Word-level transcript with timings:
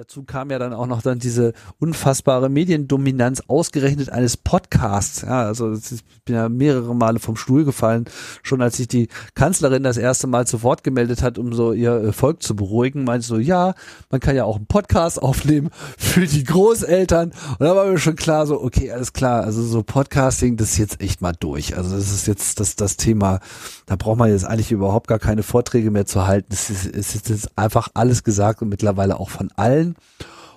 dazu 0.00 0.22
kam 0.22 0.50
ja 0.50 0.58
dann 0.58 0.72
auch 0.72 0.86
noch 0.86 1.02
dann 1.02 1.18
diese 1.18 1.52
unfassbare 1.78 2.48
Mediendominanz 2.48 3.42
ausgerechnet 3.48 4.08
eines 4.08 4.38
Podcasts. 4.38 5.20
Ja, 5.20 5.42
also 5.42 5.74
ich 5.74 6.02
bin 6.24 6.36
ja 6.36 6.48
mehrere 6.48 6.94
Male 6.94 7.18
vom 7.18 7.36
Stuhl 7.36 7.66
gefallen, 7.66 8.06
schon 8.42 8.62
als 8.62 8.78
sich 8.78 8.88
die 8.88 9.08
Kanzlerin 9.34 9.82
das 9.82 9.98
erste 9.98 10.26
Mal 10.26 10.46
zu 10.46 10.62
Wort 10.62 10.84
gemeldet 10.84 11.22
hat, 11.22 11.36
um 11.36 11.52
so 11.52 11.74
ihr 11.74 12.14
Volk 12.14 12.42
zu 12.42 12.56
beruhigen, 12.56 13.04
meinte 13.04 13.26
so, 13.26 13.36
ja, 13.36 13.74
man 14.08 14.20
kann 14.20 14.36
ja 14.36 14.44
auch 14.44 14.56
einen 14.56 14.64
Podcast 14.64 15.22
aufnehmen 15.22 15.68
für 15.98 16.26
die 16.26 16.44
Großeltern. 16.44 17.32
Und 17.58 17.60
da 17.60 17.76
war 17.76 17.84
mir 17.84 17.98
schon 17.98 18.16
klar, 18.16 18.46
so, 18.46 18.58
okay, 18.62 18.90
alles 18.92 19.12
klar, 19.12 19.44
also 19.44 19.62
so 19.62 19.82
Podcasting, 19.82 20.56
das 20.56 20.70
ist 20.70 20.78
jetzt 20.78 21.02
echt 21.02 21.20
mal 21.20 21.34
durch. 21.38 21.76
Also 21.76 21.94
das 21.94 22.10
ist 22.10 22.26
jetzt 22.26 22.58
das, 22.58 22.74
das 22.74 22.96
Thema, 22.96 23.40
da 23.84 23.96
braucht 23.96 24.16
man 24.16 24.30
jetzt 24.30 24.46
eigentlich 24.46 24.72
überhaupt 24.72 25.08
gar 25.08 25.18
keine 25.18 25.42
Vorträge 25.42 25.90
mehr 25.90 26.06
zu 26.06 26.26
halten. 26.26 26.48
Es 26.54 26.70
ist, 26.70 26.86
es 26.86 27.14
ist 27.14 27.28
jetzt 27.28 27.58
einfach 27.58 27.88
alles 27.92 28.24
gesagt 28.24 28.62
und 28.62 28.70
mittlerweile 28.70 29.20
auch 29.20 29.28
von 29.28 29.50
allen. 29.56 29.89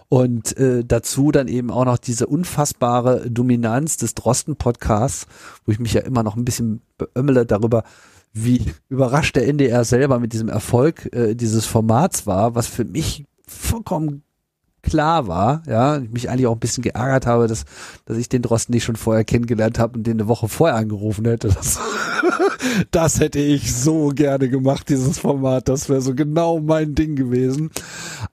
Und 0.09 0.57
äh, 0.57 0.83
dazu 0.85 1.31
dann 1.31 1.47
eben 1.47 1.71
auch 1.71 1.85
noch 1.85 1.97
diese 1.97 2.27
unfassbare 2.27 3.29
Dominanz 3.31 3.97
des 3.97 4.13
Drosten-Podcasts, 4.13 5.25
wo 5.65 5.71
ich 5.71 5.79
mich 5.79 5.93
ja 5.93 6.01
immer 6.01 6.21
noch 6.21 6.35
ein 6.35 6.45
bisschen 6.45 6.81
beömmele 6.97 7.45
darüber, 7.45 7.83
wie 8.31 8.73
überrascht 8.89 9.35
der 9.35 9.47
NDR 9.47 9.83
selber 9.85 10.19
mit 10.19 10.33
diesem 10.33 10.49
Erfolg 10.49 11.11
äh, 11.15 11.35
dieses 11.35 11.65
Formats 11.65 12.27
war, 12.27 12.53
was 12.55 12.67
für 12.67 12.85
mich 12.85 13.25
vollkommen 13.47 14.23
klar 14.83 15.27
war, 15.27 15.63
ja, 15.67 15.97
ich 15.97 16.11
mich 16.11 16.29
eigentlich 16.29 16.45
auch 16.47 16.53
ein 16.53 16.59
bisschen 16.59 16.83
geärgert 16.83 17.25
habe, 17.25 17.47
dass, 17.47 17.65
dass 18.05 18.17
ich 18.17 18.29
den 18.29 18.41
Drosten 18.41 18.73
nicht 18.73 18.83
schon 18.83 18.95
vorher 18.95 19.23
kennengelernt 19.23 19.79
habe 19.79 19.97
und 19.97 20.05
den 20.05 20.19
eine 20.19 20.27
Woche 20.27 20.47
vorher 20.47 20.75
angerufen 20.75 21.25
hätte. 21.25 21.47
Das, 21.47 21.79
das 22.91 23.19
hätte 23.19 23.39
ich 23.39 23.73
so 23.73 24.09
gerne 24.09 24.49
gemacht, 24.49 24.89
dieses 24.89 25.19
Format. 25.19 25.69
Das 25.69 25.89
wäre 25.89 26.01
so 26.01 26.13
genau 26.13 26.59
mein 26.59 26.93
Ding 26.95 27.15
gewesen. 27.15 27.71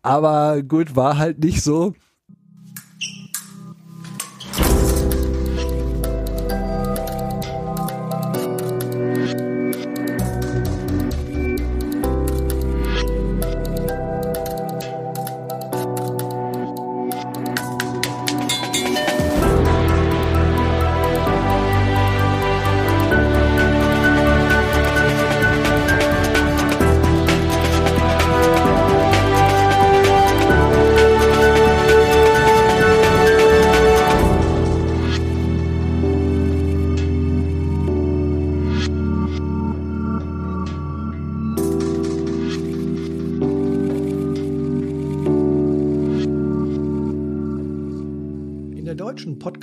Aber 0.03 0.63
gut, 0.63 0.97
war 0.97 1.17
halt 1.17 1.39
nicht 1.39 1.63
so. 1.63 1.95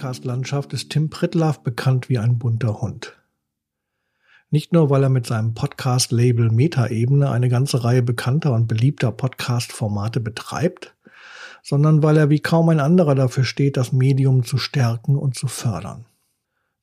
Podcast-Landschaft 0.08 0.72
ist 0.72 0.90
Tim 0.90 1.10
Pritlaff 1.10 1.64
bekannt 1.64 2.08
wie 2.08 2.18
ein 2.18 2.38
bunter 2.38 2.80
Hund. 2.80 3.18
Nicht 4.50 4.72
nur, 4.72 4.90
weil 4.90 5.04
er 5.04 5.10
mit 5.10 5.28
seinem 5.28 5.54
Podcast-Label 5.54 6.50
Metaebene 6.50 7.30
eine 7.30 7.50
ganze 7.50 7.84
Reihe 7.84 8.02
bekannter 8.02 8.54
und 8.54 8.70
beliebter 8.70 9.12
Podcast-Formate 9.12 10.22
betreibt, 10.22 10.96
sondern 11.62 12.04
weil 12.04 12.16
er 12.16 12.30
wie 12.30 12.40
kaum 12.40 12.70
ein 12.70 12.80
anderer 12.80 13.16
dafür 13.16 13.44
steht, 13.44 13.76
das 13.76 13.92
Medium 13.92 14.46
zu 14.46 14.58
stärken 14.58 15.18
und 15.18 15.36
zu 15.36 15.50
fördern. 15.50 16.06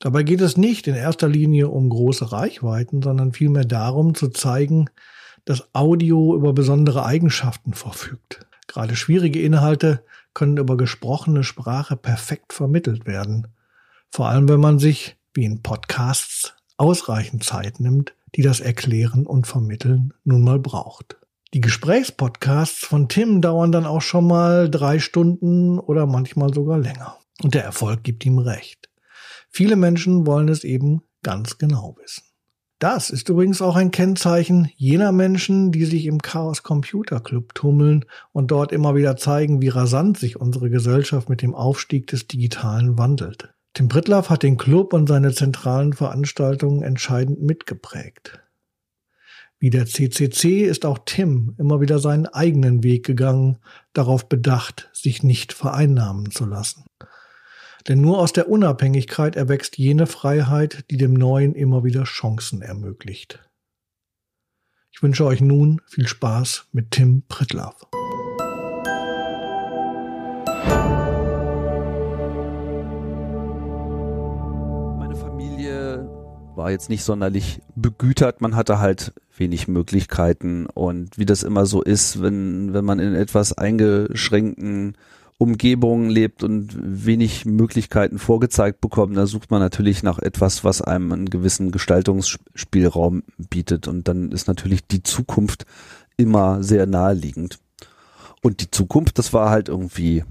Dabei 0.01 0.23
geht 0.23 0.43
es 0.43 0.59
nicht 0.59 0.87
in 0.87 0.95
erster 0.95 1.27
Linie 1.27 1.69
um 1.69 1.89
große 1.89 2.31
Reichweiten, 2.31 3.01
sondern 3.01 3.33
vielmehr 3.33 3.65
darum 3.65 4.15
zu 4.15 4.29
zeigen, 4.29 4.91
dass 5.47 5.75
Audio 5.75 6.37
über 6.37 6.53
besondere 6.53 7.07
Eigenschaften 7.07 7.73
verfügt. 7.73 8.47
Gerade 8.67 8.95
schwierige 8.97 9.41
Inhalte 9.41 10.05
können 10.35 10.57
über 10.57 10.77
gesprochene 10.77 11.45
Sprache 11.45 11.97
perfekt 11.97 12.53
vermittelt 12.53 13.07
werden. 13.07 13.49
Vor 14.11 14.29
allem, 14.29 14.49
wenn 14.49 14.61
man 14.61 14.79
sich, 14.79 15.17
wie 15.33 15.45
in 15.45 15.63
Podcasts, 15.63 16.55
ausreichend 16.77 17.45
Zeit 17.45 17.81
nimmt, 17.81 18.15
die 18.35 18.43
das 18.43 18.61
Erklären 18.61 19.27
und 19.27 19.47
Vermitteln 19.47 20.13
nun 20.25 20.43
mal 20.43 20.59
braucht. 20.59 21.17
Die 21.55 21.61
Gesprächspodcasts 21.61 22.85
von 22.85 23.09
Tim 23.09 23.41
dauern 23.41 23.71
dann 23.71 23.87
auch 23.87 24.03
schon 24.03 24.27
mal 24.27 24.69
drei 24.69 24.99
Stunden 24.99 25.79
oder 25.79 26.07
manchmal 26.07 26.53
sogar 26.53 26.79
länger. 26.79 27.17
Und 27.43 27.55
der 27.55 27.65
Erfolg 27.65 28.03
gibt 28.03 28.27
ihm 28.27 28.39
recht. 28.39 28.91
Viele 29.51 29.77
Menschen 29.77 30.27
wollen 30.27 30.49
es 30.49 30.65
eben 30.65 31.03
ganz 31.23 31.59
genau 31.59 31.97
wissen. 32.03 32.25
Das 32.79 33.11
ist 33.11 33.29
übrigens 33.29 33.63
auch 33.63 33.77
ein 33.77 33.93
Kennzeichen 33.93 34.69
jener 34.77 35.13
Menschen, 35.13 35.71
die 35.71 35.85
sich 35.85 36.07
im 36.07 36.21
Chaos 36.21 36.63
Computer 36.63 37.21
Club 37.21 37.55
tummeln 37.55 38.05
und 38.33 38.51
dort 38.51 38.73
immer 38.73 38.95
wieder 38.95 39.17
zeigen, 39.17 39.63
wie 39.63 39.69
rasant 39.69 40.19
sich 40.19 40.41
unsere 40.41 40.71
Gesellschaft 40.71 41.29
mit 41.29 41.41
dem 41.41 41.55
Aufstieg 41.55 42.09
des 42.09 42.27
Digitalen 42.27 42.99
wandelt. 42.99 43.55
Tim 43.75 43.89
Pritlaff 43.89 44.31
hat 44.31 44.43
den 44.43 44.57
Club 44.57 44.93
und 44.93 45.09
seine 45.09 45.33
zentralen 45.33 45.93
Veranstaltungen 45.93 46.83
entscheidend 46.83 47.43
mitgeprägt. 47.43 48.41
Wie 49.59 49.71
der 49.71 49.87
CCC 49.87 50.63
ist 50.65 50.85
auch 50.85 50.99
Tim 51.07 51.55
immer 51.59 51.81
wieder 51.81 51.99
seinen 51.99 52.27
eigenen 52.27 52.83
Weg 52.83 53.07
gegangen, 53.07 53.59
darauf 53.93 54.29
bedacht, 54.29 54.91
sich 54.93 55.23
nicht 55.23 55.53
vereinnahmen 55.53 56.31
zu 56.31 56.45
lassen. 56.45 56.85
Denn 57.89 58.01
nur 58.01 58.19
aus 58.19 58.33
der 58.33 58.49
Unabhängigkeit 58.49 59.37
erwächst 59.37 59.77
jene 59.77 60.07
Freiheit, 60.07 60.87
die 60.91 60.97
dem 60.97 61.13
Neuen 61.13 61.55
immer 61.55 61.85
wieder 61.85 62.05
Chancen 62.05 62.63
ermöglicht. 62.63 63.41
Ich 64.91 65.03
wünsche 65.03 65.27
euch 65.27 65.43
nun 65.43 65.83
viel 65.87 66.09
Spaß 66.09 66.69
mit 66.73 66.93
Tim 66.93 67.25
Familie 75.15 76.09
war 76.57 76.71
jetzt 76.71 76.89
nicht 76.89 77.05
sonderlich 77.05 77.61
begütert. 77.75 78.41
Man 78.41 78.57
hatte 78.57 78.79
halt 78.79 79.13
wenig 79.37 79.69
Möglichkeiten 79.69 80.67
und 80.67 81.19
wie 81.19 81.27
das 81.27 81.43
immer 81.43 81.67
so 81.67 81.83
ist, 81.83 82.23
wenn, 82.23 82.73
wenn 82.73 82.85
man 82.87 82.99
in 82.99 83.15
etwas 83.15 83.53
eingeschränkten 83.53 84.97
Umgebung 85.39 86.09
lebt 86.09 86.45
und 86.45 86.77
wenig 86.81 87.45
Möglichkeiten 87.45 88.19
vorgezeigt 88.19 88.81
bekommt, 88.81 89.17
da 89.17 89.27
sucht 89.27 89.51
man 89.51 89.61
natürlich 89.61 90.03
nach 90.03 90.19
etwas, 90.19 90.63
was 90.63 90.81
einem 90.81 91.13
einen 91.13 91.31
gewissen 91.31 91.73
Gestaltungsspielraum 91.73 93.25
bietet. 93.51 93.89
Und 93.89 94.07
dann 94.07 94.31
ist 94.31 94.47
natürlich 94.47 94.87
die 94.87 95.03
Zukunft 95.03 95.67
immer 96.17 96.63
sehr 96.63 96.87
naheliegend. 96.87 97.59
Und 98.43 98.61
die 98.61 98.71
Zukunft, 98.71 99.19
das 99.19 99.33
war 99.33 99.51
halt 99.51 99.69
irgendwie 99.69 100.25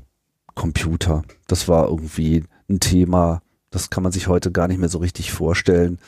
Computer. 0.56 1.24
Das 1.48 1.68
war 1.68 1.90
irgendwie 1.90 2.46
ein 2.70 2.80
Thema. 2.80 3.42
Das 3.72 3.90
kann 3.90 4.04
man 4.04 4.12
sich 4.12 4.28
heute 4.28 4.52
gar 4.52 4.68
nicht 4.68 4.80
mehr 4.80 4.90
so 4.90 5.00
richtig 5.00 5.32
vorstellen. 5.32 6.00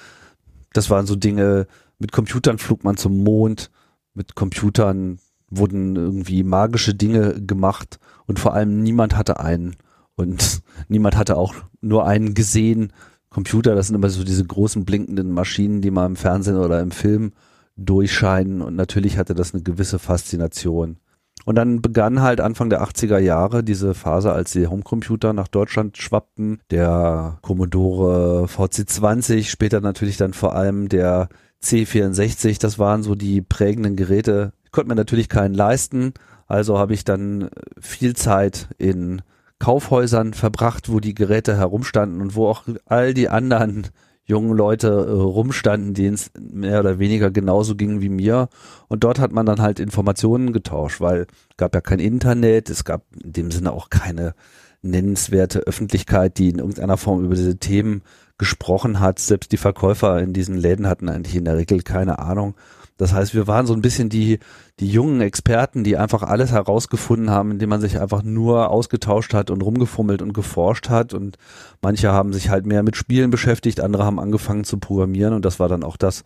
Das 0.72 0.90
waren 0.90 1.06
so 1.06 1.16
Dinge, 1.16 1.68
mit 2.00 2.12
Computern 2.12 2.60
flog 2.60 2.84
man 2.84 2.96
zum 2.96 3.24
Mond, 3.24 3.72
mit 4.14 4.36
Computern 4.36 5.20
wurden 5.50 5.96
irgendwie 5.96 6.44
magische 6.44 6.94
Dinge 6.94 7.42
gemacht 7.42 8.00
und 8.28 8.40
vor 8.40 8.54
allem 8.54 8.82
niemand 8.82 9.18
hatte 9.18 9.40
einen 9.40 9.76
und 10.16 10.62
niemand 10.88 11.18
hatte 11.18 11.38
auch 11.38 11.54
nur 11.82 12.06
einen 12.06 12.34
gesehen. 12.34 12.94
Computer, 13.30 13.76
das 13.76 13.88
sind 13.88 13.96
immer 13.96 14.10
so 14.10 14.24
diese 14.24 14.46
großen 14.46 14.86
blinkenden 14.86 15.32
Maschinen, 15.32 15.82
die 15.82 15.92
mal 15.92 16.06
im 16.06 16.16
Fernsehen 16.16 16.56
oder 16.56 16.80
im 16.80 16.92
Film 16.92 17.34
durchscheinen 17.76 18.62
und 18.62 18.76
natürlich 18.76 19.18
hatte 19.18 19.36
das 19.36 19.54
eine 19.54 19.64
gewisse 19.64 20.00
Faszination. 20.00 20.98
Und 21.44 21.56
dann 21.56 21.82
begann 21.82 22.22
halt 22.22 22.40
Anfang 22.40 22.70
der 22.70 22.82
80er 22.82 23.20
Jahre 23.20 23.64
diese 23.64 23.94
Phase, 23.94 24.32
als 24.32 24.54
die 24.54 24.68
Homecomputer 24.68 25.34
nach 25.34 25.48
Deutschland 25.48 25.98
schwappten. 25.98 26.60
Der 26.72 27.38
Commodore 27.42 28.46
VC20, 28.46 29.50
später 29.50 29.82
natürlich 29.82 30.18
dann 30.18 30.34
vor 30.34 30.56
allem 30.56 30.90
der 30.90 31.30
C64, 31.62 32.60
das 32.60 32.80
waren 32.80 33.04
so 33.04 33.16
die 33.16 33.42
prägenden 33.42 33.96
Geräte. 33.96 34.54
Ich 34.64 34.72
konnte 34.72 34.88
mir 34.88 34.96
natürlich 34.96 35.30
keinen 35.30 35.54
leisten, 35.54 36.14
also 36.48 36.78
habe 36.78 36.94
ich 36.94 37.04
dann 37.04 37.50
viel 37.80 38.16
Zeit 38.16 38.70
in 38.78 39.22
Kaufhäusern 39.60 40.34
verbracht, 40.34 40.92
wo 40.92 41.00
die 41.00 41.16
Geräte 41.16 41.58
herumstanden 41.58 42.22
und 42.22 42.36
wo 42.36 42.48
auch 42.48 42.64
all 42.86 43.14
die 43.14 43.30
anderen 43.30 43.88
jungen 44.26 44.58
Leute 44.58 44.88
äh, 44.88 45.12
rumstanden, 45.12 45.94
denen 45.94 46.16
es 46.16 46.32
mehr 46.40 46.80
oder 46.80 47.00
weniger 47.00 47.30
genauso 47.32 47.76
ging 47.76 48.02
wie 48.02 48.10
mir. 48.10 48.50
Und 48.88 49.04
dort 49.04 49.20
hat 49.20 49.32
man 49.32 49.46
dann 49.46 49.62
halt 49.62 49.80
Informationen 49.80 50.52
getauscht, 50.52 51.00
weil 51.00 51.28
gab 51.58 51.76
ja 51.76 51.82
kein 51.82 52.00
Internet, 52.00 52.70
es 52.70 52.84
gab 52.84 53.04
in 53.24 53.34
dem 53.34 53.52
Sinne 53.52 53.72
auch 53.72 53.90
keine 53.90 54.34
nennenswerte 54.82 55.60
Öffentlichkeit, 55.60 56.38
die 56.38 56.50
in 56.50 56.60
irgendeiner 56.60 56.98
Form 56.98 57.24
über 57.24 57.36
diese 57.36 57.58
Themen 57.58 58.02
gesprochen 58.38 59.00
hat. 59.00 59.20
Selbst 59.20 59.52
die 59.52 59.58
Verkäufer 59.58 60.20
in 60.20 60.34
diesen 60.34 60.58
Läden 60.58 60.88
hatten 60.88 61.10
eigentlich 61.10 61.36
in 61.36 61.46
der 61.46 61.58
Regel 61.58 61.82
keine 61.82 62.20
Ahnung. 62.20 62.56
Das 62.98 63.12
heißt, 63.12 63.34
wir 63.34 63.46
waren 63.46 63.68
so 63.68 63.74
ein 63.74 63.82
bisschen 63.82 64.08
die, 64.10 64.40
die 64.80 64.88
jungen 64.88 65.20
Experten, 65.20 65.84
die 65.84 65.98
einfach 65.98 66.24
alles 66.24 66.52
herausgefunden 66.52 67.30
haben, 67.30 67.52
indem 67.52 67.70
man 67.70 67.82
sich 67.82 68.00
einfach 68.00 68.24
nur 68.24 68.70
ausgetauscht 68.70 69.34
hat 69.34 69.50
und 69.50 69.62
rumgefummelt 69.62 70.22
und 70.22 70.34
geforscht 70.34 70.90
hat. 70.90 71.14
Und 71.14 71.38
manche 71.82 72.12
haben 72.12 72.32
sich 72.32 72.50
halt 72.50 72.66
mehr 72.66 72.84
mit 72.84 72.96
Spielen 72.96 73.32
beschäftigt, 73.32 73.82
andere 73.82 74.06
haben 74.06 74.20
angefangen 74.20 74.64
zu 74.64 74.78
programmieren 74.78 75.34
und 75.34 75.44
das 75.44 75.60
war 75.60 75.68
dann 75.68 75.84
auch 75.84 75.98
das, 75.98 76.24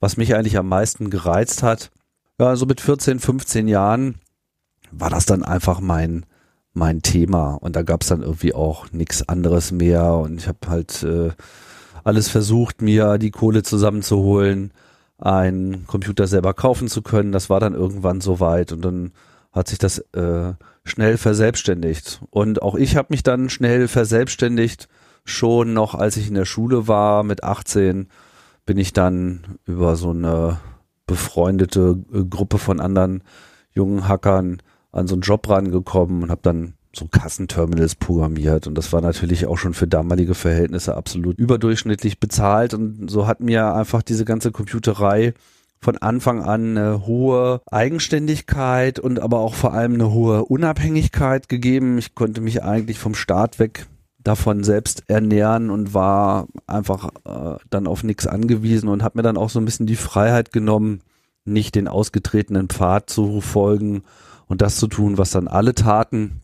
was 0.00 0.16
mich 0.16 0.34
eigentlich 0.34 0.56
am 0.56 0.68
meisten 0.68 1.10
gereizt 1.10 1.62
hat. 1.62 1.90
Ja, 2.38 2.56
so 2.56 2.64
mit 2.66 2.80
14, 2.80 3.20
15 3.20 3.68
Jahren 3.68 4.16
war 4.92 5.10
das 5.10 5.26
dann 5.26 5.42
einfach 5.42 5.80
mein, 5.80 6.24
mein 6.72 7.02
Thema 7.02 7.54
und 7.54 7.76
da 7.76 7.82
gab 7.82 8.02
es 8.02 8.08
dann 8.08 8.22
irgendwie 8.22 8.54
auch 8.54 8.90
nichts 8.92 9.28
anderes 9.28 9.72
mehr 9.72 10.14
und 10.14 10.38
ich 10.38 10.48
habe 10.48 10.58
halt 10.66 11.02
äh, 11.02 11.30
alles 12.04 12.28
versucht, 12.28 12.82
mir 12.82 13.18
die 13.18 13.30
Kohle 13.30 13.62
zusammenzuholen 13.62 14.72
einen 15.18 15.86
Computer 15.86 16.26
selber 16.26 16.54
kaufen 16.54 16.88
zu 16.88 17.02
können. 17.02 17.32
Das 17.32 17.48
war 17.50 17.60
dann 17.60 17.74
irgendwann 17.74 18.20
soweit 18.20 18.72
und 18.72 18.84
dann 18.84 19.12
hat 19.52 19.68
sich 19.68 19.78
das 19.78 19.98
äh, 20.12 20.52
schnell 20.84 21.16
verselbstständigt. 21.16 22.20
Und 22.30 22.60
auch 22.62 22.74
ich 22.74 22.96
habe 22.96 23.08
mich 23.10 23.22
dann 23.22 23.48
schnell 23.48 23.88
verselbstständigt. 23.88 24.88
Schon 25.24 25.72
noch, 25.72 25.94
als 25.94 26.16
ich 26.16 26.28
in 26.28 26.34
der 26.34 26.44
Schule 26.44 26.86
war, 26.86 27.24
mit 27.24 27.42
18, 27.42 28.08
bin 28.64 28.78
ich 28.78 28.92
dann 28.92 29.58
über 29.64 29.96
so 29.96 30.10
eine 30.10 30.60
befreundete 31.06 31.98
äh, 32.12 32.24
Gruppe 32.24 32.58
von 32.58 32.80
anderen 32.80 33.22
jungen 33.72 34.08
Hackern 34.08 34.62
an 34.92 35.06
so 35.06 35.14
einen 35.14 35.22
Job 35.22 35.48
rangekommen 35.48 36.22
und 36.22 36.30
habe 36.30 36.42
dann 36.42 36.74
so 36.96 37.06
Kassenterminals 37.06 37.94
programmiert. 37.94 38.66
Und 38.66 38.76
das 38.76 38.92
war 38.92 39.00
natürlich 39.00 39.46
auch 39.46 39.58
schon 39.58 39.74
für 39.74 39.86
damalige 39.86 40.34
Verhältnisse 40.34 40.96
absolut 40.96 41.38
überdurchschnittlich 41.38 42.18
bezahlt. 42.20 42.74
Und 42.74 43.10
so 43.10 43.26
hat 43.26 43.40
mir 43.40 43.74
einfach 43.74 44.02
diese 44.02 44.24
ganze 44.24 44.52
Computerei 44.52 45.34
von 45.80 45.98
Anfang 45.98 46.42
an 46.42 46.76
eine 46.76 47.06
hohe 47.06 47.60
Eigenständigkeit 47.70 48.98
und 48.98 49.20
aber 49.20 49.38
auch 49.38 49.54
vor 49.54 49.72
allem 49.72 49.94
eine 49.94 50.12
hohe 50.12 50.44
Unabhängigkeit 50.44 51.48
gegeben. 51.48 51.98
Ich 51.98 52.14
konnte 52.14 52.40
mich 52.40 52.62
eigentlich 52.62 52.98
vom 52.98 53.14
Start 53.14 53.58
weg 53.58 53.86
davon 54.26 54.64
selbst 54.64 55.04
ernähren 55.06 55.70
und 55.70 55.94
war 55.94 56.48
einfach 56.66 57.10
äh, 57.24 57.62
dann 57.70 57.86
auf 57.86 58.02
nichts 58.02 58.26
angewiesen 58.26 58.88
und 58.88 59.04
habe 59.04 59.18
mir 59.18 59.22
dann 59.22 59.36
auch 59.36 59.50
so 59.50 59.60
ein 59.60 59.64
bisschen 59.64 59.86
die 59.86 59.96
Freiheit 59.96 60.52
genommen, 60.52 61.00
nicht 61.44 61.76
den 61.76 61.86
ausgetretenen 61.86 62.68
Pfad 62.68 63.08
zu 63.08 63.40
folgen 63.40 64.02
und 64.48 64.62
das 64.62 64.76
zu 64.76 64.88
tun, 64.88 65.18
was 65.18 65.30
dann 65.30 65.46
alle 65.46 65.74
taten, 65.74 66.42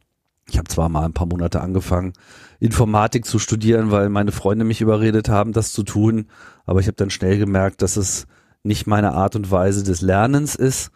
ich 0.48 0.58
habe 0.58 0.68
zwar 0.68 0.88
mal 0.88 1.04
ein 1.04 1.12
paar 1.12 1.26
Monate 1.26 1.60
angefangen, 1.60 2.12
Informatik 2.60 3.24
zu 3.24 3.38
studieren, 3.38 3.90
weil 3.90 4.08
meine 4.08 4.32
Freunde 4.32 4.64
mich 4.64 4.80
überredet 4.80 5.28
haben, 5.28 5.52
das 5.52 5.72
zu 5.72 5.82
tun, 5.82 6.26
aber 6.66 6.80
ich 6.80 6.86
habe 6.86 6.96
dann 6.96 7.10
schnell 7.10 7.38
gemerkt, 7.38 7.82
dass 7.82 7.96
es 7.96 8.26
nicht 8.62 8.86
meine 8.86 9.12
Art 9.12 9.36
und 9.36 9.50
Weise 9.50 9.82
des 9.82 10.00
Lernens 10.00 10.54
ist, 10.54 10.90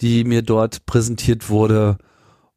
die 0.00 0.24
mir 0.24 0.42
dort 0.42 0.86
präsentiert 0.86 1.48
wurde. 1.48 1.98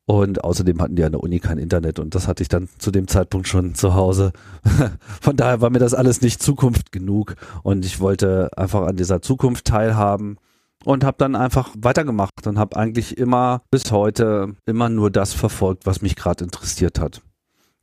Und 0.05 0.43
außerdem 0.43 0.81
hatten 0.81 0.97
die 0.97 1.03
an 1.05 1.13
der 1.13 1.23
Uni 1.23 1.39
kein 1.39 1.57
Internet 1.57 1.97
und 1.97 2.13
das 2.13 2.27
hatte 2.27 2.43
ich 2.43 2.49
dann 2.49 2.67
zu 2.77 2.91
dem 2.91 3.07
Zeitpunkt 3.07 3.47
schon 3.47 3.73
zu 3.73 3.93
Hause. 3.93 4.33
Von 5.21 5.37
daher 5.37 5.61
war 5.61 5.69
mir 5.69 5.79
das 5.79 5.93
alles 5.93 6.21
nicht 6.21 6.43
Zukunft 6.43 6.91
genug 6.91 7.35
und 7.63 7.85
ich 7.85 8.01
wollte 8.01 8.49
einfach 8.57 8.85
an 8.85 8.97
dieser 8.97 9.21
Zukunft 9.21 9.63
teilhaben 9.65 10.37
und 10.85 11.03
habe 11.03 11.17
dann 11.17 11.35
einfach 11.35 11.69
weitergemacht 11.77 12.47
und 12.47 12.57
habe 12.57 12.75
eigentlich 12.75 13.17
immer 13.17 13.61
bis 13.71 13.91
heute 13.91 14.55
immer 14.65 14.89
nur 14.89 15.11
das 15.11 15.33
verfolgt, 15.33 15.85
was 15.85 16.01
mich 16.01 16.15
gerade 16.15 16.43
interessiert 16.43 16.99
hat. 16.99 17.21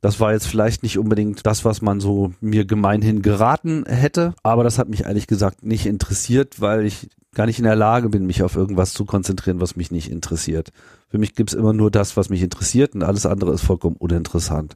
Das 0.01 0.19
war 0.19 0.33
jetzt 0.33 0.47
vielleicht 0.47 0.81
nicht 0.81 0.97
unbedingt 0.97 1.45
das, 1.45 1.63
was 1.63 1.81
man 1.81 1.99
so 1.99 2.33
mir 2.41 2.65
gemeinhin 2.65 3.21
geraten 3.21 3.85
hätte, 3.85 4.33
aber 4.41 4.63
das 4.63 4.79
hat 4.79 4.89
mich 4.89 5.05
ehrlich 5.05 5.27
gesagt 5.27 5.63
nicht 5.63 5.85
interessiert, 5.85 6.59
weil 6.59 6.85
ich 6.85 7.09
gar 7.35 7.45
nicht 7.45 7.59
in 7.59 7.65
der 7.65 7.75
Lage 7.75 8.09
bin, 8.09 8.25
mich 8.25 8.43
auf 8.43 8.55
irgendwas 8.55 8.93
zu 8.93 9.05
konzentrieren, 9.05 9.61
was 9.61 9.75
mich 9.75 9.91
nicht 9.91 10.11
interessiert. 10.11 10.71
Für 11.07 11.17
mich 11.17 11.35
gibt's 11.35 11.53
immer 11.53 11.71
nur 11.71 11.91
das, 11.91 12.17
was 12.17 12.29
mich 12.29 12.41
interessiert 12.41 12.95
und 12.95 13.03
alles 13.03 13.25
andere 13.25 13.53
ist 13.53 13.61
vollkommen 13.61 13.95
uninteressant. 13.95 14.75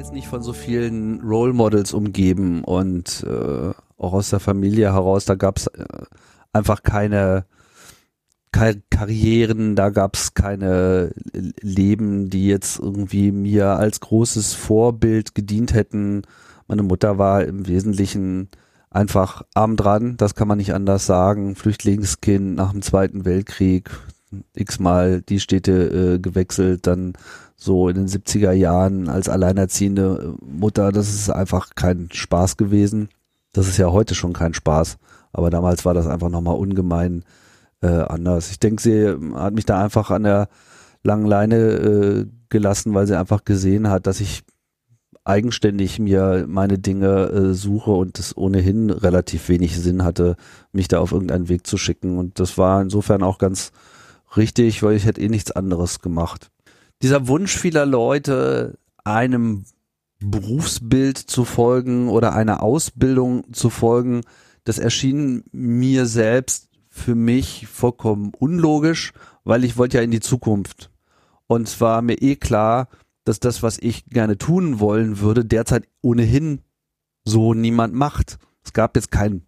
Jetzt 0.00 0.14
nicht 0.14 0.28
von 0.28 0.42
so 0.42 0.54
vielen 0.54 1.20
Role 1.20 1.52
Models 1.52 1.92
umgeben 1.92 2.64
und 2.64 3.22
äh, 3.28 3.74
auch 3.98 4.12
aus 4.14 4.30
der 4.30 4.40
Familie 4.40 4.94
heraus, 4.94 5.26
da 5.26 5.34
gab 5.34 5.58
es 5.58 5.66
äh, 5.66 5.84
einfach 6.54 6.82
keine, 6.82 7.44
keine 8.50 8.80
Karrieren, 8.88 9.76
da 9.76 9.90
gab 9.90 10.16
es 10.16 10.32
keine 10.32 11.12
Leben, 11.60 12.30
die 12.30 12.46
jetzt 12.46 12.78
irgendwie 12.78 13.30
mir 13.30 13.76
als 13.76 14.00
großes 14.00 14.54
Vorbild 14.54 15.34
gedient 15.34 15.74
hätten. 15.74 16.22
Meine 16.66 16.82
Mutter 16.82 17.18
war 17.18 17.44
im 17.44 17.68
Wesentlichen 17.68 18.48
einfach 18.88 19.42
arm 19.52 19.76
dran, 19.76 20.16
das 20.16 20.34
kann 20.34 20.48
man 20.48 20.56
nicht 20.56 20.72
anders 20.72 21.04
sagen. 21.04 21.56
Flüchtlingskind 21.56 22.54
nach 22.54 22.72
dem 22.72 22.80
Zweiten 22.80 23.26
Weltkrieg, 23.26 23.90
x-mal 24.54 25.20
die 25.20 25.40
Städte 25.40 26.14
äh, 26.14 26.18
gewechselt, 26.18 26.86
dann 26.86 27.12
so 27.60 27.90
in 27.90 27.96
den 27.96 28.08
70er 28.08 28.52
Jahren 28.52 29.08
als 29.08 29.28
alleinerziehende 29.28 30.34
Mutter, 30.40 30.92
das 30.92 31.10
ist 31.10 31.28
einfach 31.28 31.74
kein 31.74 32.08
Spaß 32.10 32.56
gewesen. 32.56 33.10
Das 33.52 33.68
ist 33.68 33.76
ja 33.76 33.92
heute 33.92 34.14
schon 34.14 34.32
kein 34.32 34.54
Spaß, 34.54 34.96
aber 35.32 35.50
damals 35.50 35.84
war 35.84 35.92
das 35.92 36.06
einfach 36.06 36.30
nochmal 36.30 36.56
ungemein 36.56 37.22
äh, 37.82 37.88
anders. 37.88 38.50
Ich 38.50 38.60
denke, 38.60 38.80
sie 38.82 39.34
hat 39.34 39.52
mich 39.52 39.66
da 39.66 39.82
einfach 39.82 40.10
an 40.10 40.22
der 40.22 40.48
langen 41.02 41.26
Leine 41.26 41.56
äh, 41.56 42.26
gelassen, 42.48 42.94
weil 42.94 43.06
sie 43.06 43.18
einfach 43.18 43.44
gesehen 43.44 43.90
hat, 43.90 44.06
dass 44.06 44.20
ich 44.20 44.42
eigenständig 45.24 45.98
mir 45.98 46.46
meine 46.48 46.78
Dinge 46.78 47.26
äh, 47.26 47.52
suche 47.52 47.90
und 47.90 48.18
es 48.18 48.34
ohnehin 48.34 48.88
relativ 48.88 49.50
wenig 49.50 49.78
Sinn 49.78 50.02
hatte, 50.02 50.36
mich 50.72 50.88
da 50.88 50.98
auf 50.98 51.12
irgendeinen 51.12 51.50
Weg 51.50 51.66
zu 51.66 51.76
schicken. 51.76 52.16
Und 52.16 52.40
das 52.40 52.56
war 52.56 52.80
insofern 52.80 53.22
auch 53.22 53.36
ganz 53.36 53.72
richtig, 54.34 54.82
weil 54.82 54.96
ich 54.96 55.04
hätte 55.04 55.20
eh 55.20 55.28
nichts 55.28 55.50
anderes 55.50 56.00
gemacht 56.00 56.50
dieser 57.02 57.28
Wunsch 57.28 57.56
vieler 57.56 57.86
Leute, 57.86 58.78
einem 59.04 59.64
Berufsbild 60.20 61.16
zu 61.16 61.44
folgen 61.44 62.08
oder 62.08 62.34
einer 62.34 62.62
Ausbildung 62.62 63.52
zu 63.52 63.70
folgen, 63.70 64.22
das 64.64 64.78
erschien 64.78 65.44
mir 65.52 66.06
selbst 66.06 66.68
für 66.90 67.14
mich 67.14 67.66
vollkommen 67.66 68.32
unlogisch, 68.38 69.12
weil 69.44 69.64
ich 69.64 69.76
wollte 69.78 69.98
ja 69.98 70.02
in 70.02 70.10
die 70.10 70.20
Zukunft. 70.20 70.90
Und 71.46 71.68
es 71.68 71.80
war 71.80 72.02
mir 72.02 72.20
eh 72.20 72.36
klar, 72.36 72.88
dass 73.24 73.40
das, 73.40 73.62
was 73.62 73.78
ich 73.78 74.06
gerne 74.06 74.36
tun 74.36 74.80
wollen 74.80 75.20
würde, 75.20 75.44
derzeit 75.44 75.88
ohnehin 76.02 76.60
so 77.24 77.54
niemand 77.54 77.94
macht. 77.94 78.38
Es 78.62 78.72
gab 78.72 78.96
jetzt 78.96 79.10
kein 79.10 79.42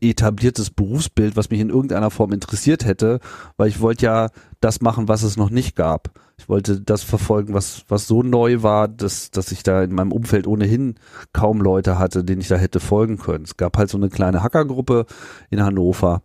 etabliertes 0.00 0.70
Berufsbild, 0.70 1.36
was 1.36 1.50
mich 1.50 1.60
in 1.60 1.70
irgendeiner 1.70 2.10
Form 2.10 2.32
interessiert 2.32 2.84
hätte, 2.84 3.20
weil 3.56 3.68
ich 3.68 3.80
wollte 3.80 4.06
ja 4.06 4.30
das 4.60 4.80
machen, 4.80 5.08
was 5.08 5.22
es 5.22 5.36
noch 5.36 5.50
nicht 5.50 5.76
gab. 5.76 6.10
Ich 6.38 6.48
wollte 6.48 6.80
das 6.80 7.02
verfolgen, 7.02 7.52
was, 7.52 7.84
was 7.88 8.06
so 8.06 8.22
neu 8.22 8.62
war, 8.62 8.86
dass, 8.88 9.30
dass 9.30 9.50
ich 9.50 9.64
da 9.64 9.82
in 9.82 9.92
meinem 9.92 10.12
Umfeld 10.12 10.46
ohnehin 10.46 10.94
kaum 11.32 11.60
Leute 11.60 11.98
hatte, 11.98 12.24
denen 12.24 12.40
ich 12.40 12.48
da 12.48 12.56
hätte 12.56 12.80
folgen 12.80 13.18
können. 13.18 13.44
Es 13.44 13.56
gab 13.56 13.76
halt 13.76 13.90
so 13.90 13.98
eine 13.98 14.08
kleine 14.08 14.42
Hackergruppe 14.42 15.06
in 15.50 15.62
Hannover, 15.62 16.22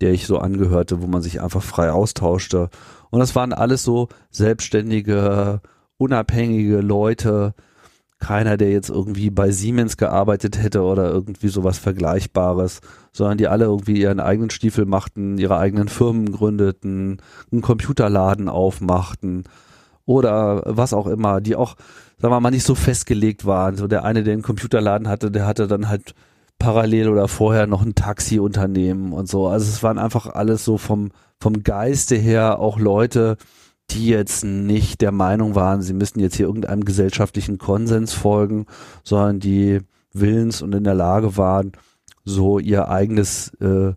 der 0.00 0.12
ich 0.12 0.26
so 0.26 0.38
angehörte, 0.38 1.02
wo 1.02 1.06
man 1.06 1.22
sich 1.22 1.40
einfach 1.40 1.62
frei 1.62 1.90
austauschte. 1.90 2.68
Und 3.10 3.20
das 3.20 3.34
waren 3.34 3.52
alles 3.52 3.82
so 3.82 4.08
selbstständige, 4.30 5.62
unabhängige 5.96 6.80
Leute, 6.80 7.54
keiner, 8.24 8.56
der 8.56 8.70
jetzt 8.70 8.88
irgendwie 8.88 9.28
bei 9.28 9.50
Siemens 9.50 9.98
gearbeitet 9.98 10.56
hätte 10.62 10.80
oder 10.82 11.10
irgendwie 11.10 11.48
sowas 11.48 11.76
Vergleichbares, 11.76 12.80
sondern 13.12 13.36
die 13.36 13.48
alle 13.48 13.66
irgendwie 13.66 14.00
ihren 14.00 14.18
eigenen 14.18 14.48
Stiefel 14.48 14.86
machten, 14.86 15.36
ihre 15.36 15.58
eigenen 15.58 15.88
Firmen 15.88 16.32
gründeten, 16.32 17.20
einen 17.52 17.60
Computerladen 17.60 18.48
aufmachten 18.48 19.44
oder 20.06 20.62
was 20.64 20.94
auch 20.94 21.06
immer, 21.06 21.42
die 21.42 21.54
auch, 21.54 21.76
sagen 22.16 22.32
wir 22.32 22.40
mal, 22.40 22.50
nicht 22.50 22.64
so 22.64 22.74
festgelegt 22.74 23.44
waren. 23.44 23.76
So 23.76 23.88
der 23.88 24.04
eine, 24.04 24.22
der 24.22 24.32
einen 24.32 24.42
Computerladen 24.42 25.06
hatte, 25.06 25.30
der 25.30 25.44
hatte 25.46 25.66
dann 25.66 25.90
halt 25.90 26.14
parallel 26.58 27.10
oder 27.10 27.28
vorher 27.28 27.66
noch 27.66 27.82
ein 27.82 27.94
Taxiunternehmen 27.94 29.12
und 29.12 29.28
so. 29.28 29.48
Also 29.48 29.66
es 29.68 29.82
waren 29.82 29.98
einfach 29.98 30.28
alles 30.28 30.64
so 30.64 30.78
vom, 30.78 31.10
vom 31.38 31.62
Geiste 31.62 32.16
her 32.16 32.58
auch 32.58 32.78
Leute, 32.78 33.36
die 33.94 34.08
jetzt 34.08 34.44
nicht 34.44 35.00
der 35.00 35.12
Meinung 35.12 35.54
waren, 35.54 35.82
sie 35.82 35.94
müssten 35.94 36.20
jetzt 36.20 36.36
hier 36.36 36.46
irgendeinem 36.46 36.84
gesellschaftlichen 36.84 37.58
Konsens 37.58 38.12
folgen, 38.12 38.66
sondern 39.04 39.40
die 39.40 39.80
willens 40.12 40.62
und 40.62 40.74
in 40.74 40.84
der 40.84 40.94
Lage 40.94 41.36
waren, 41.36 41.72
so 42.24 42.58
ihr 42.58 42.88
eigenes 42.88 43.54
äh, 43.60 43.92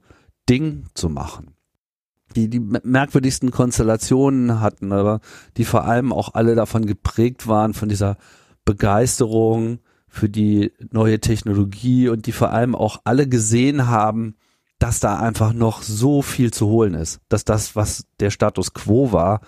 Ding 0.50 0.86
zu 0.94 1.10
machen. 1.10 1.54
Die 2.36 2.50
die 2.50 2.60
merkwürdigsten 2.60 3.51
Konstellationen 3.51 4.62
hatten, 4.62 4.92
aber 4.92 5.22
die 5.58 5.66
vor 5.66 5.86
allem 5.86 6.13
auch 6.13 6.34
alle 6.34 6.56
davon 6.56 6.86
geprägt 6.86 7.48
waren, 7.48 7.74
von 7.74 7.89
dieser 7.89 8.18
Begeisterung 8.66 9.80
für 10.08 10.30
die 10.30 10.72
neue 10.92 11.20
Technologie 11.20 12.10
und 12.10 12.27
die 12.27 12.32
vor 12.32 12.51
allem 12.51 12.75
auch 12.75 13.01
alle 13.04 13.27
gesehen 13.27 13.88
haben, 13.88 14.36
dass 14.77 15.00
da 15.00 15.18
einfach 15.18 15.54
noch 15.54 15.82
so 15.82 16.22
viel 16.22 16.51
zu 16.51 16.68
holen 16.68 16.94
ist, 16.94 17.20
dass 17.30 17.46
das, 17.46 17.75
was 17.75 18.06
der 18.20 18.30
Status 18.30 18.74
quo 18.74 19.12
war, 19.12 19.42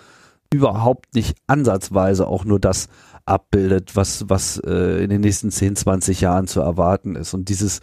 überhaupt 0.52 1.14
nicht 1.14 1.36
ansatzweise 1.46 2.26
auch 2.26 2.44
nur 2.44 2.60
das 2.60 2.88
abbildet, 3.24 3.96
was, 3.96 4.28
was 4.28 4.58
äh, 4.58 5.02
in 5.02 5.10
den 5.10 5.20
nächsten 5.20 5.50
10, 5.50 5.76
20 5.76 6.20
Jahren 6.20 6.46
zu 6.46 6.60
erwarten 6.60 7.14
ist. 7.16 7.34
Und 7.34 7.48
dieses 7.48 7.80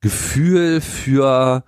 Gefühl 0.00 0.80
für 0.80 1.64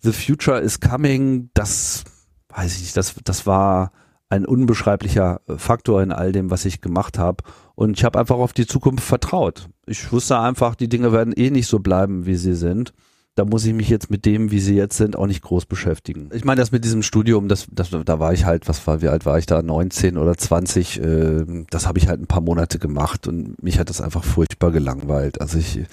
The 0.00 0.12
Future 0.12 0.60
is 0.60 0.80
Coming, 0.80 1.50
das 1.54 2.04
weiß 2.48 2.76
ich 2.76 2.80
nicht, 2.82 2.96
das, 2.96 3.14
das 3.24 3.46
war 3.46 3.92
ein 4.28 4.44
unbeschreiblicher 4.44 5.40
Faktor 5.56 6.02
in 6.02 6.12
all 6.12 6.32
dem, 6.32 6.50
was 6.50 6.64
ich 6.64 6.80
gemacht 6.80 7.18
habe. 7.18 7.44
Und 7.74 7.96
ich 7.96 8.04
habe 8.04 8.18
einfach 8.18 8.36
auf 8.36 8.52
die 8.52 8.66
Zukunft 8.66 9.04
vertraut. 9.04 9.68
Ich 9.86 10.12
wusste 10.12 10.38
einfach, 10.38 10.74
die 10.74 10.88
Dinge 10.88 11.12
werden 11.12 11.32
eh 11.32 11.50
nicht 11.50 11.66
so 11.66 11.78
bleiben, 11.78 12.26
wie 12.26 12.36
sie 12.36 12.54
sind. 12.54 12.92
Da 13.38 13.44
muss 13.44 13.64
ich 13.64 13.72
mich 13.72 13.88
jetzt 13.88 14.10
mit 14.10 14.26
dem, 14.26 14.50
wie 14.50 14.58
sie 14.58 14.74
jetzt 14.74 14.96
sind, 14.96 15.14
auch 15.14 15.28
nicht 15.28 15.42
groß 15.42 15.66
beschäftigen. 15.66 16.28
Ich 16.32 16.44
meine, 16.44 16.60
das 16.60 16.72
mit 16.72 16.84
diesem 16.84 17.02
Studium, 17.04 17.46
das, 17.46 17.68
das, 17.70 17.90
da 17.90 18.18
war 18.18 18.32
ich 18.32 18.44
halt, 18.44 18.68
was 18.68 18.84
war, 18.88 19.00
wie 19.00 19.06
alt 19.06 19.26
war 19.26 19.38
ich 19.38 19.46
da? 19.46 19.62
19 19.62 20.18
oder 20.18 20.36
20. 20.36 21.00
Äh, 21.00 21.64
das 21.70 21.86
habe 21.86 22.00
ich 22.00 22.08
halt 22.08 22.20
ein 22.20 22.26
paar 22.26 22.40
Monate 22.40 22.80
gemacht 22.80 23.28
und 23.28 23.62
mich 23.62 23.78
hat 23.78 23.90
das 23.90 24.00
einfach 24.00 24.24
furchtbar 24.24 24.72
gelangweilt. 24.72 25.40
Also 25.40 25.58
ich 25.58 25.84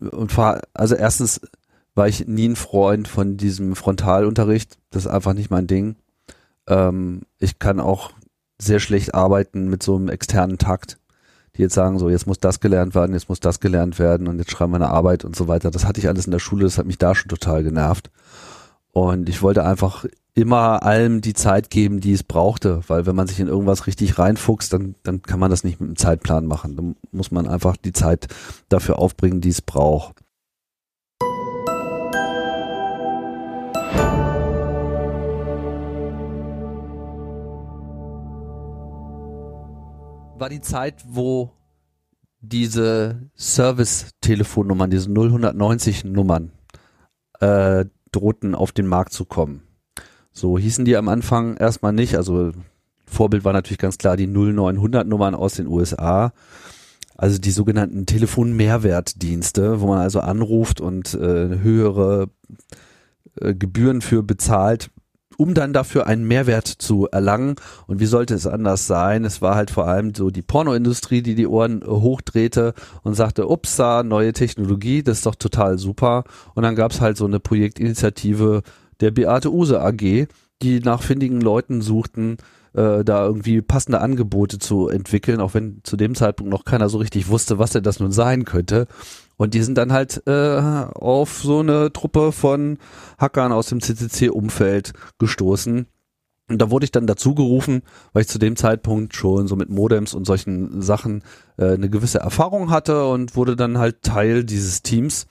und 0.00 0.36
war, 0.36 0.62
also 0.74 0.96
erstens 0.96 1.40
war 1.94 2.08
ich 2.08 2.26
nie 2.26 2.48
ein 2.48 2.56
Freund 2.56 3.06
von 3.06 3.36
diesem 3.36 3.76
Frontalunterricht. 3.76 4.78
Das 4.90 5.04
ist 5.04 5.10
einfach 5.10 5.34
nicht 5.34 5.50
mein 5.50 5.68
Ding. 5.68 5.94
Ähm, 6.66 7.22
ich 7.38 7.60
kann 7.60 7.78
auch 7.78 8.10
sehr 8.60 8.80
schlecht 8.80 9.14
arbeiten 9.14 9.68
mit 9.68 9.84
so 9.84 9.94
einem 9.94 10.08
externen 10.08 10.58
Takt 10.58 10.98
die 11.56 11.62
jetzt 11.62 11.74
sagen, 11.74 11.98
so 11.98 12.08
jetzt 12.08 12.26
muss 12.26 12.38
das 12.38 12.60
gelernt 12.60 12.94
werden, 12.94 13.14
jetzt 13.14 13.28
muss 13.28 13.40
das 13.40 13.60
gelernt 13.60 13.98
werden 13.98 14.28
und 14.28 14.38
jetzt 14.38 14.50
schreiben 14.50 14.72
wir 14.72 14.76
eine 14.76 14.88
Arbeit 14.88 15.24
und 15.24 15.36
so 15.36 15.48
weiter. 15.48 15.70
Das 15.70 15.84
hatte 15.84 16.00
ich 16.00 16.08
alles 16.08 16.26
in 16.26 16.32
der 16.32 16.38
Schule, 16.38 16.64
das 16.64 16.78
hat 16.78 16.86
mich 16.86 16.98
da 16.98 17.14
schon 17.14 17.28
total 17.28 17.62
genervt. 17.62 18.10
Und 18.92 19.28
ich 19.28 19.42
wollte 19.42 19.64
einfach 19.64 20.04
immer 20.34 20.82
allem 20.82 21.20
die 21.20 21.34
Zeit 21.34 21.70
geben, 21.70 22.00
die 22.00 22.12
es 22.12 22.22
brauchte, 22.22 22.80
weil 22.88 23.06
wenn 23.06 23.16
man 23.16 23.26
sich 23.26 23.40
in 23.40 23.48
irgendwas 23.48 23.86
richtig 23.86 24.18
reinfuchst, 24.18 24.72
dann, 24.72 24.94
dann 25.02 25.20
kann 25.22 25.40
man 25.40 25.50
das 25.50 25.64
nicht 25.64 25.80
mit 25.80 25.88
einem 25.88 25.96
Zeitplan 25.96 26.46
machen. 26.46 26.76
Dann 26.76 26.96
muss 27.10 27.30
man 27.30 27.46
einfach 27.46 27.76
die 27.76 27.92
Zeit 27.92 28.28
dafür 28.68 28.98
aufbringen, 28.98 29.40
die 29.40 29.50
es 29.50 29.60
braucht. 29.60 30.21
War 40.42 40.48
die 40.48 40.60
Zeit, 40.60 41.04
wo 41.06 41.52
diese 42.40 43.30
Service-Telefonnummern, 43.38 44.90
diese 44.90 45.08
090-Nummern, 45.08 46.50
äh, 47.38 47.84
drohten 48.10 48.56
auf 48.56 48.72
den 48.72 48.88
Markt 48.88 49.12
zu 49.12 49.24
kommen. 49.24 49.62
So 50.32 50.58
hießen 50.58 50.84
die 50.84 50.96
am 50.96 51.06
Anfang 51.06 51.56
erstmal 51.58 51.92
nicht. 51.92 52.16
Also 52.16 52.50
Vorbild 53.06 53.44
war 53.44 53.52
natürlich 53.52 53.78
ganz 53.78 53.98
klar 53.98 54.16
die 54.16 54.26
0900-Nummern 54.26 55.36
aus 55.36 55.54
den 55.54 55.68
USA. 55.68 56.32
Also 57.16 57.38
die 57.38 57.52
sogenannten 57.52 58.04
Telefonmehrwertdienste, 58.06 59.80
wo 59.80 59.86
man 59.86 60.00
also 60.00 60.18
anruft 60.18 60.80
und 60.80 61.14
äh, 61.14 61.60
höhere 61.60 62.30
äh, 63.40 63.54
Gebühren 63.54 64.00
für 64.00 64.24
bezahlt, 64.24 64.90
um 65.36 65.54
dann 65.54 65.72
dafür 65.72 66.06
einen 66.06 66.26
Mehrwert 66.26 66.66
zu 66.66 67.08
erlangen. 67.10 67.56
Und 67.86 68.00
wie 68.00 68.06
sollte 68.06 68.34
es 68.34 68.46
anders 68.46 68.86
sein? 68.86 69.24
Es 69.24 69.42
war 69.42 69.54
halt 69.54 69.70
vor 69.70 69.86
allem 69.86 70.14
so 70.14 70.30
die 70.30 70.42
Pornoindustrie, 70.42 71.22
die 71.22 71.34
die 71.34 71.46
Ohren 71.46 71.82
äh, 71.82 71.86
hochdrehte 71.86 72.74
und 73.02 73.14
sagte, 73.14 73.48
upsa, 73.48 74.02
neue 74.02 74.32
Technologie, 74.32 75.02
das 75.02 75.18
ist 75.18 75.26
doch 75.26 75.34
total 75.34 75.78
super. 75.78 76.24
Und 76.54 76.62
dann 76.62 76.76
gab 76.76 76.92
es 76.92 77.00
halt 77.00 77.16
so 77.16 77.24
eine 77.24 77.40
Projektinitiative 77.40 78.62
der 79.00 79.10
Beate 79.10 79.52
Use 79.52 79.80
AG, 79.80 80.28
die 80.62 80.80
nach 80.80 81.02
findigen 81.02 81.40
Leuten 81.40 81.82
suchten, 81.82 82.36
äh, 82.74 83.04
da 83.04 83.26
irgendwie 83.26 83.60
passende 83.60 84.00
Angebote 84.00 84.58
zu 84.58 84.88
entwickeln, 84.88 85.40
auch 85.40 85.54
wenn 85.54 85.80
zu 85.82 85.96
dem 85.96 86.14
Zeitpunkt 86.14 86.50
noch 86.50 86.64
keiner 86.64 86.88
so 86.88 86.98
richtig 86.98 87.28
wusste, 87.28 87.58
was 87.58 87.70
denn 87.70 87.82
das 87.82 88.00
nun 88.00 88.12
sein 88.12 88.44
könnte. 88.44 88.86
Und 89.36 89.54
die 89.54 89.62
sind 89.62 89.78
dann 89.78 89.92
halt 89.92 90.22
äh, 90.26 90.58
auf 90.94 91.42
so 91.42 91.60
eine 91.60 91.92
Truppe 91.92 92.32
von 92.32 92.78
Hackern 93.18 93.52
aus 93.52 93.66
dem 93.68 93.80
CCC-Umfeld 93.80 94.92
gestoßen. 95.18 95.86
Und 96.48 96.58
da 96.58 96.70
wurde 96.70 96.84
ich 96.84 96.92
dann 96.92 97.06
dazu 97.06 97.34
gerufen, 97.34 97.82
weil 98.12 98.22
ich 98.22 98.28
zu 98.28 98.38
dem 98.38 98.56
Zeitpunkt 98.56 99.14
schon 99.16 99.48
so 99.48 99.56
mit 99.56 99.70
Modems 99.70 100.12
und 100.12 100.26
solchen 100.26 100.82
Sachen 100.82 101.22
äh, 101.56 101.72
eine 101.72 101.88
gewisse 101.88 102.18
Erfahrung 102.18 102.70
hatte 102.70 103.06
und 103.06 103.36
wurde 103.36 103.56
dann 103.56 103.78
halt 103.78 104.02
Teil 104.02 104.44
dieses 104.44 104.82
Teams. 104.82 105.26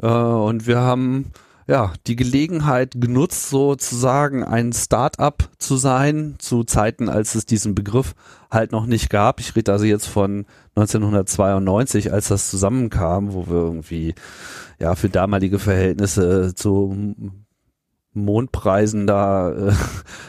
Äh, 0.00 0.06
und 0.06 0.66
wir 0.66 0.80
haben 0.80 1.32
ja, 1.72 1.94
die 2.06 2.16
Gelegenheit 2.16 3.00
genutzt, 3.00 3.48
sozusagen 3.48 4.44
ein 4.44 4.74
Start-up 4.74 5.48
zu 5.56 5.76
sein, 5.76 6.34
zu 6.36 6.64
Zeiten, 6.64 7.08
als 7.08 7.34
es 7.34 7.46
diesen 7.46 7.74
Begriff 7.74 8.14
halt 8.50 8.72
noch 8.72 8.84
nicht 8.84 9.08
gab. 9.08 9.40
Ich 9.40 9.56
rede 9.56 9.72
also 9.72 9.86
jetzt 9.86 10.06
von 10.06 10.44
1992, 10.76 12.12
als 12.12 12.28
das 12.28 12.50
zusammenkam, 12.50 13.32
wo 13.32 13.46
wir 13.46 13.56
irgendwie, 13.56 14.14
ja, 14.80 14.94
für 14.94 15.08
damalige 15.08 15.58
Verhältnisse 15.58 16.54
zu 16.54 16.94
Mondpreisen 18.12 19.06
da 19.06 19.50
äh, 19.52 19.72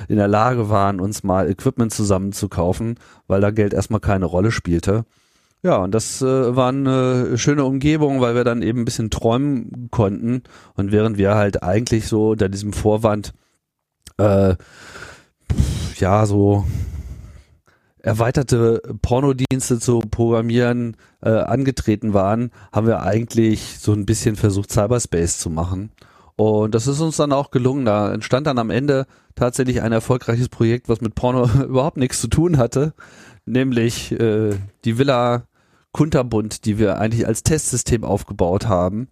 in 0.08 0.16
der 0.16 0.30
Lage 0.30 0.70
waren, 0.70 1.02
uns 1.02 1.24
mal 1.24 1.50
Equipment 1.50 1.92
zusammenzukaufen, 1.92 2.98
weil 3.28 3.42
da 3.42 3.52
Geld 3.52 3.74
erstmal 3.74 4.00
keine 4.00 4.28
Rolle 4.28 4.52
spielte. 4.52 5.04
Ja, 5.65 5.77
und 5.77 5.91
das 5.91 6.22
äh, 6.22 6.55
war 6.55 6.70
eine 6.70 7.38
schöne 7.38 7.63
Umgebung, 7.63 8.20
weil 8.20 8.36
wir 8.36 8.43
dann 8.43 8.62
eben 8.62 8.82
ein 8.82 8.86
bisschen 8.86 9.10
träumen 9.10 9.88
konnten. 9.91 10.43
Und 10.75 10.91
während 10.91 11.17
wir 11.17 11.36
halt 11.36 11.63
eigentlich 11.63 12.08
so 12.08 12.32
unter 12.32 12.50
diesem 12.50 12.74
Vorwand, 12.74 13.34
äh, 14.17 14.55
ja, 15.96 16.25
so 16.25 16.65
erweiterte 18.00 18.82
Pornodienste 19.01 19.79
zu 19.79 20.00
programmieren 20.00 20.98
äh, 21.22 21.29
angetreten 21.29 22.13
waren, 22.13 22.51
haben 22.74 22.88
wir 22.88 23.03
eigentlich 23.03 23.79
so 23.79 23.93
ein 23.93 24.05
bisschen 24.05 24.36
versucht, 24.36 24.70
Cyberspace 24.70 25.38
zu 25.38 25.50
machen. 25.50 25.91
Und 26.36 26.75
das 26.75 26.88
ist 26.88 27.00
uns 27.00 27.15
dann 27.15 27.32
auch 27.32 27.51
gelungen. 27.51 27.86
Da 27.86 28.13
entstand 28.13 28.48
dann 28.48 28.58
am 28.58 28.70
Ende 28.70 29.05
tatsächlich 29.36 29.82
ein 29.82 29.93
erfolgreiches 29.93 30.50
Projekt, 30.50 30.89
was 30.89 31.00
mit 31.00 31.15
Porno 31.15 31.46
überhaupt 31.63 31.96
nichts 31.96 32.20
zu 32.20 32.27
tun 32.27 32.58
hatte, 32.58 32.93
nämlich 33.46 34.12
äh, 34.12 34.58
die 34.84 34.98
Villa 34.98 35.43
Kunterbund, 35.94 36.66
die 36.66 36.80
wir 36.80 36.98
eigentlich 36.98 37.28
als 37.28 37.44
Testsystem 37.44 38.04
aufgebaut 38.04 38.68
haben. 38.68 39.08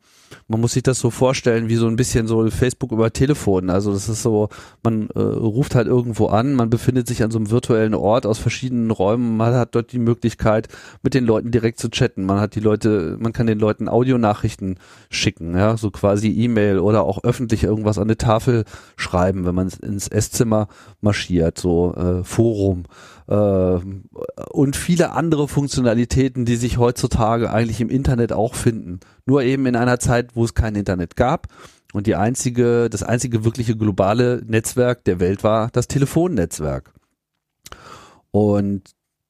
Man 0.48 0.60
muss 0.60 0.74
sich 0.74 0.82
das 0.82 1.00
so 1.00 1.12
vorstellen 1.12 1.70
wie 1.70 1.76
so 1.76 1.88
ein 1.88 1.96
bisschen 1.96 2.26
so 2.26 2.50
Facebook 2.50 2.92
über 2.92 3.14
Telefon. 3.14 3.70
Also 3.70 3.94
das 3.94 4.10
ist 4.10 4.24
so, 4.24 4.50
man 4.84 5.10
äh, 5.10 5.20
ruft 5.20 5.76
halt 5.76 5.88
irgendwo 5.88 6.28
an, 6.28 6.56
man 6.56 6.72
befindet 6.72 7.08
sich 7.08 7.22
an 7.24 7.30
so 7.30 7.38
einem 7.38 7.52
virtuellen 7.52 7.94
Ort 7.94 8.26
aus 8.26 8.40
verschiedenen 8.40 8.90
Räumen, 8.90 9.38
man 9.38 9.54
hat 9.54 9.76
dort 9.76 9.92
die 9.92 10.00
Möglichkeit, 10.00 10.70
mit 11.04 11.14
den 11.14 11.26
Leuten 11.26 11.52
direkt 11.52 11.80
zu 11.80 11.90
chatten. 11.90 12.26
Man 12.26 12.40
hat 12.40 12.56
die 12.56 12.60
Leute, 12.60 13.16
man 13.20 13.32
kann 13.32 13.46
den 13.46 13.60
Leuten 13.60 13.88
Audionachrichten 13.88 14.80
schicken, 15.10 15.56
ja, 15.56 15.78
so 15.78 15.92
quasi 15.92 16.30
E-Mail 16.30 16.80
oder 16.80 17.04
auch 17.04 17.24
öffentlich 17.24 17.64
irgendwas 17.64 18.00
an 18.00 18.06
eine 18.06 18.18
Tafel 18.18 18.66
schreiben, 18.96 19.46
wenn 19.46 19.56
man 19.56 19.70
ins 19.82 20.08
Esszimmer 20.08 20.68
marschiert, 21.00 21.60
so 21.60 21.94
äh, 21.94 22.24
Forum 22.24 22.86
und 23.28 24.76
viele 24.76 25.12
andere 25.12 25.48
Funktionalitäten, 25.48 26.46
die 26.46 26.56
sich 26.56 26.78
heutzutage 26.78 27.52
eigentlich 27.52 27.82
im 27.82 27.90
Internet 27.90 28.34
auch 28.34 28.56
finden. 28.56 29.00
Nur 29.26 29.44
eben 29.44 29.66
in 29.66 29.76
einer 29.76 30.00
Zeit, 30.00 30.36
wo 30.36 30.44
es 30.44 30.54
kein 30.54 30.76
Internet 30.76 31.16
gab. 31.16 31.48
Und 31.94 32.08
die 32.08 32.16
einzige, 32.16 32.90
das 32.90 33.04
einzige 33.04 33.44
wirkliche 33.44 33.76
globale 33.76 34.42
Netzwerk 34.46 35.04
der 35.04 35.20
Welt 35.20 35.44
war 35.44 35.70
das 35.72 35.88
Telefonnetzwerk. 35.88 36.94
Und 38.32 38.84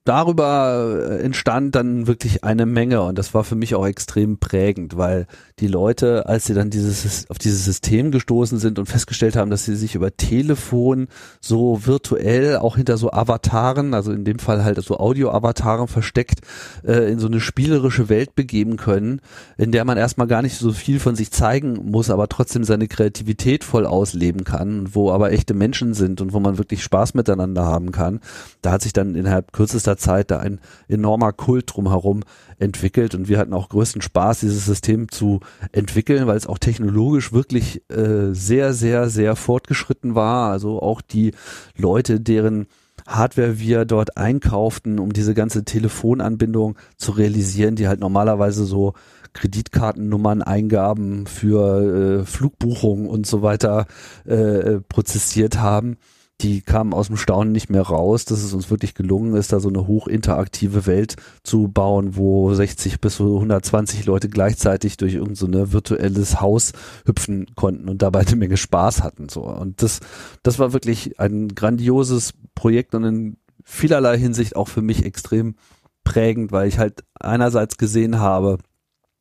darüber 0.04 1.10
äh, 1.12 1.24
entstand 1.24 1.76
dann 1.76 2.08
wirklich 2.08 2.44
eine 2.44 2.66
Menge 2.66 3.02
und 3.04 3.18
das 3.18 3.34
war 3.36 3.44
für 3.44 3.56
mich 3.56 3.76
auch 3.76 3.86
extrem 3.86 4.38
prägend, 4.38 4.98
weil 4.98 5.28
die 5.60 5.68
Leute, 5.68 6.26
als 6.26 6.46
sie 6.46 6.56
dann 6.56 6.72
dieses, 6.72 7.30
auf 7.30 7.38
dieses 7.38 7.66
System 7.66 8.10
gestoßen 8.10 8.58
sind 8.58 8.80
und 8.80 8.88
festgestellt 8.88 9.36
haben, 9.36 9.52
dass 9.52 9.66
sie 9.66 9.76
sich 9.76 9.94
über 9.94 10.16
Telefon 10.18 11.08
so 11.40 11.86
virtuell 11.86 12.58
auch 12.58 12.78
hinter 12.78 12.98
so 12.98 13.12
Avataren, 13.12 13.94
also 13.94 14.12
in 14.12 14.26
dem 14.26 14.40
Fall 14.40 14.64
halt 14.64 14.82
so 14.84 14.98
Audio-Avataren 14.98 15.88
versteckt, 15.88 16.42
äh, 16.84 17.12
in 17.12 17.20
so 17.20 17.28
eine 17.28 17.40
spielerische 17.40 18.10
Welt 18.10 18.34
begeben 18.34 18.78
können, 18.78 19.22
in 19.58 19.72
der 19.72 19.86
man 19.86 19.98
erstmal 19.98 20.28
gar 20.28 20.42
nicht 20.42 20.58
so 20.58 20.72
viel 20.72 21.00
von 21.00 21.16
sich 21.16 21.30
zeigen 21.30 21.92
muss, 21.92 22.10
aber 22.10 22.28
trotzdem 22.28 22.64
seine 22.64 22.88
Kreativität 22.88 23.64
voll 23.64 23.86
ausleben 23.86 24.46
kann, 24.46 24.96
wo 24.96 25.12
aber 25.12 25.32
echte 25.32 25.54
Menschen 25.54 25.94
sind 25.94 26.22
und 26.22 26.34
wo 26.34 26.40
man 26.40 26.58
wirklich 26.58 26.84
Spaß 26.84 27.14
miteinander 27.14 27.66
haben 27.66 27.92
kann. 27.92 28.20
Da 28.64 28.72
hat 28.72 28.82
sich 28.82 28.94
dann 28.94 29.14
innerhalb 29.14 29.54
kürzester 29.54 29.91
Zeit 29.98 30.32
da 30.32 30.40
ein 30.40 30.60
enormer 30.88 31.34
Kult 31.34 31.74
drumherum 31.74 32.22
entwickelt 32.60 33.16
und 33.16 33.28
wir 33.28 33.38
hatten 33.38 33.54
auch 33.54 33.70
größten 33.70 34.02
Spaß, 34.02 34.42
dieses 34.42 34.66
System 34.66 35.10
zu 35.10 35.40
entwickeln, 35.72 36.28
weil 36.28 36.38
es 36.38 36.48
auch 36.48 36.60
technologisch 36.60 37.34
wirklich 37.34 37.82
äh, 37.90 38.34
sehr, 38.34 38.74
sehr, 38.74 39.10
sehr 39.10 39.36
fortgeschritten 39.36 40.16
war. 40.16 40.52
Also 40.52 40.82
auch 40.82 41.02
die 41.02 41.32
Leute, 41.76 42.20
deren 42.20 42.68
Hardware 43.08 43.60
wir 43.60 43.86
dort 43.86 44.18
einkauften, 44.18 45.00
um 45.00 45.12
diese 45.12 45.34
ganze 45.34 45.66
Telefonanbindung 45.66 46.78
zu 46.98 47.12
realisieren, 47.12 47.76
die 47.76 47.88
halt 47.88 48.00
normalerweise 48.00 48.66
so 48.66 48.94
Kreditkartennummern, 49.34 50.42
Eingaben 50.42 51.26
für 51.26 52.22
äh, 52.22 52.26
Flugbuchungen 52.26 53.08
und 53.08 53.26
so 53.26 53.42
weiter 53.42 53.88
äh, 54.26 54.80
prozessiert 54.88 55.60
haben 55.60 55.98
die 56.42 56.62
kamen 56.62 56.94
aus 56.94 57.08
dem 57.08 57.18
Staunen 57.18 57.52
nicht 57.52 57.70
mehr 57.70 57.84
raus, 57.84 58.26
dass 58.26 58.44
es 58.44 58.54
uns 58.54 58.70
wirklich 58.70 58.96
gelungen 58.96 59.36
ist, 59.36 59.54
da 59.54 59.60
so 59.60 59.70
eine 59.70 59.88
hochinteraktive 59.88 60.86
Welt 60.86 61.16
zu 61.44 61.68
bauen, 61.68 62.16
wo 62.16 62.54
60 62.54 63.00
bis 63.00 63.20
120 63.20 64.06
Leute 64.06 64.30
gleichzeitig 64.30 64.98
durch 64.98 65.14
irgendein 65.14 65.36
so 65.36 65.74
virtuelles 65.74 66.42
Haus 66.42 66.74
hüpfen 67.06 67.48
konnten 67.56 67.90
und 67.90 68.02
dabei 68.02 68.22
eine 68.22 68.36
Menge 68.36 68.58
Spaß 68.58 69.04
hatten. 69.04 69.30
So. 69.30 69.44
Und 69.44 69.82
das, 69.82 70.00
das 70.44 70.60
war 70.60 70.74
wirklich 70.74 71.20
ein 71.20 71.50
grandioses 71.50 72.34
Projekt 72.56 72.96
und 72.96 73.04
in 73.04 73.38
vielerlei 73.64 74.18
Hinsicht 74.18 74.56
auch 74.56 74.68
für 74.68 74.82
mich 74.82 75.06
extrem 75.06 75.56
prägend, 76.04 76.52
weil 76.52 76.68
ich 76.68 76.80
halt 76.80 77.04
einerseits 77.20 77.78
gesehen 77.78 78.20
habe, 78.20 78.58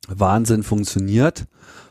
Wahnsinn 0.07 0.63
funktioniert. 0.63 1.45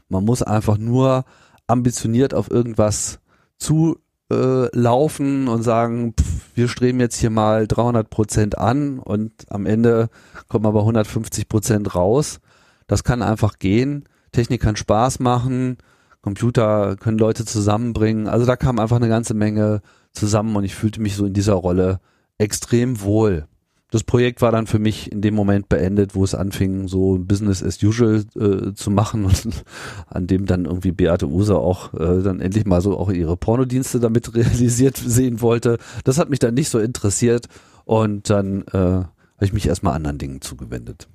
Man 0.09 0.25
muss 0.25 0.43
einfach 0.43 0.79
nur 0.79 1.25
ambitioniert 1.67 2.35
auf 2.35 2.51
irgendwas 2.51 3.21
zu 3.57 4.01
äh, 4.31 4.77
laufen 4.77 5.49
und 5.49 5.63
sagen, 5.63 6.15
pff, 6.19 6.51
wir 6.55 6.69
streben 6.69 7.01
jetzt 7.01 7.17
hier 7.17 7.31
mal 7.31 7.67
300 7.67 8.09
Prozent 8.11 8.59
an 8.59 8.99
und 8.99 9.33
am 9.51 9.67
Ende 9.67 10.09
kommen 10.49 10.67
aber 10.67 10.81
150 10.81 11.49
Prozent 11.49 11.95
raus. 11.95 12.41
Das 12.87 13.05
kann 13.05 13.23
einfach 13.23 13.59
gehen. 13.59 14.05
Technik 14.33 14.63
kann 14.63 14.77
Spaß 14.77 15.21
machen. 15.21 15.79
Computer 16.23 16.97
können 16.97 17.19
Leute 17.19 17.45
zusammenbringen. 17.45 18.29
Also 18.29 18.47
da 18.47 18.57
kam 18.57 18.79
einfach 18.79 18.97
eine 18.97 19.09
ganze 19.09 19.35
Menge 19.35 19.81
zusammen 20.13 20.55
und 20.57 20.65
ich 20.65 20.75
fühlte 20.75 21.01
mich 21.01 21.17
so 21.17 21.27
in 21.27 21.33
dieser 21.33 21.55
Rolle 21.55 22.01
extrem 22.39 23.01
wohl 23.01 23.47
das 23.91 24.05
Projekt 24.05 24.41
war 24.41 24.53
dann 24.53 24.67
für 24.67 24.79
mich 24.79 25.11
in 25.11 25.21
dem 25.21 25.35
Moment 25.35 25.69
beendet, 25.69 26.15
wo 26.15 26.23
es 26.23 26.35
anfing, 26.35 26.87
so 26.87 27.19
Business 27.19 27.63
as 27.63 27.83
usual 27.83 28.25
äh, 28.39 28.73
zu 28.73 28.91
machen 28.91 29.25
und 29.25 29.65
an 30.07 30.27
dem 30.27 30.47
dann 30.47 30.65
irgendwie 30.65 30.93
Beate 30.93 31.27
Use 31.29 31.57
auch 31.57 31.93
äh, 31.95 32.23
dann 32.23 32.41
endlich 32.41 32.67
mal 32.67 32.81
so 32.81 32.97
auch 32.97 33.11
ihre 33.11 33.37
Pornodienste 33.37 33.99
damit 33.99 34.35
realisiert 34.35 34.97
sehen 34.97 35.41
wollte. 35.41 35.79
Das 36.05 36.19
hat 36.19 36.31
mich 36.31 36.39
dann 36.39 36.55
nicht 36.55 36.69
so 36.69 36.79
interessiert 36.79 37.47
und 37.85 38.31
dann 38.31 38.63
äh, 38.73 38.79
habe 38.79 39.09
ich 39.41 39.53
mich 39.53 39.67
erstmal 39.67 39.95
anderen 39.95 40.19
Dingen 40.19 40.41
zugewendet. 40.41 41.09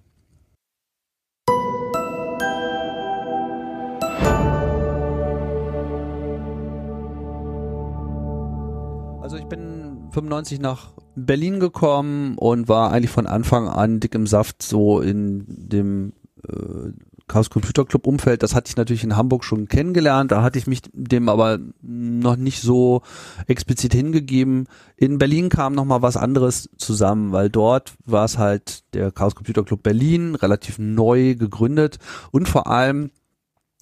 Also 9.21 9.37
ich 9.37 9.45
bin 9.45 10.09
95 10.11 10.59
nach 10.59 10.93
Berlin 11.15 11.59
gekommen 11.59 12.37
und 12.37 12.67
war 12.67 12.91
eigentlich 12.91 13.11
von 13.11 13.27
Anfang 13.27 13.67
an 13.67 13.99
dick 13.99 14.15
im 14.15 14.27
Saft 14.27 14.61
so 14.61 14.99
in 14.99 15.45
dem 15.47 16.13
äh, 16.47 16.91
Chaos 17.27 17.49
Computer 17.49 17.85
Club 17.85 18.05
Umfeld. 18.05 18.43
Das 18.43 18.53
hatte 18.53 18.69
ich 18.69 18.77
natürlich 18.77 19.03
in 19.03 19.15
Hamburg 19.15 19.43
schon 19.43 19.67
kennengelernt. 19.67 20.31
Da 20.31 20.43
hatte 20.43 20.59
ich 20.59 20.67
mich 20.67 20.81
dem 20.93 21.27
aber 21.27 21.59
noch 21.81 22.35
nicht 22.35 22.61
so 22.61 23.01
explizit 23.47 23.93
hingegeben. 23.93 24.67
In 24.95 25.17
Berlin 25.17 25.49
kam 25.49 25.73
noch 25.73 25.85
mal 25.85 26.03
was 26.03 26.17
anderes 26.17 26.69
zusammen, 26.77 27.31
weil 27.31 27.49
dort 27.49 27.93
war 28.05 28.25
es 28.25 28.37
halt 28.37 28.83
der 28.93 29.11
Chaos 29.11 29.33
Computer 29.33 29.63
Club 29.63 29.81
Berlin, 29.81 30.35
relativ 30.35 30.77
neu 30.77 31.33
gegründet 31.35 31.97
und 32.31 32.47
vor 32.47 32.67
allem 32.67 33.09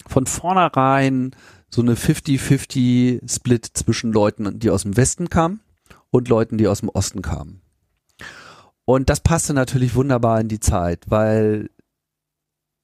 von 0.08 0.25
vornherein 0.25 1.32
so 1.70 1.82
eine 1.82 1.96
50-50 1.96 3.30
Split 3.30 3.66
zwischen 3.74 4.13
Leuten, 4.13 4.60
die 4.60 4.70
aus 4.70 4.84
dem 4.84 4.96
Westen 4.96 5.30
kamen 5.30 5.60
und 6.13 6.29
Leuten, 6.29 6.60
die 6.60 6.67
aus 6.67 6.82
dem 6.82 6.89
Osten 6.89 7.24
kamen. 7.24 7.62
Und 8.86 9.10
das 9.10 9.20
passte 9.20 9.55
natürlich 9.55 9.96
wunderbar 9.96 10.39
in 10.39 10.48
die 10.48 10.60
Zeit, 10.60 11.05
weil 11.08 11.72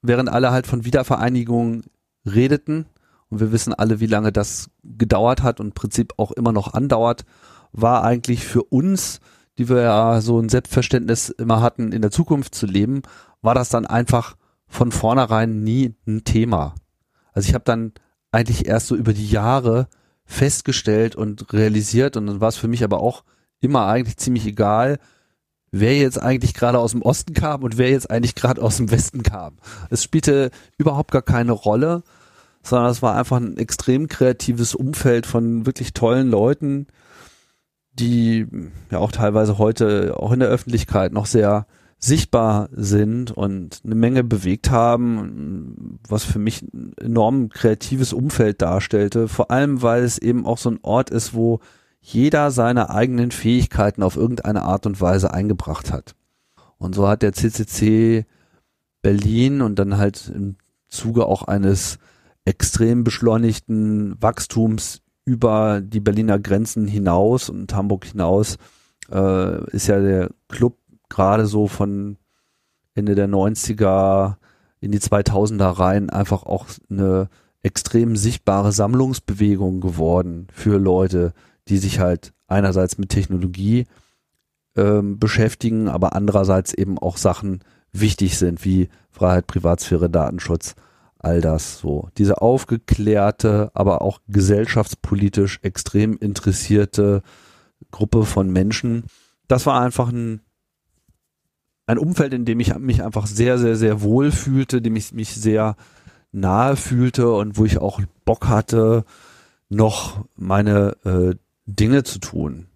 während 0.01 0.29
alle 0.29 0.51
halt 0.51 0.65
von 0.65 0.83
Wiedervereinigung 0.83 1.83
redeten, 2.25 2.87
und 3.29 3.39
wir 3.39 3.51
wissen 3.51 3.75
alle, 3.75 3.99
wie 3.99 4.07
lange 4.07 4.31
das 4.31 4.71
gedauert 4.83 5.43
hat 5.43 5.59
und 5.59 5.67
im 5.67 5.73
Prinzip 5.73 6.13
auch 6.17 6.31
immer 6.31 6.51
noch 6.51 6.73
andauert, 6.73 7.23
war 7.71 8.03
eigentlich 8.03 8.43
für 8.43 8.63
uns, 8.63 9.19
die 9.59 9.69
wir 9.69 9.81
ja 9.81 10.21
so 10.21 10.39
ein 10.39 10.49
Selbstverständnis 10.49 11.29
immer 11.29 11.61
hatten, 11.61 11.91
in 11.91 12.01
der 12.01 12.09
Zukunft 12.09 12.55
zu 12.55 12.65
leben, 12.65 13.03
war 13.43 13.53
das 13.53 13.69
dann 13.69 13.85
einfach 13.85 14.37
von 14.65 14.91
vornherein 14.91 15.63
nie 15.63 15.93
ein 16.07 16.23
Thema. 16.23 16.73
Also 17.33 17.47
ich 17.47 17.53
habe 17.53 17.65
dann 17.65 17.93
eigentlich 18.31 18.65
erst 18.65 18.87
so 18.87 18.95
über 18.95 19.13
die 19.13 19.29
Jahre 19.29 19.87
festgestellt 20.29 21.15
und 21.15 21.51
realisiert 21.51 22.15
und 22.15 22.27
dann 22.27 22.39
war 22.39 22.49
es 22.49 22.57
für 22.57 22.67
mich 22.67 22.83
aber 22.83 23.01
auch 23.01 23.23
immer 23.61 23.87
eigentlich 23.87 24.17
ziemlich 24.17 24.45
egal, 24.45 24.99
wer 25.71 25.97
jetzt 25.97 26.21
eigentlich 26.21 26.53
gerade 26.53 26.77
aus 26.77 26.91
dem 26.91 27.01
Osten 27.01 27.33
kam 27.33 27.63
und 27.63 27.77
wer 27.77 27.89
jetzt 27.89 28.09
eigentlich 28.09 28.35
gerade 28.35 28.61
aus 28.61 28.77
dem 28.77 28.91
Westen 28.91 29.23
kam. 29.23 29.57
Es 29.89 30.03
spielte 30.03 30.51
überhaupt 30.77 31.11
gar 31.11 31.23
keine 31.23 31.51
Rolle, 31.51 32.03
sondern 32.61 32.91
es 32.91 33.01
war 33.01 33.15
einfach 33.15 33.37
ein 33.37 33.57
extrem 33.57 34.07
kreatives 34.07 34.75
Umfeld 34.75 35.25
von 35.25 35.65
wirklich 35.65 35.93
tollen 35.93 36.29
Leuten, 36.29 36.85
die 37.93 38.45
ja 38.91 38.99
auch 38.99 39.11
teilweise 39.11 39.57
heute 39.57 40.13
auch 40.15 40.31
in 40.31 40.39
der 40.41 40.49
Öffentlichkeit 40.49 41.11
noch 41.11 41.25
sehr 41.25 41.65
sichtbar 41.99 42.69
sind 42.71 43.31
und 43.31 43.81
eine 43.83 43.95
Menge 43.95 44.23
bewegt 44.23 44.71
haben, 44.71 45.99
was 46.07 46.23
für 46.23 46.39
mich 46.39 46.61
ein 46.61 46.93
enorm 46.97 47.49
kreatives 47.49 48.13
Umfeld 48.13 48.61
darstellte, 48.61 49.27
vor 49.27 49.51
allem 49.51 49.81
weil 49.81 50.03
es 50.03 50.17
eben 50.17 50.45
auch 50.45 50.57
so 50.57 50.71
ein 50.71 50.79
Ort 50.81 51.09
ist, 51.09 51.33
wo 51.33 51.59
jeder 52.01 52.51
seine 52.51 52.89
eigenen 52.89 53.31
Fähigkeiten 53.31 54.01
auf 54.01 54.15
irgendeine 54.15 54.63
Art 54.63 54.85
und 54.85 55.01
Weise 55.01 55.33
eingebracht 55.33 55.91
hat. 55.91 56.15
Und 56.77 56.95
so 56.95 57.07
hat 57.07 57.21
der 57.21 57.33
CCC 57.33 58.25
Berlin 59.01 59.61
und 59.61 59.77
dann 59.77 59.97
halt 59.97 60.31
im 60.33 60.55
Zuge 60.87 61.25
auch 61.25 61.43
eines 61.43 61.99
extrem 62.45 63.03
beschleunigten 63.03 64.15
Wachstums 64.21 65.01
über 65.25 65.81
die 65.81 65.99
Berliner 65.99 66.39
Grenzen 66.39 66.87
hinaus 66.87 67.49
und 67.49 67.73
Hamburg 67.75 68.05
hinaus 68.05 68.57
äh, 69.11 69.65
ist 69.71 69.87
ja 69.87 69.99
der 69.99 70.31
Club 70.47 70.77
gerade 71.09 71.45
so 71.45 71.67
von 71.67 72.17
Ende 72.93 73.15
der 73.15 73.27
90er 73.27 74.35
in 74.81 74.91
die 74.91 74.99
2000er 74.99 75.79
rein 75.79 76.09
einfach 76.09 76.43
auch 76.43 76.67
eine 76.89 77.29
extrem 77.61 78.15
sichtbare 78.15 78.71
Sammlungsbewegung 78.71 79.81
geworden 79.81 80.47
für 80.53 80.77
Leute, 80.77 81.33
die 81.67 81.77
sich 81.77 81.99
halt 81.99 82.33
einerseits 82.47 82.97
mit 82.97 83.09
Technologie 83.09 83.85
ähm, 84.75 85.19
beschäftigen, 85.19 85.87
aber 85.87 86.15
andererseits 86.15 86.73
eben 86.73 86.97
auch 86.97 87.17
Sachen 87.17 87.59
wichtig 87.91 88.37
sind, 88.37 88.63
wie 88.63 88.89
Freiheit, 89.09 89.47
Privatsphäre, 89.47 90.09
Datenschutz, 90.09 90.75
all 91.17 91.41
das 91.41 91.79
so. 91.79 92.09
Diese 92.17 92.41
aufgeklärte, 92.41 93.71
aber 93.73 94.01
auch 94.01 94.19
gesellschaftspolitisch 94.27 95.59
extrem 95.63 96.15
interessierte 96.17 97.21
Gruppe 97.91 98.25
von 98.25 98.51
Menschen, 98.51 99.03
das 99.47 99.65
war 99.65 99.81
einfach 99.81 100.09
ein 100.09 100.41
ein 101.89 101.97
Umfeld, 101.97 102.35
in 102.35 102.45
dem 102.45 102.59
ich 102.59 102.77
mich 102.77 103.03
einfach 103.03 103.25
sehr, 103.25 103.57
sehr, 103.57 103.75
sehr 103.75 104.03
wohl 104.03 104.31
fühlte, 104.31 104.79
dem 104.79 104.95
ich 104.95 105.11
mich 105.11 105.33
sehr 105.33 105.75
nahe 106.31 106.75
fühlte 106.75 107.31
und 107.31 107.57
wo 107.57 107.65
ich 107.65 107.79
auch 107.79 107.99
Bock 108.25 108.47
hatte, 108.47 109.05
noch 109.69 110.23
meine 110.35 110.95
äh, 111.03 111.35
Dinge 111.65 112.03
zu 112.03 112.19
tun. 112.19 112.67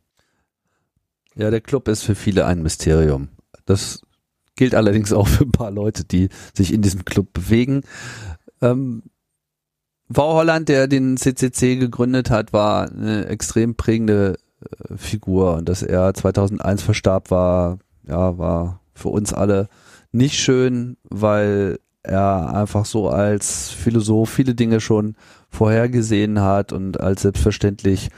Ja, 1.35 1.51
der 1.51 1.61
Club 1.61 1.89
ist 1.89 2.01
für 2.01 2.15
viele 2.15 2.47
ein 2.47 2.63
Mysterium. 2.63 3.29
Das 3.65 4.01
gilt 4.55 4.73
allerdings 4.73 5.13
auch 5.13 5.27
für 5.27 5.43
ein 5.43 5.51
paar 5.51 5.71
Leute, 5.71 6.05
die 6.05 6.29
sich 6.55 6.73
in 6.73 6.81
diesem 6.81 7.05
Club 7.05 7.33
bewegen. 7.33 7.83
Ähm, 8.61 9.03
V. 10.11 10.33
Holland, 10.33 10.69
der 10.69 10.87
den 10.87 11.17
CCC 11.17 11.75
gegründet 11.75 12.31
hat, 12.31 12.51
war 12.51 12.89
eine 12.89 13.27
extrem 13.27 13.75
prägende 13.75 14.39
äh, 14.61 14.97
Figur 14.97 15.53
und 15.57 15.69
dass 15.69 15.83
er 15.83 16.15
2001 16.15 16.81
verstarb, 16.81 17.29
war 17.29 17.77
ja 18.07 18.39
war 18.39 18.79
für 18.93 19.09
uns 19.09 19.33
alle 19.33 19.69
nicht 20.11 20.39
schön, 20.39 20.97
weil 21.03 21.79
er 22.03 22.53
einfach 22.53 22.85
so 22.85 23.09
als 23.09 23.69
Philosoph 23.69 24.29
viele 24.29 24.55
Dinge 24.55 24.81
schon 24.81 25.15
vorhergesehen 25.49 26.41
hat 26.41 26.73
und 26.73 26.99
als 26.99 27.21
selbstverständlich 27.21 28.09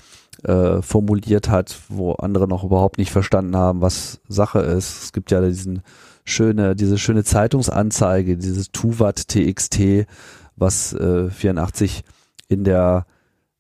äh, 0.44 0.82
formuliert 0.82 1.50
hat, 1.50 1.78
wo 1.90 2.14
andere 2.14 2.48
noch 2.48 2.64
überhaupt 2.64 2.98
nicht 2.98 3.12
verstanden 3.12 3.56
haben, 3.56 3.82
was 3.82 4.22
Sache 4.28 4.60
ist. 4.60 5.04
Es 5.04 5.14
gibt 5.14 5.32
ja 5.32 5.42
diesen 5.42 5.82
schöne, 6.24 6.76
diese 6.76 6.98
schöne 6.98 7.24
Zeitungsanzeige, 7.24 8.38
dieses 8.38 8.72
Tuvat 8.72 9.28
TXT, 9.28 10.08
was 10.56 10.94
äh, 10.94 11.30
84 11.30 12.04
in 12.48 12.64
der 12.64 13.06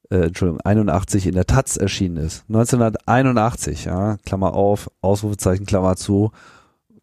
äh, 0.10 0.28
Entschuldigung, 0.28 0.62
81 0.62 1.28
in 1.28 1.36
der 1.36 1.45
Taz 1.45 1.78
erschienen 1.78 2.17
ist. 2.17 2.45
1981, 2.47 3.86
ja, 3.86 4.17
Klammer 4.25 4.54
auf, 4.54 4.89
Ausrufezeichen, 5.01 5.65
Klammer 5.65 5.95
zu, 5.95 6.32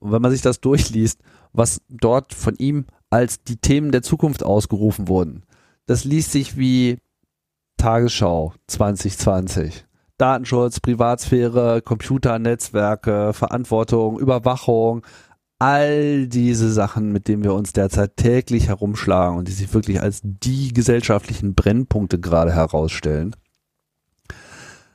und 0.03 0.12
wenn 0.12 0.23
man 0.23 0.31
sich 0.31 0.43
das 0.43 0.61
durchliest, 0.61 1.21
was 1.53 1.81
dort 1.88 2.35
von 2.35 2.57
ihm 2.57 2.87
als 3.11 3.43
die 3.43 3.57
Themen 3.57 3.93
der 3.93 4.03
Zukunft 4.03 4.43
ausgerufen 4.43 5.09
wurden, 5.09 5.45
das 5.87 6.05
liest 6.05 6.33
sich 6.33 6.57
wie 6.57 6.99
Tagesschau 7.77 8.55
2020. 8.67 9.87
Datenschutz, 10.19 10.81
Privatsphäre, 10.81 11.83
Computernetzwerke, 11.83 13.33
Verantwortung, 13.33 14.19
Überwachung, 14.19 15.05
all 15.59 16.27
diese 16.27 16.73
Sachen, 16.73 17.12
mit 17.12 17.29
denen 17.29 17.45
wir 17.45 17.55
uns 17.55 17.73
derzeit 17.73 18.17
täglich 18.17 18.69
herumschlagen 18.69 19.38
und 19.38 19.49
die 19.49 19.53
sich 19.53 19.73
wirklich 19.73 20.01
als 20.01 20.21
die 20.23 20.73
gesellschaftlichen 20.73 21.55
Brennpunkte 21.55 22.19
gerade 22.19 22.53
herausstellen. 22.53 23.37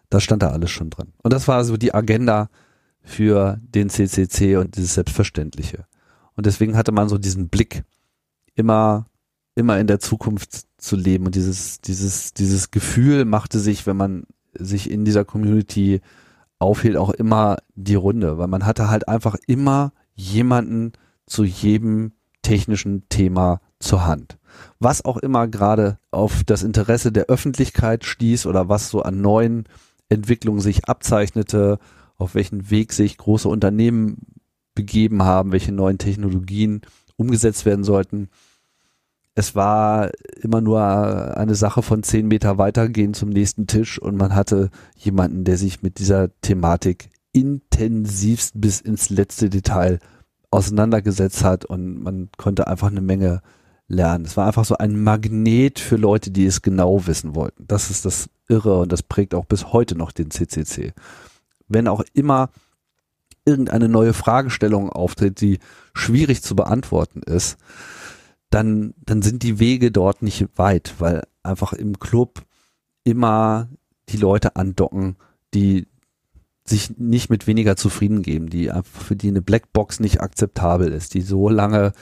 Das 0.10 0.24
stand 0.24 0.44
da 0.44 0.50
alles 0.50 0.72
schon 0.72 0.90
drin. 0.90 1.14
Und 1.24 1.34
das 1.34 1.48
war 1.48 1.64
so 1.64 1.78
die 1.78 1.94
Agenda 1.94 2.50
für 3.08 3.58
den 3.62 3.90
CCC 3.90 4.58
und 4.58 4.76
dieses 4.76 4.96
Selbstverständliche. 4.96 5.86
Und 6.36 6.46
deswegen 6.46 6.76
hatte 6.76 6.92
man 6.92 7.08
so 7.08 7.18
diesen 7.18 7.48
Blick, 7.48 7.84
immer, 8.54 9.06
immer 9.56 9.80
in 9.80 9.88
der 9.88 10.00
Zukunft 10.00 10.68
zu 10.78 10.96
leben. 10.98 11.26
Und 11.26 11.36
dieses, 11.36 11.80
dieses, 11.80 12.34
dieses 12.34 12.70
Gefühl 12.70 13.24
machte 13.26 13.60
sich, 13.60 13.88
wenn 13.88 13.98
man 13.98 14.24
sich 14.54 14.92
in 14.92 15.06
dieser 15.06 15.24
Community 15.24 16.02
aufhielt, 16.60 16.98
auch 16.98 17.12
immer 17.12 17.58
die 17.76 17.96
Runde, 17.96 18.38
weil 18.38 18.48
man 18.48 18.66
hatte 18.66 18.90
halt 18.90 19.08
einfach 19.08 19.36
immer 19.48 19.94
jemanden 20.14 20.92
zu 21.26 21.44
jedem 21.44 22.12
technischen 22.42 23.08
Thema 23.10 23.62
zur 23.80 24.06
Hand. 24.06 24.38
Was 24.80 25.06
auch 25.06 25.18
immer 25.18 25.48
gerade 25.48 25.98
auf 26.12 26.44
das 26.44 26.64
Interesse 26.64 27.12
der 27.12 27.28
Öffentlichkeit 27.28 28.04
stieß 28.04 28.48
oder 28.48 28.70
was 28.70 28.90
so 28.90 29.02
an 29.02 29.22
neuen 29.22 29.66
Entwicklungen 30.10 30.60
sich 30.60 30.86
abzeichnete, 30.86 31.80
auf 32.18 32.36
welchen 32.36 32.70
Weg 32.70 32.94
sich 32.94 33.18
große 33.18 33.48
Unternehmen 33.48 34.18
begeben 34.76 35.24
haben, 35.24 35.52
welche 35.52 35.72
neuen 35.72 35.98
Technologien 35.98 36.82
umgesetzt 37.16 37.66
werden 37.66 37.84
sollten. 37.84 38.30
Es 39.36 39.54
war 39.56 40.12
immer 40.42 40.62
nur 40.62 40.82
eine 40.82 41.56
Sache 41.56 41.82
von 41.82 42.02
zehn 42.04 42.28
Meter 42.28 42.58
weitergehen 42.58 43.14
zum 43.14 43.30
nächsten 43.30 43.68
Tisch 43.68 44.00
und 44.02 44.18
man 44.18 44.34
hatte 44.34 44.70
jemanden, 44.96 45.44
der 45.44 45.58
sich 45.58 45.84
mit 45.84 46.00
dieser 46.00 46.30
Thematik 46.42 47.10
intensivst 47.34 48.60
bis 48.60 48.82
ins 48.82 49.10
letzte 49.10 49.50
Detail 49.50 50.00
auseinandergesetzt 50.50 51.44
hat 51.44 51.66
und 51.66 52.02
man 52.02 52.30
konnte 52.38 52.68
einfach 52.68 52.90
eine 52.90 53.02
Menge 53.02 53.42
lernen. 53.88 54.26
Es 54.26 54.38
war 54.38 54.48
einfach 54.48 54.66
so 54.66 54.78
ein 54.78 55.02
Magnet 55.02 55.80
für 55.80 55.98
Leute, 55.98 56.32
die 56.32 56.46
es 56.46 56.62
genau 56.62 57.06
wissen 57.08 57.36
wollten. 57.36 57.66
Das 57.68 57.90
ist 57.90 58.06
das 58.06 58.30
Irre 58.48 58.80
und 58.80 58.92
das 58.92 59.04
prägt 59.04 59.36
auch 59.36 59.46
bis 59.46 59.72
heute 59.72 59.96
noch 59.96 60.12
den 60.12 60.32
CCC. 60.32 60.94
Wenn 61.68 61.88
auch 61.88 62.04
immer 62.14 62.50
irgendeine 63.46 63.88
neue 63.88 64.14
Fragestellung 64.14 64.90
auftritt, 64.90 65.40
die 65.42 65.60
schwierig 65.94 66.44
zu 66.44 66.56
beantworten 66.56 67.22
ist, 67.24 67.58
dann, 68.50 68.94
dann 69.06 69.22
sind 69.22 69.44
die 69.44 69.60
Wege 69.60 69.92
dort 69.92 70.22
nicht 70.22 70.46
weit, 70.56 70.96
weil 71.00 71.24
einfach 71.44 71.74
im 71.74 72.00
Club 72.00 72.44
immer 73.04 73.70
die 74.10 74.18
Leute 74.18 74.56
andocken, 74.56 75.18
die 75.54 75.88
sich 76.70 76.98
nicht 76.98 77.30
mit 77.30 77.48
weniger 77.48 77.78
zufrieden 77.78 78.22
geben, 78.22 78.50
die 78.50 78.70
einfach 78.72 79.02
für 79.02 79.16
die 79.16 79.30
eine 79.30 79.42
Blackbox 79.42 80.02
nicht 80.02 80.20
akzeptabel 80.20 80.92
ist, 80.92 81.14
die 81.14 81.22
so 81.22 81.48
lange 81.48 81.94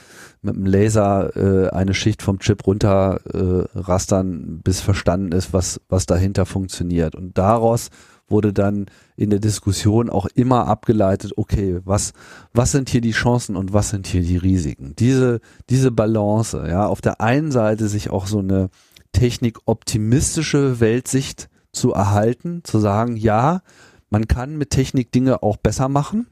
mit 0.42 0.56
dem 0.56 0.66
Laser 0.66 1.36
äh, 1.36 1.70
eine 1.70 1.94
Schicht 1.94 2.22
vom 2.22 2.40
Chip 2.40 2.66
runter 2.66 3.20
äh, 3.32 3.78
rastern, 3.78 4.60
bis 4.62 4.80
verstanden 4.80 5.30
ist, 5.32 5.52
was 5.52 5.80
was 5.88 6.06
dahinter 6.06 6.46
funktioniert. 6.46 7.14
Und 7.14 7.38
daraus 7.38 7.90
wurde 8.28 8.52
dann 8.52 8.86
in 9.16 9.30
der 9.30 9.38
Diskussion 9.38 10.10
auch 10.10 10.26
immer 10.34 10.66
abgeleitet, 10.66 11.32
okay, 11.36 11.80
was, 11.84 12.12
was 12.52 12.72
sind 12.72 12.88
hier 12.88 13.00
die 13.00 13.12
Chancen 13.12 13.56
und 13.56 13.72
was 13.72 13.90
sind 13.90 14.06
hier 14.06 14.22
die 14.22 14.36
Risiken? 14.36 14.94
Diese, 14.96 15.40
diese 15.70 15.90
Balance, 15.90 16.66
ja, 16.68 16.86
auf 16.86 17.00
der 17.00 17.20
einen 17.20 17.52
Seite 17.52 17.88
sich 17.88 18.10
auch 18.10 18.26
so 18.26 18.40
eine 18.40 18.68
technikoptimistische 19.12 20.80
Weltsicht 20.80 21.48
zu 21.72 21.92
erhalten, 21.92 22.62
zu 22.64 22.78
sagen, 22.78 23.16
ja, 23.16 23.62
man 24.10 24.28
kann 24.28 24.56
mit 24.56 24.70
Technik 24.70 25.12
Dinge 25.12 25.42
auch 25.42 25.56
besser 25.56 25.88
machen, 25.88 26.26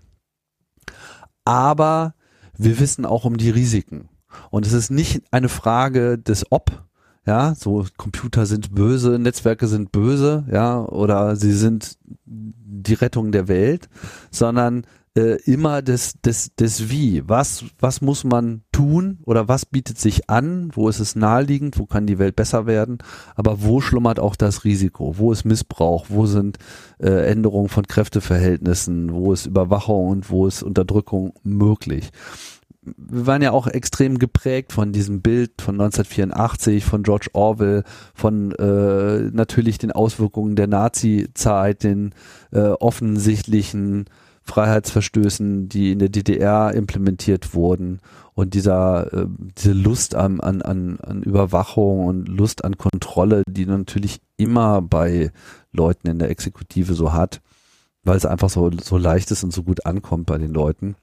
aber 1.44 2.14
wir 2.56 2.78
wissen 2.78 3.04
auch 3.04 3.24
um 3.24 3.36
die 3.36 3.50
Risiken. 3.50 4.08
Und 4.50 4.66
es 4.66 4.72
ist 4.72 4.90
nicht 4.90 5.22
eine 5.30 5.48
Frage 5.48 6.18
des 6.18 6.50
Ob, 6.50 6.84
ja, 7.26 7.54
so 7.54 7.86
Computer 7.96 8.46
sind 8.46 8.74
böse, 8.74 9.18
Netzwerke 9.18 9.66
sind 9.66 9.92
böse, 9.92 10.44
ja, 10.50 10.84
oder 10.84 11.36
sie 11.36 11.52
sind 11.52 11.96
die 12.26 12.94
Rettung 12.94 13.32
der 13.32 13.48
Welt, 13.48 13.88
sondern 14.30 14.84
äh, 15.16 15.40
immer 15.44 15.80
das, 15.80 16.14
das, 16.22 16.50
das 16.56 16.90
Wie. 16.90 17.22
Was, 17.26 17.64
was 17.78 18.00
muss 18.00 18.24
man 18.24 18.62
tun 18.72 19.18
oder 19.24 19.48
was 19.48 19.64
bietet 19.64 19.98
sich 19.98 20.28
an? 20.28 20.70
Wo 20.74 20.88
ist 20.88 20.98
es 20.98 21.14
naheliegend? 21.14 21.78
Wo 21.78 21.86
kann 21.86 22.06
die 22.06 22.18
Welt 22.18 22.36
besser 22.36 22.66
werden? 22.66 22.98
Aber 23.36 23.62
wo 23.62 23.80
schlummert 23.80 24.18
auch 24.18 24.34
das 24.36 24.64
Risiko? 24.64 25.16
Wo 25.16 25.30
ist 25.32 25.44
Missbrauch? 25.44 26.06
Wo 26.08 26.26
sind 26.26 26.58
äh, 26.98 27.30
Änderungen 27.30 27.68
von 27.68 27.86
Kräfteverhältnissen? 27.86 29.12
Wo 29.12 29.32
ist 29.32 29.46
Überwachung 29.46 30.08
und 30.08 30.30
wo 30.30 30.46
ist 30.48 30.62
Unterdrückung 30.62 31.32
möglich? 31.44 32.10
Wir 32.84 33.26
waren 33.26 33.42
ja 33.42 33.52
auch 33.52 33.66
extrem 33.66 34.18
geprägt 34.18 34.72
von 34.72 34.92
diesem 34.92 35.22
Bild 35.22 35.60
von 35.60 35.74
1984, 35.74 36.84
von 36.84 37.02
George 37.02 37.28
Orwell, 37.32 37.84
von 38.14 38.52
äh, 38.52 39.30
natürlich 39.32 39.78
den 39.78 39.92
Auswirkungen 39.92 40.56
der 40.56 40.66
Nazi-Zeit, 40.66 41.82
den 41.82 42.14
äh, 42.52 42.60
offensichtlichen 42.60 44.06
Freiheitsverstößen, 44.42 45.68
die 45.68 45.92
in 45.92 45.98
der 45.98 46.10
DDR 46.10 46.74
implementiert 46.74 47.54
wurden 47.54 48.00
und 48.34 48.54
dieser 48.54 49.12
äh, 49.12 49.26
diese 49.56 49.72
Lust 49.72 50.14
an, 50.14 50.40
an, 50.40 50.60
an, 50.60 50.98
an 51.00 51.22
Überwachung 51.22 52.04
und 52.04 52.28
Lust 52.28 52.64
an 52.64 52.76
Kontrolle, 52.76 53.42
die 53.48 53.64
natürlich 53.64 54.20
immer 54.36 54.82
bei 54.82 55.30
Leuten 55.72 56.08
in 56.08 56.18
der 56.18 56.30
Exekutive 56.30 56.94
so 56.94 57.12
hat, 57.12 57.40
weil 58.02 58.16
es 58.16 58.26
einfach 58.26 58.50
so, 58.50 58.70
so 58.82 58.98
leicht 58.98 59.30
ist 59.30 59.44
und 59.44 59.52
so 59.52 59.62
gut 59.62 59.86
ankommt 59.86 60.26
bei 60.26 60.36
den 60.36 60.52
Leuten. 60.52 60.96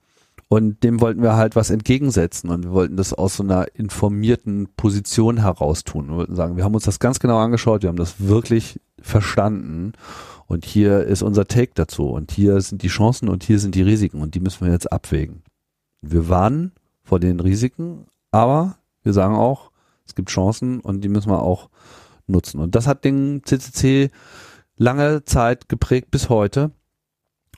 Und 0.52 0.84
dem 0.84 1.00
wollten 1.00 1.22
wir 1.22 1.38
halt 1.38 1.56
was 1.56 1.70
entgegensetzen 1.70 2.50
und 2.50 2.66
wir 2.66 2.72
wollten 2.74 2.98
das 2.98 3.14
aus 3.14 3.38
so 3.38 3.44
einer 3.44 3.74
informierten 3.74 4.68
Position 4.76 5.38
heraus 5.38 5.86
tun. 5.86 6.10
Wir 6.10 6.18
wollten 6.18 6.36
sagen, 6.36 6.58
wir 6.58 6.66
haben 6.66 6.76
uns 6.76 6.84
das 6.84 7.00
ganz 7.00 7.22
genau 7.22 7.38
angeschaut, 7.38 7.84
wir 7.84 7.88
haben 7.88 7.96
das 7.96 8.20
wirklich 8.20 8.82
verstanden 9.00 9.94
und 10.48 10.66
hier 10.66 11.06
ist 11.06 11.22
unser 11.22 11.48
Take 11.48 11.72
dazu 11.76 12.10
und 12.10 12.32
hier 12.32 12.60
sind 12.60 12.82
die 12.82 12.90
Chancen 12.90 13.30
und 13.30 13.46
hier 13.46 13.60
sind 13.60 13.76
die 13.76 13.82
Risiken 13.82 14.22
und 14.22 14.36
die 14.36 14.42
müssen 14.42 14.66
wir 14.66 14.74
jetzt 14.74 14.92
abwägen. 14.92 15.42
Wir 16.02 16.28
warnen 16.28 16.74
vor 17.02 17.22
den 17.22 17.40
Risiken, 17.40 18.08
aber 18.32 18.76
wir 19.04 19.14
sagen 19.14 19.36
auch, 19.36 19.72
es 20.06 20.16
gibt 20.16 20.32
Chancen 20.32 20.82
und 20.82 21.00
die 21.00 21.08
müssen 21.08 21.32
wir 21.32 21.44
auch 21.44 21.70
nutzen. 22.28 22.60
Und 22.60 22.76
das 22.76 22.88
hat 22.88 23.06
den 23.06 23.42
CCC 23.46 24.12
lange 24.76 25.24
Zeit 25.24 25.70
geprägt 25.70 26.12
bis 26.12 26.28
heute. 26.28 26.72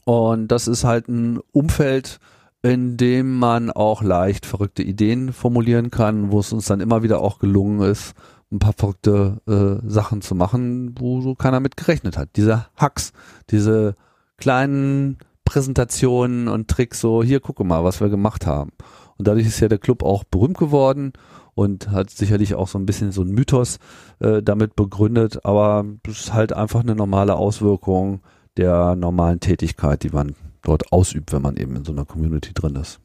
Und 0.05 0.49
das 0.49 0.67
ist 0.67 0.83
halt 0.83 1.07
ein 1.07 1.39
Umfeld, 1.51 2.19
in 2.63 2.95
dem 2.95 3.37
man 3.37 3.69
auch 3.69 4.01
leicht 4.01 4.45
verrückte 4.45 4.83
Ideen 4.83 5.33
formulieren 5.33 5.91
kann, 5.91 6.31
wo 6.31 6.39
es 6.39 6.53
uns 6.53 6.65
dann 6.65 6.79
immer 6.79 7.03
wieder 7.03 7.19
auch 7.19 7.39
gelungen 7.39 7.81
ist, 7.81 8.13
ein 8.51 8.59
paar 8.59 8.73
verrückte 8.73 9.41
äh, 9.47 9.87
Sachen 9.87 10.21
zu 10.21 10.33
machen, 10.33 10.95
wo 10.97 11.21
so 11.21 11.35
keiner 11.35 11.59
mit 11.59 11.75
gerechnet 11.75 12.17
hat. 12.17 12.29
Diese 12.37 12.67
Hacks, 12.77 13.11
diese 13.49 13.95
kleinen 14.37 15.17
Präsentationen 15.43 16.47
und 16.47 16.69
Tricks, 16.69 17.01
so 17.01 17.21
hier 17.21 17.41
gucke 17.41 17.65
mal, 17.65 17.83
was 17.83 17.99
wir 17.99 18.09
gemacht 18.09 18.45
haben. 18.47 18.71
Und 19.17 19.27
dadurch 19.27 19.45
ist 19.45 19.59
ja 19.59 19.67
der 19.67 19.77
Club 19.77 20.01
auch 20.01 20.23
berühmt 20.23 20.57
geworden 20.57 21.13
und 21.55 21.91
hat 21.91 22.09
sicherlich 22.11 22.55
auch 22.55 22.67
so 22.67 22.79
ein 22.79 22.85
bisschen 22.85 23.11
so 23.11 23.23
ein 23.23 23.31
Mythos 23.31 23.79
äh, 24.19 24.41
damit 24.41 24.75
begründet, 24.75 25.45
aber 25.45 25.85
es 26.07 26.21
ist 26.21 26.33
halt 26.33 26.53
einfach 26.53 26.81
eine 26.81 26.95
normale 26.95 27.35
Auswirkung 27.35 28.21
der 28.57 28.95
normalen 28.95 29.39
Tätigkeit, 29.39 30.03
die 30.03 30.09
man 30.09 30.35
dort 30.63 30.91
ausübt, 30.91 31.31
wenn 31.31 31.41
man 31.41 31.57
eben 31.57 31.75
in 31.75 31.85
so 31.85 31.91
einer 31.91 32.05
Community 32.05 32.53
drin 32.53 32.75
ist. 32.75 32.99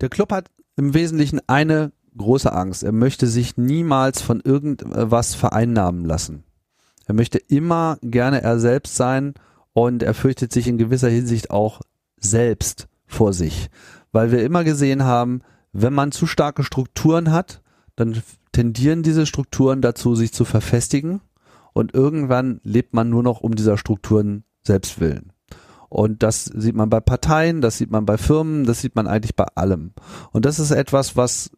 Der 0.00 0.08
Club 0.08 0.32
hat 0.32 0.50
im 0.76 0.94
Wesentlichen 0.94 1.40
eine 1.46 1.92
große 2.16 2.52
Angst. 2.52 2.82
Er 2.82 2.92
möchte 2.92 3.26
sich 3.26 3.56
niemals 3.56 4.20
von 4.20 4.40
irgendwas 4.40 5.34
vereinnahmen 5.34 6.04
lassen. 6.04 6.44
Er 7.06 7.14
möchte 7.14 7.38
immer 7.38 7.98
gerne 8.02 8.42
er 8.42 8.58
selbst 8.58 8.96
sein 8.96 9.34
und 9.72 10.02
er 10.02 10.14
fürchtet 10.14 10.52
sich 10.52 10.68
in 10.68 10.78
gewisser 10.78 11.08
Hinsicht 11.08 11.50
auch 11.50 11.80
selbst 12.18 12.88
vor 13.06 13.32
sich, 13.32 13.70
weil 14.12 14.32
wir 14.32 14.42
immer 14.42 14.64
gesehen 14.64 15.04
haben, 15.04 15.40
wenn 15.72 15.94
man 15.94 16.12
zu 16.12 16.26
starke 16.26 16.64
Strukturen 16.64 17.30
hat, 17.30 17.62
dann 17.96 18.20
tendieren 18.52 19.02
diese 19.02 19.24
Strukturen 19.26 19.80
dazu, 19.80 20.14
sich 20.14 20.32
zu 20.32 20.44
verfestigen 20.44 21.20
und 21.72 21.94
irgendwann 21.94 22.60
lebt 22.62 22.94
man 22.94 23.08
nur 23.08 23.22
noch 23.22 23.40
um 23.40 23.54
dieser 23.54 23.78
Strukturen 23.78 24.44
selbst 24.62 25.00
willen. 25.00 25.32
Und 25.88 26.22
das 26.22 26.44
sieht 26.44 26.74
man 26.74 26.90
bei 26.90 27.00
Parteien, 27.00 27.60
das 27.60 27.78
sieht 27.78 27.90
man 27.90 28.04
bei 28.04 28.18
Firmen, 28.18 28.64
das 28.64 28.80
sieht 28.80 28.94
man 28.94 29.06
eigentlich 29.06 29.36
bei 29.36 29.46
allem. 29.54 29.92
Und 30.32 30.44
das 30.44 30.58
ist 30.58 30.70
etwas, 30.70 31.16
was 31.16 31.50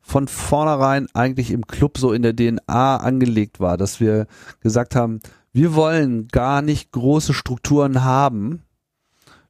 von 0.00 0.28
vornherein 0.28 1.06
eigentlich 1.14 1.50
im 1.50 1.66
Club 1.66 1.96
so 1.98 2.12
in 2.12 2.22
der 2.22 2.36
DNA 2.36 2.96
angelegt 2.96 3.60
war, 3.60 3.76
dass 3.76 4.00
wir 4.00 4.26
gesagt 4.60 4.94
haben, 4.96 5.20
wir 5.52 5.74
wollen 5.74 6.28
gar 6.28 6.62
nicht 6.62 6.92
große 6.92 7.32
Strukturen 7.32 8.04
haben. 8.04 8.62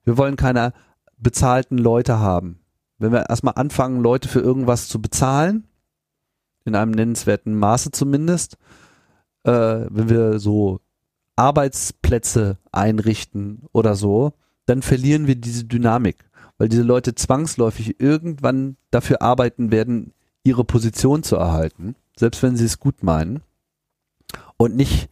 Wir 0.04 0.18
wollen 0.18 0.36
keine 0.36 0.72
bezahlten 1.16 1.78
Leute 1.78 2.18
haben. 2.18 2.60
Wenn 2.98 3.10
wir 3.10 3.28
erstmal 3.30 3.54
anfangen, 3.56 4.00
Leute 4.00 4.28
für 4.28 4.40
irgendwas 4.40 4.88
zu 4.88 5.00
bezahlen, 5.00 5.66
in 6.64 6.74
einem 6.74 6.92
nennenswerten 6.92 7.58
Maße 7.58 7.90
zumindest, 7.90 8.56
äh, 9.44 9.50
wenn 9.88 10.08
wir 10.08 10.38
so 10.38 10.80
Arbeitsplätze 11.36 12.58
einrichten 12.72 13.62
oder 13.72 13.94
so, 13.96 14.32
dann 14.66 14.82
verlieren 14.82 15.26
wir 15.26 15.36
diese 15.36 15.64
Dynamik, 15.64 16.16
weil 16.58 16.68
diese 16.68 16.82
Leute 16.82 17.14
zwangsläufig 17.14 18.00
irgendwann 18.00 18.76
dafür 18.90 19.22
arbeiten 19.22 19.70
werden, 19.70 20.12
ihre 20.42 20.64
Position 20.64 21.22
zu 21.22 21.36
erhalten, 21.36 21.96
selbst 22.16 22.42
wenn 22.42 22.56
sie 22.56 22.64
es 22.64 22.78
gut 22.78 23.02
meinen 23.02 23.42
und 24.56 24.76
nicht 24.76 25.08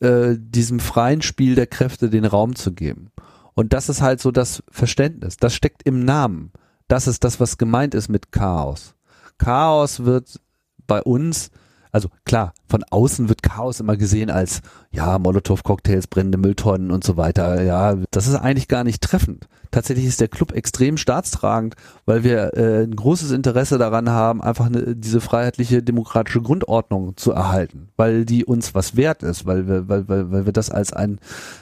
äh, 0.00 0.36
diesem 0.38 0.80
freien 0.80 1.22
Spiel 1.22 1.54
der 1.54 1.66
Kräfte 1.66 2.10
den 2.10 2.24
Raum 2.24 2.56
zu 2.56 2.72
geben. 2.72 3.10
Und 3.54 3.72
das 3.72 3.88
ist 3.88 4.00
halt 4.00 4.20
so 4.20 4.30
das 4.30 4.62
Verständnis. 4.70 5.36
Das 5.36 5.54
steckt 5.54 5.82
im 5.84 6.04
Namen. 6.04 6.52
Das 6.88 7.06
ist 7.06 7.24
das, 7.24 7.40
was 7.40 7.58
gemeint 7.58 7.94
ist 7.94 8.08
mit 8.08 8.32
Chaos. 8.32 8.94
Chaos 9.38 10.04
wird 10.04 10.40
bei 10.86 11.02
uns 11.02 11.50
also 11.92 12.08
klar, 12.24 12.54
von 12.68 12.84
außen 12.88 13.28
wird 13.28 13.42
Chaos 13.42 13.80
immer 13.80 13.96
gesehen 13.96 14.30
als, 14.30 14.60
ja, 14.92 15.18
Molotow-Cocktails, 15.18 16.06
brennende 16.06 16.38
Mülltonnen 16.38 16.90
und 16.90 17.04
so 17.04 17.16
weiter. 17.16 17.62
Ja, 17.62 17.96
das 18.10 18.26
ist 18.26 18.36
eigentlich 18.36 18.68
gar 18.68 18.84
nicht 18.84 19.02
treffend. 19.02 19.48
Tatsächlich 19.70 20.06
ist 20.06 20.20
der 20.20 20.28
Club 20.28 20.52
extrem 20.52 20.96
staatstragend, 20.96 21.76
weil 22.04 22.24
wir 22.24 22.56
äh, 22.56 22.82
ein 22.82 22.96
großes 22.96 23.30
Interesse 23.30 23.78
daran 23.78 24.10
haben, 24.10 24.42
einfach 24.42 24.66
eine, 24.66 24.96
diese 24.96 25.20
freiheitliche 25.20 25.82
demokratische 25.82 26.42
Grundordnung 26.42 27.16
zu 27.16 27.30
erhalten, 27.30 27.88
weil 27.96 28.24
die 28.24 28.44
uns 28.44 28.74
was 28.74 28.96
wert 28.96 29.22
ist, 29.22 29.46
weil 29.46 29.68
wir, 29.68 29.88
weil, 29.88 30.08
weil, 30.08 30.32
weil 30.32 30.46
wir 30.46 30.52
das 30.52 30.70
als 30.70 30.92
ein, 30.92 31.20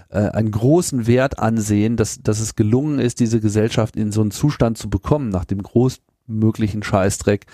äh, 0.08 0.20
einen 0.20 0.50
großen 0.50 1.06
Wert 1.06 1.38
ansehen, 1.38 1.96
dass, 1.96 2.22
dass 2.22 2.40
es 2.40 2.56
gelungen 2.56 2.98
ist, 2.98 3.20
diese 3.20 3.40
Gesellschaft 3.40 3.94
in 3.94 4.10
so 4.10 4.22
einen 4.22 4.30
Zustand 4.30 4.78
zu 4.78 4.88
bekommen, 4.88 5.28
nach 5.28 5.44
dem 5.44 5.62
großmöglichen 5.62 6.82
Scheißdreck, 6.82 7.44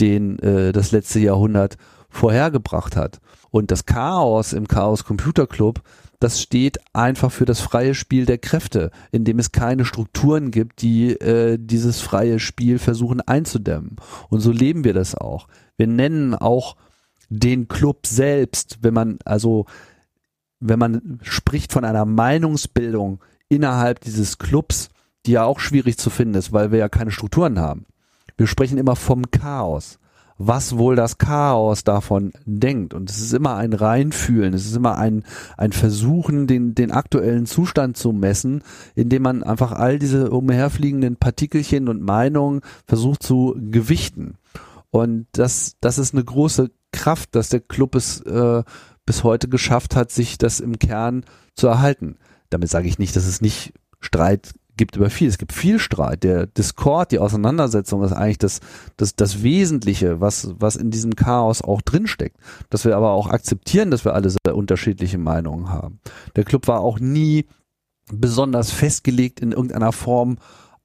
den 0.00 0.40
äh, 0.40 0.72
das 0.72 0.90
letzte 0.90 1.20
Jahrhundert 1.20 1.76
vorhergebracht 2.10 2.96
hat. 2.96 3.20
Und 3.50 3.70
das 3.70 3.86
Chaos 3.86 4.52
im 4.52 4.68
Chaos 4.68 5.04
Computer 5.04 5.46
Club, 5.46 5.82
das 6.18 6.42
steht 6.42 6.78
einfach 6.92 7.32
für 7.32 7.46
das 7.46 7.60
freie 7.60 7.94
Spiel 7.94 8.26
der 8.26 8.38
Kräfte, 8.38 8.90
in 9.10 9.24
dem 9.24 9.38
es 9.38 9.52
keine 9.52 9.86
Strukturen 9.86 10.50
gibt, 10.50 10.82
die 10.82 11.12
äh, 11.12 11.56
dieses 11.58 12.00
freie 12.00 12.38
Spiel 12.38 12.78
versuchen 12.78 13.22
einzudämmen. 13.22 13.96
Und 14.28 14.40
so 14.40 14.52
leben 14.52 14.84
wir 14.84 14.92
das 14.92 15.14
auch. 15.14 15.48
Wir 15.78 15.86
nennen 15.86 16.34
auch 16.34 16.76
den 17.30 17.68
Club 17.68 18.06
selbst, 18.06 18.78
wenn 18.82 18.92
man 18.92 19.18
also 19.24 19.64
wenn 20.60 20.78
man 20.78 21.20
spricht 21.22 21.72
von 21.72 21.86
einer 21.86 22.04
Meinungsbildung 22.04 23.20
innerhalb 23.48 24.00
dieses 24.00 24.36
Clubs, 24.36 24.90
die 25.24 25.32
ja 25.32 25.44
auch 25.44 25.58
schwierig 25.58 25.96
zu 25.96 26.10
finden 26.10 26.34
ist, 26.34 26.52
weil 26.52 26.70
wir 26.70 26.78
ja 26.78 26.90
keine 26.90 27.10
Strukturen 27.12 27.58
haben. 27.58 27.86
Wir 28.36 28.46
sprechen 28.46 28.76
immer 28.76 28.96
vom 28.96 29.30
Chaos 29.30 29.98
was 30.42 30.78
wohl 30.78 30.96
das 30.96 31.18
Chaos 31.18 31.84
davon 31.84 32.32
denkt. 32.46 32.94
Und 32.94 33.10
es 33.10 33.18
ist 33.18 33.34
immer 33.34 33.56
ein 33.56 33.74
Reinfühlen, 33.74 34.54
es 34.54 34.64
ist 34.64 34.74
immer 34.74 34.96
ein, 34.96 35.22
ein 35.58 35.72
Versuchen, 35.72 36.46
den, 36.46 36.74
den 36.74 36.92
aktuellen 36.92 37.44
Zustand 37.44 37.98
zu 37.98 38.12
messen, 38.12 38.62
indem 38.94 39.22
man 39.22 39.42
einfach 39.42 39.72
all 39.72 39.98
diese 39.98 40.30
umherfliegenden 40.30 41.16
Partikelchen 41.16 41.88
und 41.88 42.00
Meinungen 42.00 42.62
versucht 42.86 43.22
zu 43.22 43.54
gewichten. 43.58 44.38
Und 44.88 45.26
das, 45.32 45.76
das 45.82 45.98
ist 45.98 46.14
eine 46.14 46.24
große 46.24 46.70
Kraft, 46.90 47.34
dass 47.34 47.50
der 47.50 47.60
Club 47.60 47.94
es 47.94 48.22
äh, 48.22 48.62
bis 49.04 49.22
heute 49.22 49.46
geschafft 49.46 49.94
hat, 49.94 50.10
sich 50.10 50.38
das 50.38 50.60
im 50.60 50.78
Kern 50.78 51.26
zu 51.54 51.66
erhalten. 51.66 52.16
Damit 52.48 52.70
sage 52.70 52.88
ich 52.88 52.98
nicht, 52.98 53.14
dass 53.14 53.26
es 53.26 53.42
nicht 53.42 53.74
Streit 54.00 54.54
gibt 54.80 54.96
über 54.96 55.10
viel. 55.10 55.28
Es 55.28 55.36
gibt 55.36 55.52
viel 55.52 55.78
Streit. 55.78 56.24
Der 56.24 56.46
Discord, 56.46 57.12
die 57.12 57.18
Auseinandersetzung 57.18 58.02
ist 58.02 58.12
eigentlich 58.12 58.38
das, 58.38 58.60
das, 58.96 59.14
das 59.14 59.42
Wesentliche, 59.42 60.22
was, 60.22 60.54
was 60.58 60.74
in 60.74 60.90
diesem 60.90 61.16
Chaos 61.16 61.60
auch 61.60 61.82
drinsteckt. 61.82 62.38
Dass 62.70 62.86
wir 62.86 62.96
aber 62.96 63.10
auch 63.10 63.26
akzeptieren, 63.26 63.90
dass 63.90 64.06
wir 64.06 64.14
alle 64.14 64.30
sehr 64.30 64.56
unterschiedliche 64.56 65.18
Meinungen 65.18 65.68
haben. 65.68 66.00
Der 66.34 66.44
Club 66.44 66.66
war 66.66 66.80
auch 66.80 66.98
nie 66.98 67.44
besonders 68.10 68.70
festgelegt 68.70 69.40
in 69.40 69.52
irgendeiner 69.52 69.92
Form 69.92 70.38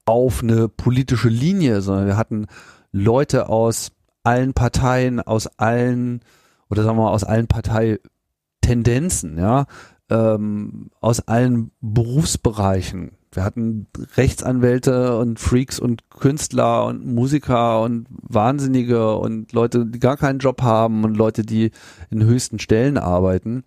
auf 0.04 0.42
eine 0.42 0.68
politische 0.68 1.30
Linie, 1.30 1.80
sondern 1.80 2.06
wir 2.06 2.18
hatten 2.18 2.48
Leute 2.92 3.48
aus 3.48 3.92
allen 4.24 4.52
Parteien, 4.52 5.20
aus 5.20 5.46
allen, 5.56 6.20
oder 6.68 6.82
sagen 6.82 6.98
wir 6.98 7.04
mal, 7.04 7.12
aus 7.12 7.24
allen 7.24 7.46
Parteitendenzen, 7.46 9.38
ja, 9.38 9.64
ähm, 10.10 10.90
aus 11.00 11.26
allen 11.26 11.70
Berufsbereichen 11.80 13.12
wir 13.36 13.44
hatten 13.44 13.86
Rechtsanwälte 14.16 15.18
und 15.18 15.38
Freaks 15.38 15.78
und 15.78 16.08
Künstler 16.10 16.86
und 16.86 17.06
Musiker 17.06 17.82
und 17.82 18.06
Wahnsinnige 18.10 19.16
und 19.16 19.52
Leute, 19.52 19.86
die 19.86 20.00
gar 20.00 20.16
keinen 20.16 20.38
Job 20.38 20.62
haben 20.62 21.04
und 21.04 21.16
Leute, 21.16 21.42
die 21.42 21.70
in 22.10 22.24
höchsten 22.24 22.58
Stellen 22.58 22.96
arbeiten. 22.96 23.64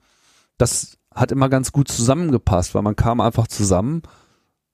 Das 0.58 0.98
hat 1.14 1.32
immer 1.32 1.50
ganz 1.50 1.72
gut 1.72 1.88
zusammengepasst, 1.88 2.74
weil 2.74 2.82
man 2.82 2.96
kam 2.96 3.22
einfach 3.22 3.48
zusammen, 3.48 4.02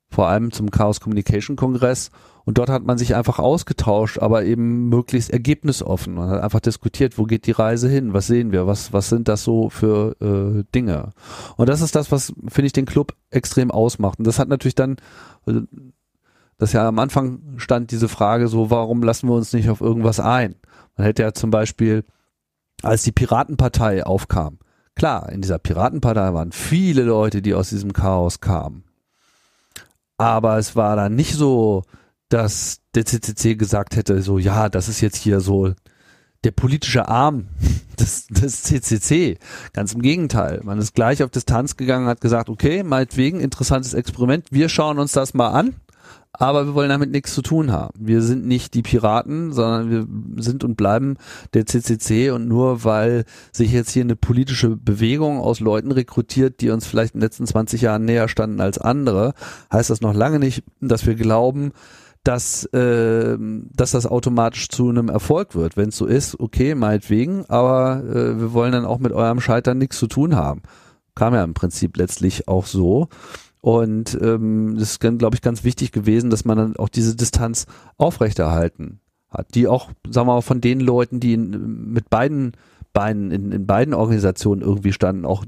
vor 0.10 0.28
allem 0.30 0.52
zum 0.52 0.72
Chaos 0.72 1.02
Communication 1.02 1.58
Kongress 1.58 2.10
und 2.46 2.60
dort 2.60 2.70
hat 2.70 2.86
man 2.86 3.00
sich 3.00 3.16
einfach 3.16 3.40
ausgetauscht, 3.40 4.20
aber 4.20 4.46
eben 4.46 4.88
möglichst 4.88 5.32
ergebnisoffen. 5.32 6.14
Man 6.14 6.30
hat 6.30 6.42
einfach 6.42 6.60
diskutiert, 6.60 7.18
wo 7.18 7.24
geht 7.24 7.48
die 7.48 7.52
Reise 7.52 7.90
hin, 7.90 8.14
was 8.14 8.28
sehen 8.28 8.52
wir, 8.52 8.68
was, 8.68 8.94
was 8.94 9.10
sind 9.10 9.28
das 9.28 9.44
so 9.44 9.72
für 9.72 10.16
äh, 10.22 10.64
Dinge. 10.74 11.10
Und 11.58 11.70
das 11.70 11.82
ist 11.82 11.96
das, 11.96 12.12
was, 12.12 12.34
finde 12.48 12.68
ich, 12.68 12.74
den 12.74 12.86
Club 12.86 13.16
extrem 13.32 13.72
ausmacht. 13.72 14.20
Und 14.20 14.28
das 14.28 14.38
hat 14.38 14.48
natürlich 14.48 14.76
dann, 14.76 14.98
äh, 15.48 15.62
das 16.60 16.72
ja 16.72 16.88
am 16.88 17.00
Anfang 17.00 17.40
stand 17.58 17.90
diese 17.90 18.08
Frage 18.08 18.48
so, 18.48 18.70
warum 18.70 19.02
lassen 19.02 19.28
wir 19.28 19.34
uns 19.34 19.52
nicht 19.52 19.70
auf 19.70 19.82
irgendwas 19.82 20.20
ein? 20.20 20.54
Man 20.98 21.06
hätte 21.06 21.24
ja 21.24 21.34
zum 21.34 21.50
Beispiel, 21.50 22.06
als 22.84 23.02
die 23.02 23.12
Piratenpartei 23.12 24.06
aufkam, 24.06 24.60
klar, 24.94 25.32
in 25.32 25.42
dieser 25.42 25.58
Piratenpartei 25.58 26.32
waren 26.36 26.52
viele 26.52 27.02
Leute, 27.02 27.42
die 27.42 27.56
aus 27.56 27.70
diesem 27.70 27.92
Chaos 27.92 28.40
kamen. 28.40 28.84
Aber 30.18 30.60
es 30.60 30.76
war 30.76 30.96
dann 30.96 31.16
nicht 31.16 31.34
so, 31.34 31.84
dass 32.36 32.82
der 32.96 33.06
CCC 33.06 33.56
gesagt 33.56 33.96
hätte, 33.96 34.22
so 34.22 34.38
ja, 34.38 34.68
das 34.68 34.90
ist 34.90 35.00
jetzt 35.00 35.16
hier 35.16 35.40
so 35.40 35.72
der 36.44 36.52
politische 36.52 37.08
Arm 37.08 37.48
des, 38.00 38.28
des 38.28 38.64
CCC. 38.64 39.38
Ganz 39.72 39.94
im 39.94 40.02
Gegenteil. 40.02 40.60
Man 40.66 40.78
ist 40.78 40.94
gleich 40.94 41.24
auf 41.24 41.30
Distanz 41.30 41.78
gegangen, 41.78 42.08
hat 42.08 42.20
gesagt, 42.20 42.50
okay, 42.50 42.84
meinetwegen, 42.84 43.40
interessantes 43.40 43.94
Experiment, 43.94 44.48
wir 44.52 44.68
schauen 44.68 45.00
uns 45.00 45.14
das 45.14 45.34
mal 45.34 45.48
an, 45.48 45.76
aber 46.34 46.66
wir 46.66 46.74
wollen 46.74 46.90
damit 46.90 47.10
nichts 47.10 47.34
zu 47.34 47.42
tun 47.42 47.72
haben. 47.72 47.98
Wir 47.98 48.22
sind 48.22 48.46
nicht 48.46 48.74
die 48.74 48.82
Piraten, 48.82 49.54
sondern 49.54 49.90
wir 49.90 50.44
sind 50.44 50.66
und 50.66 50.76
bleiben 50.76 51.16
der 51.54 51.66
CCC 51.66 52.32
und 52.32 52.50
nur 52.50 52.84
weil 52.84 53.24
sich 53.54 53.72
jetzt 53.72 53.92
hier 53.92 54.04
eine 54.04 54.18
politische 54.18 54.76
Bewegung 54.76 55.40
aus 55.40 55.62
Leuten 55.62 55.94
rekrutiert, 55.94 56.60
die 56.60 56.70
uns 56.70 56.86
vielleicht 56.86 57.14
in 57.14 57.22
den 57.22 57.28
letzten 57.28 57.48
20 57.48 57.82
Jahren 57.82 58.04
näher 58.04 58.28
standen 58.28 58.60
als 58.60 58.78
andere, 58.78 59.36
heißt 59.72 59.90
das 59.90 60.02
noch 60.02 60.14
lange 60.14 60.40
nicht, 60.40 60.64
dass 60.82 61.06
wir 61.06 61.16
glauben, 61.16 61.72
dass, 62.26 62.66
äh, 62.74 63.38
dass 63.40 63.92
das 63.92 64.08
automatisch 64.08 64.68
zu 64.70 64.90
einem 64.90 65.10
Erfolg 65.10 65.56
wird. 65.56 65.78
Wenn 65.78 65.90
es 65.90 65.98
so 65.98 66.08
ist, 66.08 66.40
okay, 66.40 66.76
meinetwegen, 66.76 67.46
aber 67.48 68.04
äh, 68.04 68.40
wir 68.40 68.52
wollen 68.52 68.72
dann 68.72 68.86
auch 68.86 69.00
mit 69.00 69.14
eurem 69.14 69.40
Scheitern 69.40 69.78
nichts 69.78 69.98
zu 69.98 70.08
tun 70.08 70.36
haben. 70.36 70.64
Kam 71.14 71.36
ja 71.36 71.44
im 71.44 71.54
Prinzip 71.54 71.96
letztlich 71.98 72.48
auch 72.48 72.66
so. 72.66 73.08
Und 73.62 74.18
ähm, 74.22 74.76
das 74.78 74.92
ist, 74.92 75.00
glaube 75.00 75.36
ich, 75.36 75.42
ganz 75.42 75.64
wichtig 75.64 75.92
gewesen, 75.92 76.30
dass 76.30 76.46
man 76.46 76.58
dann 76.58 76.78
auch 76.78 76.90
diese 76.90 77.16
Distanz 77.16 77.68
aufrechterhalten 77.98 79.00
hat, 79.30 79.54
die 79.54 79.68
auch, 79.68 79.92
sagen 80.10 80.28
wir 80.28 80.34
mal, 80.34 80.42
von 80.42 80.62
den 80.62 80.80
Leuten, 80.80 81.20
die 81.20 81.34
in, 81.34 81.92
mit 81.92 82.10
beiden 82.10 82.54
beiden, 82.96 83.30
in, 83.30 83.52
in 83.52 83.68
beiden 83.68 83.94
Organisationen 83.94 84.64
irgendwie 84.64 84.94
standen, 84.94 85.26
auch 85.26 85.46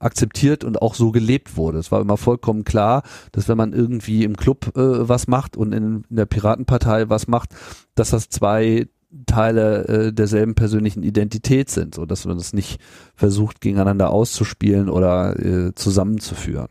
akzeptiert 0.00 0.64
und 0.64 0.82
auch 0.82 0.94
so 0.94 1.12
gelebt 1.12 1.56
wurde. 1.56 1.78
Es 1.78 1.92
war 1.92 2.00
immer 2.00 2.16
vollkommen 2.16 2.64
klar, 2.64 3.02
dass 3.30 3.48
wenn 3.48 3.58
man 3.58 3.72
irgendwie 3.72 4.24
im 4.24 4.36
Club 4.36 4.76
äh, 4.76 5.08
was 5.08 5.28
macht 5.28 5.56
und 5.56 5.72
in, 5.72 6.04
in 6.08 6.16
der 6.16 6.26
Piratenpartei 6.26 7.08
was 7.08 7.28
macht, 7.28 7.50
dass 7.94 8.10
das 8.10 8.30
zwei 8.30 8.88
Teile 9.26 9.86
äh, 9.86 10.12
derselben 10.12 10.54
persönlichen 10.54 11.02
Identität 11.02 11.70
sind, 11.70 11.94
so 11.94 12.06
dass 12.06 12.24
man 12.24 12.38
das 12.38 12.52
nicht 12.52 12.80
versucht 13.14 13.60
gegeneinander 13.60 14.10
auszuspielen 14.10 14.88
oder 14.88 15.38
äh, 15.38 15.74
zusammenzuführen. 15.74 16.68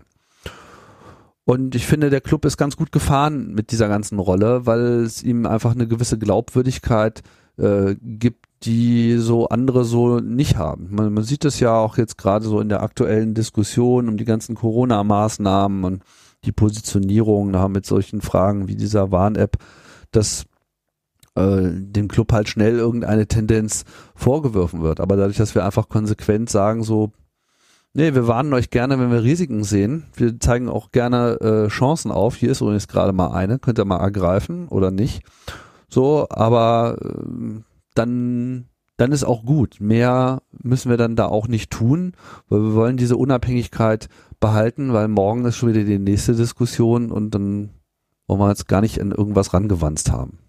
Und 1.45 1.75
ich 1.75 1.85
finde, 1.85 2.09
der 2.09 2.21
Club 2.21 2.43
ist 2.45 2.57
ganz 2.57 2.75
gut 2.75 2.91
gefahren 2.91 3.53
mit 3.53 3.71
dieser 3.71 3.88
ganzen 3.88 4.17
Rolle, 4.17 4.65
weil 4.65 4.81
es 5.03 5.21
ihm 5.21 5.45
einfach 5.45 5.75
eine 5.75 5.88
gewisse 5.88 6.17
Glaubwürdigkeit 6.17 7.21
äh, 7.57 7.95
gibt, 8.01 8.44
die 8.65 9.17
so 9.17 9.47
andere 9.49 9.86
so 9.86 10.19
nicht 10.19 10.58
haben. 10.58 10.88
Man, 10.91 11.13
man 11.13 11.23
sieht 11.23 11.45
es 11.45 11.60
ja 11.60 11.75
auch 11.75 11.97
jetzt 11.97 12.17
gerade 12.17 12.45
so 12.45 12.60
in 12.60 12.69
der 12.69 12.82
aktuellen 12.82 13.34
Diskussion 13.34 14.10
um 14.10 14.17
die 14.17 14.25
ganzen 14.25 14.56
Corona-Maßnahmen 14.56 15.84
und 15.84 16.04
die 16.43 16.51
Positionierung 16.51 17.51
da 17.51 17.67
mit 17.67 17.86
solchen 17.86 18.21
Fragen 18.21 18.67
wie 18.67 18.75
dieser 18.75 19.12
Warn-App, 19.12 19.58
dass 20.12 20.45
äh, 21.36 21.69
dem 21.71 22.08
Club 22.08 22.32
halt 22.32 22.49
schnell 22.49 22.78
irgendeine 22.78 23.28
Tendenz 23.28 23.84
vorgeworfen 24.15 24.82
wird. 24.82 24.99
Aber 24.99 25.15
dadurch, 25.15 25.38
dass 25.38 25.56
wir 25.56 25.65
einfach 25.65 25.89
konsequent 25.89 26.49
sagen, 26.49 26.84
so, 26.84 27.12
nee, 27.93 28.13
wir 28.13 28.28
warnen 28.28 28.54
euch 28.54 28.69
gerne, 28.69 28.99
wenn 28.99 29.12
wir 29.12 29.23
Risiken 29.23 29.63
sehen. 29.63 30.06
Wir 30.15 30.39
zeigen 30.39 30.69
auch 30.69 30.91
gerne 30.91 31.39
äh, 31.41 31.67
Chancen 31.67 32.12
auf. 32.12 32.36
Hier 32.36 32.51
ist 32.51 32.62
übrigens 32.62 32.88
gerade 32.88 33.13
mal 33.13 33.32
eine, 33.32 33.60
könnt 33.60 33.80
ihr 33.80 33.86
mal 33.86 33.99
ergreifen 33.99 34.67
oder 34.67 34.91
nicht. 34.91 35.23
So, 35.89 36.28
aber 36.30 36.97
äh, 37.01 37.62
dann, 37.95 38.65
dann 38.97 39.12
ist 39.12 39.23
auch 39.23 39.43
gut. 39.43 39.77
Mehr 39.79 40.41
müssen 40.51 40.89
wir 40.89 40.97
dann 40.97 41.15
da 41.15 41.25
auch 41.25 41.47
nicht 41.47 41.71
tun, 41.71 42.13
weil 42.49 42.62
wir 42.62 42.75
wollen 42.75 42.97
diese 42.97 43.17
Unabhängigkeit 43.17 44.10
behalten, 44.39 44.93
weil 44.93 45.08
morgen 45.08 45.45
ist 45.45 45.58
schon 45.58 45.69
wieder 45.69 45.84
die 45.84 45.99
nächste 45.99 46.36
Diskussion 46.36 47.12
und 47.12 47.31
dann 47.31 47.71
wollen 48.27 48.39
wir 48.39 48.49
jetzt 48.49 48.67
gar 48.67 48.81
nicht 48.81 49.01
an 49.01 49.12
irgendwas 49.12 49.53
rangewanzt 49.53 50.12
haben. 50.12 50.39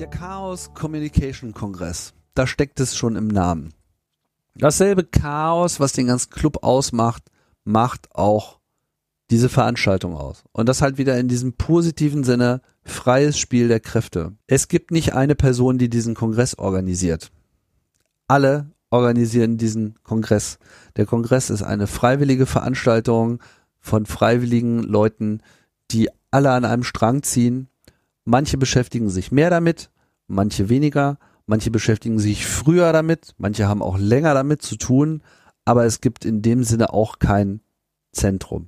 Der 0.00 0.08
Chaos 0.08 0.72
Communication 0.74 1.52
Kongress, 1.52 2.14
da 2.34 2.46
steckt 2.46 2.80
es 2.80 2.96
schon 2.96 3.16
im 3.16 3.28
Namen. 3.28 3.72
Dasselbe 4.56 5.04
Chaos, 5.04 5.80
was 5.80 5.92
den 5.92 6.06
ganzen 6.06 6.30
Club 6.30 6.62
ausmacht, 6.62 7.24
macht 7.64 8.14
auch 8.14 8.60
diese 9.30 9.48
Veranstaltung 9.48 10.16
aus. 10.16 10.44
Und 10.52 10.68
das 10.68 10.82
halt 10.82 10.98
wieder 10.98 11.18
in 11.18 11.28
diesem 11.28 11.54
positiven 11.54 12.24
Sinne 12.24 12.60
freies 12.84 13.38
Spiel 13.38 13.68
der 13.68 13.80
Kräfte. 13.80 14.32
Es 14.46 14.68
gibt 14.68 14.90
nicht 14.90 15.14
eine 15.14 15.34
Person, 15.34 15.78
die 15.78 15.88
diesen 15.88 16.14
Kongress 16.14 16.58
organisiert. 16.58 17.32
Alle 18.28 18.70
organisieren 18.90 19.58
diesen 19.58 19.96
Kongress. 20.02 20.58
Der 20.96 21.06
Kongress 21.06 21.50
ist 21.50 21.62
eine 21.62 21.86
freiwillige 21.86 22.46
Veranstaltung 22.46 23.40
von 23.80 24.06
freiwilligen 24.06 24.82
Leuten, 24.82 25.40
die 25.90 26.08
alle 26.30 26.52
an 26.52 26.64
einem 26.64 26.84
Strang 26.84 27.22
ziehen. 27.22 27.68
Manche 28.24 28.56
beschäftigen 28.56 29.10
sich 29.10 29.32
mehr 29.32 29.50
damit, 29.50 29.90
manche 30.26 30.68
weniger, 30.68 31.18
manche 31.46 31.70
beschäftigen 31.70 32.18
sich 32.18 32.46
früher 32.46 32.92
damit, 32.92 33.34
manche 33.36 33.68
haben 33.68 33.82
auch 33.82 33.98
länger 33.98 34.32
damit 34.32 34.62
zu 34.62 34.76
tun, 34.76 35.22
aber 35.64 35.84
es 35.84 36.00
gibt 36.00 36.24
in 36.24 36.42
dem 36.42 36.64
Sinne 36.64 36.92
auch 36.92 37.18
kein 37.18 37.60
Zentrum. 38.12 38.66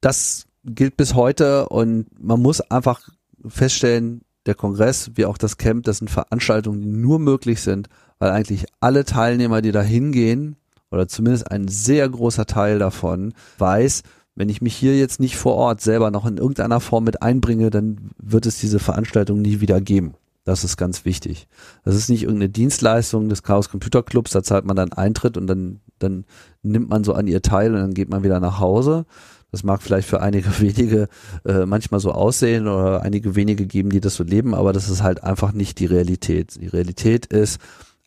Das 0.00 0.46
gilt 0.64 0.96
bis 0.96 1.14
heute 1.14 1.68
und 1.68 2.06
man 2.20 2.40
muss 2.40 2.60
einfach 2.60 3.08
feststellen, 3.46 4.22
der 4.46 4.54
Kongress 4.54 5.12
wie 5.14 5.24
auch 5.24 5.38
das 5.38 5.56
Camp, 5.56 5.84
das 5.84 5.98
sind 5.98 6.10
Veranstaltungen, 6.10 6.80
die 6.82 6.88
nur 6.88 7.18
möglich 7.18 7.60
sind, 7.60 7.88
weil 8.18 8.30
eigentlich 8.30 8.66
alle 8.80 9.04
Teilnehmer, 9.04 9.62
die 9.62 9.72
da 9.72 9.82
hingehen, 9.82 10.56
oder 10.90 11.08
zumindest 11.08 11.50
ein 11.50 11.68
sehr 11.68 12.08
großer 12.08 12.46
Teil 12.46 12.78
davon, 12.78 13.32
weiß, 13.58 14.02
wenn 14.34 14.48
ich 14.48 14.62
mich 14.62 14.74
hier 14.74 14.96
jetzt 14.98 15.20
nicht 15.20 15.36
vor 15.36 15.54
Ort 15.54 15.80
selber 15.80 16.10
noch 16.10 16.26
in 16.26 16.36
irgendeiner 16.36 16.80
Form 16.80 17.04
mit 17.04 17.22
einbringe, 17.22 17.70
dann 17.70 18.10
wird 18.18 18.46
es 18.46 18.58
diese 18.58 18.78
Veranstaltung 18.78 19.40
nie 19.40 19.60
wieder 19.60 19.80
geben. 19.80 20.14
Das 20.44 20.64
ist 20.64 20.76
ganz 20.76 21.04
wichtig. 21.04 21.46
Das 21.84 21.94
ist 21.94 22.08
nicht 22.08 22.22
irgendeine 22.22 22.48
Dienstleistung 22.48 23.28
des 23.28 23.42
Chaos 23.42 23.68
Computer 23.68 24.02
Clubs, 24.02 24.32
da 24.32 24.42
zahlt 24.42 24.64
man 24.64 24.76
dann 24.76 24.92
Eintritt 24.92 25.36
und 25.36 25.46
dann, 25.46 25.80
dann 25.98 26.24
nimmt 26.62 26.88
man 26.88 27.04
so 27.04 27.12
an 27.14 27.28
ihr 27.28 27.42
teil 27.42 27.74
und 27.74 27.80
dann 27.80 27.94
geht 27.94 28.10
man 28.10 28.24
wieder 28.24 28.40
nach 28.40 28.58
Hause, 28.58 29.06
das 29.52 29.62
mag 29.62 29.82
vielleicht 29.82 30.08
für 30.08 30.20
einige 30.20 30.48
wenige 30.60 31.08
äh, 31.44 31.64
manchmal 31.66 32.00
so 32.00 32.10
aussehen 32.10 32.66
oder 32.66 33.02
einige 33.02 33.36
wenige 33.36 33.66
geben, 33.66 33.90
die 33.90 34.00
das 34.00 34.16
so 34.16 34.24
leben, 34.24 34.54
aber 34.54 34.72
das 34.72 34.88
ist 34.88 35.02
halt 35.02 35.22
einfach 35.22 35.52
nicht 35.52 35.78
die 35.78 35.86
Realität. 35.86 36.60
Die 36.60 36.66
Realität 36.66 37.26
ist, 37.26 37.60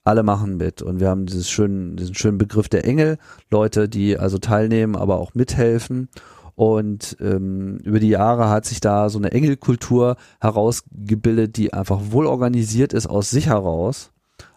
alle 0.03 0.23
machen 0.23 0.57
mit 0.57 0.81
und 0.81 0.99
wir 0.99 1.09
haben 1.09 1.25
dieses 1.25 1.49
schönen, 1.49 1.95
diesen 1.95 2.13
schönen 2.15 2.37
Begriff 2.37 2.69
der 2.69 2.85
Engel, 2.85 3.17
Leute, 3.49 3.89
die 3.89 4.17
also 4.17 4.37
teilnehmen, 4.37 4.95
aber 4.95 5.19
auch 5.19 5.33
mithelfen. 5.33 6.09
Und 6.55 7.17
ähm, 7.19 7.77
über 7.83 7.99
die 7.99 8.09
Jahre 8.09 8.49
hat 8.49 8.65
sich 8.65 8.79
da 8.79 9.09
so 9.09 9.19
eine 9.19 9.31
Engelkultur 9.31 10.15
herausgebildet, 10.39 11.57
die 11.57 11.73
einfach 11.73 11.99
wohl 12.09 12.25
organisiert 12.25 12.93
ist 12.93 13.07
aus 13.07 13.29
sich 13.29 13.47
heraus 13.47 14.11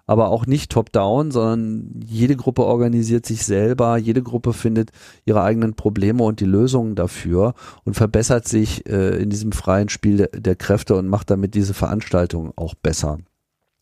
aber 0.09 0.31
auch 0.31 0.47
nicht 0.47 0.73
top-down, 0.73 1.31
sondern 1.31 2.01
jede 2.03 2.35
Gruppe 2.35 2.65
organisiert 2.65 3.27
sich 3.27 3.45
selber, 3.45 3.99
jede 3.99 4.23
Gruppe 4.23 4.55
findet 4.55 4.91
ihre 5.27 5.43
eigenen 5.43 5.75
Probleme 5.75 6.25
und 6.25 6.41
die 6.41 6.47
Lösungen 6.47 6.95
dafür 6.95 7.53
und 7.85 7.93
verbessert 7.93 8.49
sich 8.49 8.89
äh, 8.89 9.23
in 9.23 9.29
diesem 9.29 9.53
freien 9.53 9.91
Spiel 9.91 10.17
der, 10.17 10.29
der 10.29 10.57
Kräfte 10.57 10.97
und 10.97 11.09
macht 11.09 11.31
damit 11.31 11.55
diese 11.55 11.75
Veranstaltung 11.75 12.55
auch 12.57 12.75
besser. 12.75 13.19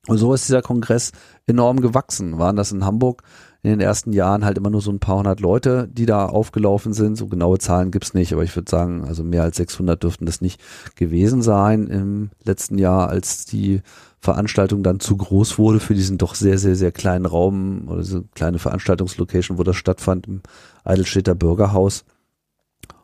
Und 0.09 0.19
so 0.19 0.35
ist 0.35 0.49
dieser 0.49 0.63
Kongress 0.63 1.13
enorm 1.47 1.81
gewachsen. 1.81 2.39
Waren 2.39 2.57
das 2.57 2.73
in 2.73 2.85
Hamburg 2.85 3.23
in 3.67 3.73
den 3.73 3.81
ersten 3.81 4.13
Jahren 4.13 4.45
halt 4.45 4.59
immer 4.59 4.71
nur 4.71 4.81
so 4.81 4.93
ein 4.93 5.01
paar 5.01 5.17
hundert 5.17 5.41
Leute, 5.41 5.89
die 5.91 6.07
da 6.07 6.27
aufgelaufen 6.27 6.93
sind. 6.93 7.17
So 7.17 7.27
genaue 7.27 7.59
Zahlen 7.59 7.91
gibt's 7.91 8.15
nicht, 8.15 8.33
aber 8.33 8.45
ich 8.45 8.55
würde 8.55 8.71
sagen, 8.71 9.05
also 9.05 9.25
mehr 9.25 9.43
als 9.43 9.57
600 9.57 10.01
dürften 10.01 10.25
das 10.25 10.41
nicht 10.41 10.61
gewesen 10.95 11.43
sein 11.43 11.89
im 11.89 12.31
letzten 12.45 12.79
Jahr, 12.79 13.09
als 13.09 13.45
die 13.45 13.83
Veranstaltung 14.21 14.85
dann 14.85 15.01
zu 15.01 15.17
groß 15.17 15.59
wurde 15.59 15.81
für 15.81 15.95
diesen 15.95 16.17
doch 16.17 16.37
sehr, 16.37 16.59
sehr, 16.59 16.77
sehr 16.77 16.93
kleinen 16.93 17.27
Raum 17.27 17.89
oder 17.89 18.05
so 18.05 18.23
kleine 18.37 18.61
Veranstaltungslocation, 18.61 19.59
wo 19.59 19.65
das 19.65 19.75
stattfand 19.75 20.29
im 20.29 20.43
Eidelstädter 20.85 21.35
Bürgerhaus 21.35 22.05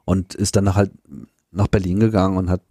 und 0.04 0.36
ist 0.36 0.54
dann 0.54 0.76
halt 0.76 0.92
nach 1.50 1.66
Berlin 1.66 1.98
gegangen 1.98 2.36
und 2.36 2.48
hat 2.48 2.62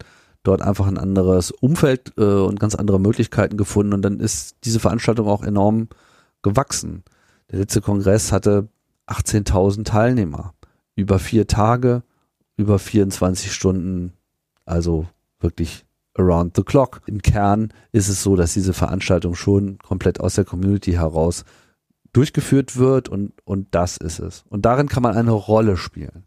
dort 0.44 0.62
einfach 0.62 0.86
ein 0.86 0.96
anderes 0.96 1.50
Umfeld 1.50 2.14
äh, 2.16 2.22
und 2.22 2.58
ganz 2.58 2.74
andere 2.74 2.98
Möglichkeiten 2.98 3.58
gefunden 3.58 3.92
und 3.92 4.00
dann 4.00 4.18
ist 4.18 4.56
diese 4.64 4.80
Veranstaltung 4.80 5.28
auch 5.28 5.42
enorm 5.42 5.88
gewachsen. 6.40 7.04
Der 7.52 7.58
letzte 7.60 7.82
Kongress 7.82 8.32
hatte 8.32 8.68
18.000 9.06 9.84
Teilnehmer, 9.84 10.54
über 10.96 11.18
vier 11.18 11.46
Tage, 11.46 12.02
über 12.56 12.78
24 12.78 13.52
Stunden, 13.52 14.14
also 14.64 15.06
wirklich 15.38 15.84
around 16.14 16.56
the 16.56 16.62
clock. 16.62 17.02
Im 17.06 17.20
Kern 17.20 17.72
ist 17.92 18.08
es 18.08 18.22
so, 18.22 18.36
dass 18.36 18.54
diese 18.54 18.72
Veranstaltung 18.72 19.34
schon 19.34 19.78
komplett 19.78 20.18
aus 20.18 20.34
der 20.34 20.46
Community 20.46 20.92
heraus 20.92 21.44
durchgeführt 22.14 22.76
wird 22.76 23.10
und, 23.10 23.32
und 23.44 23.68
das 23.74 23.98
ist 23.98 24.18
es. 24.18 24.44
Und 24.48 24.64
darin 24.64 24.88
kann 24.88 25.02
man 25.02 25.16
eine 25.16 25.32
Rolle 25.32 25.76
spielen. 25.76 26.26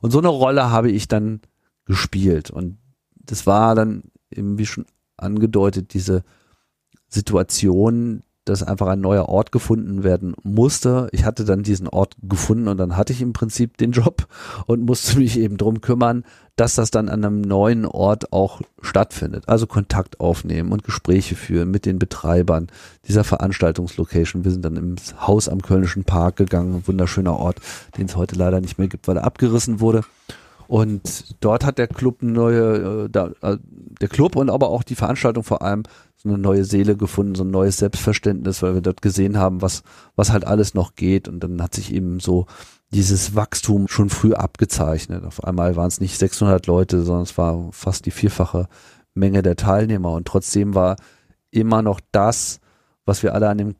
Und 0.00 0.10
so 0.10 0.18
eine 0.18 0.28
Rolle 0.28 0.70
habe 0.70 0.90
ich 0.90 1.08
dann 1.08 1.40
gespielt 1.86 2.50
und 2.50 2.78
das 3.16 3.46
war 3.46 3.74
dann 3.74 4.04
eben 4.30 4.58
wie 4.58 4.66
schon 4.66 4.86
angedeutet 5.16 5.94
diese 5.94 6.22
Situation, 7.08 8.22
dass 8.48 8.62
einfach 8.62 8.86
ein 8.86 9.00
neuer 9.00 9.28
Ort 9.28 9.52
gefunden 9.52 10.04
werden 10.04 10.34
musste. 10.42 11.08
Ich 11.12 11.24
hatte 11.24 11.44
dann 11.44 11.62
diesen 11.62 11.88
Ort 11.88 12.16
gefunden 12.22 12.68
und 12.68 12.78
dann 12.78 12.96
hatte 12.96 13.12
ich 13.12 13.20
im 13.20 13.32
Prinzip 13.32 13.76
den 13.76 13.92
Job 13.92 14.26
und 14.66 14.84
musste 14.84 15.18
mich 15.18 15.38
eben 15.38 15.56
drum 15.56 15.80
kümmern, 15.80 16.24
dass 16.56 16.74
das 16.74 16.90
dann 16.90 17.08
an 17.08 17.24
einem 17.24 17.40
neuen 17.40 17.86
Ort 17.86 18.32
auch 18.32 18.60
stattfindet. 18.80 19.44
Also 19.46 19.66
Kontakt 19.66 20.18
aufnehmen 20.18 20.72
und 20.72 20.82
Gespräche 20.82 21.36
führen 21.36 21.70
mit 21.70 21.86
den 21.86 21.98
Betreibern 21.98 22.68
dieser 23.06 23.22
Veranstaltungslocation. 23.22 24.44
Wir 24.44 24.50
sind 24.50 24.64
dann 24.64 24.76
im 24.76 24.96
Haus 25.20 25.48
am 25.48 25.62
Kölnischen 25.62 26.04
Park 26.04 26.36
gegangen, 26.36 26.76
ein 26.76 26.86
wunderschöner 26.86 27.36
Ort, 27.36 27.60
den 27.96 28.06
es 28.06 28.16
heute 28.16 28.36
leider 28.36 28.60
nicht 28.60 28.78
mehr 28.78 28.88
gibt, 28.88 29.06
weil 29.06 29.18
er 29.18 29.24
abgerissen 29.24 29.80
wurde. 29.80 30.02
Und 30.68 31.34
dort 31.40 31.64
hat 31.64 31.78
der 31.78 31.88
Club 31.88 32.22
neue, 32.22 33.08
äh, 33.12 33.18
äh, 33.18 33.58
der 34.02 34.08
Club 34.08 34.36
und 34.36 34.50
aber 34.50 34.68
auch 34.68 34.82
die 34.82 34.96
Veranstaltung 34.96 35.42
vor 35.42 35.62
allem 35.62 35.84
so 36.14 36.28
eine 36.28 36.36
neue 36.36 36.64
Seele 36.64 36.94
gefunden, 36.94 37.34
so 37.36 37.42
ein 37.42 37.50
neues 37.50 37.78
Selbstverständnis, 37.78 38.62
weil 38.62 38.74
wir 38.74 38.82
dort 38.82 39.00
gesehen 39.00 39.38
haben, 39.38 39.62
was, 39.62 39.82
was 40.14 40.30
halt 40.30 40.46
alles 40.46 40.74
noch 40.74 40.94
geht. 40.94 41.26
Und 41.26 41.40
dann 41.40 41.62
hat 41.62 41.74
sich 41.74 41.90
eben 41.94 42.20
so 42.20 42.44
dieses 42.92 43.34
Wachstum 43.34 43.88
schon 43.88 44.10
früh 44.10 44.34
abgezeichnet. 44.34 45.24
Auf 45.24 45.42
einmal 45.42 45.74
waren 45.76 45.88
es 45.88 46.02
nicht 46.02 46.18
600 46.18 46.66
Leute, 46.66 47.02
sondern 47.02 47.22
es 47.22 47.38
war 47.38 47.70
fast 47.72 48.04
die 48.04 48.10
vierfache 48.10 48.68
Menge 49.14 49.40
der 49.40 49.56
Teilnehmer. 49.56 50.12
Und 50.12 50.28
trotzdem 50.28 50.74
war 50.74 50.96
immer 51.50 51.80
noch 51.80 52.00
das, 52.12 52.60
was 53.06 53.22
wir 53.22 53.34
alle 53.34 53.48
an 53.48 53.56
dem 53.56 53.74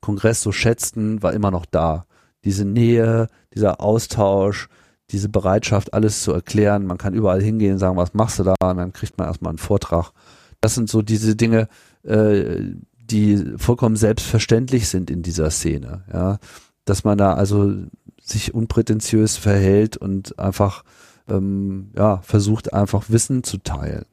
Kongress 0.00 0.40
so 0.40 0.50
schätzten, 0.50 1.22
war 1.22 1.34
immer 1.34 1.50
noch 1.50 1.66
da. 1.66 2.06
Diese 2.42 2.64
Nähe, 2.64 3.26
dieser 3.52 3.82
Austausch, 3.82 4.70
diese 5.10 5.28
Bereitschaft, 5.28 5.94
alles 5.94 6.22
zu 6.22 6.32
erklären. 6.32 6.86
Man 6.86 6.98
kann 6.98 7.14
überall 7.14 7.42
hingehen, 7.42 7.78
sagen, 7.78 7.96
was 7.96 8.14
machst 8.14 8.38
du 8.38 8.42
da? 8.42 8.54
Und 8.62 8.76
dann 8.78 8.92
kriegt 8.92 9.18
man 9.18 9.28
erstmal 9.28 9.50
einen 9.50 9.58
Vortrag 9.58 10.12
das 10.60 10.74
sind 10.74 10.88
so 10.88 11.02
diese 11.02 11.36
Dinge, 11.36 11.68
äh, 12.02 12.60
die 12.96 13.54
vollkommen 13.56 13.96
selbstverständlich 13.96 14.88
sind 14.88 15.10
in 15.10 15.22
dieser 15.22 15.50
Szene. 15.50 16.02
Ja, 16.12 16.38
dass 16.84 17.04
man 17.04 17.18
da 17.18 17.34
also 17.34 17.72
sich 18.20 18.54
unprätentiös 18.54 19.36
verhält 19.36 19.96
und 19.96 20.38
einfach 20.38 20.82
ähm, 21.28 21.90
ja 21.96 22.18
versucht 22.18 22.72
einfach 22.72 23.04
Wissen 23.08 23.44
zu 23.44 23.58
teilen. 23.58 24.06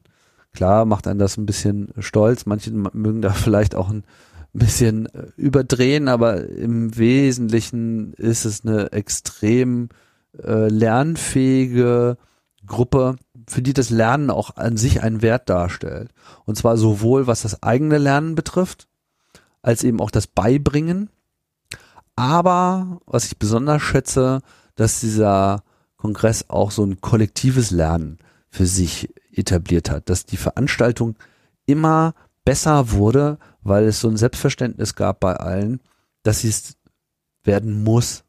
Klar 0.54 0.86
macht 0.86 1.08
einen 1.08 1.20
das 1.20 1.38
ein 1.38 1.48
bisschen 1.48 1.90
stolz. 1.98 2.46
Manche 2.46 2.72
mögen 2.72 3.22
da 3.22 3.32
vielleicht 3.32 3.74
auch 3.74 3.90
ein 3.90 4.04
bisschen 4.54 5.08
äh, 5.08 5.30
überdrehen, 5.36 6.08
aber 6.08 6.48
im 6.48 6.96
Wesentlichen 6.96 8.14
ist 8.14 8.46
es 8.46 8.64
eine 8.64 8.92
extrem 8.92 9.90
äh, 10.42 10.68
lernfähige 10.68 12.18
Gruppe, 12.66 13.18
für 13.48 13.62
die 13.62 13.74
das 13.74 13.90
Lernen 13.90 14.30
auch 14.30 14.56
an 14.56 14.78
sich 14.78 15.04
einen 15.04 15.22
Wert 15.22 15.50
darstellt. 15.50 16.12
Und 16.46 16.58
zwar 16.58 16.78
sowohl 16.78 17.28
was 17.28 17.42
das 17.42 17.62
eigene 17.62 17.98
Lernen 17.98 18.36
betrifft, 18.36 18.88
als 19.62 19.84
eben 19.84 20.00
auch 20.00 20.12
das 20.12 20.28
Beibringen. 20.28 21.10
Aber 22.16 23.02
was 23.06 23.26
ich 23.26 23.38
besonders 23.38 23.82
schätze, 23.82 24.42
dass 24.76 25.00
dieser 25.02 25.64
Kongress 25.98 26.50
auch 26.50 26.72
so 26.72 26.86
ein 26.86 27.02
kollektives 27.02 27.72
Lernen 27.72 28.20
für 28.50 28.66
sich 28.66 29.10
etabliert 29.32 29.90
hat, 29.90 30.10
dass 30.10 30.26
die 30.26 30.38
Veranstaltung 30.38 31.16
immer 31.66 32.14
besser 32.46 32.92
wurde, 32.92 33.40
weil 33.62 33.86
es 33.86 34.00
so 34.00 34.10
ein 34.10 34.18
Selbstverständnis 34.18 34.96
gab 34.96 35.20
bei 35.22 35.36
allen, 35.36 35.80
dass 36.24 36.44
es 36.44 36.76
werden 37.44 37.84
muss. 37.84 38.24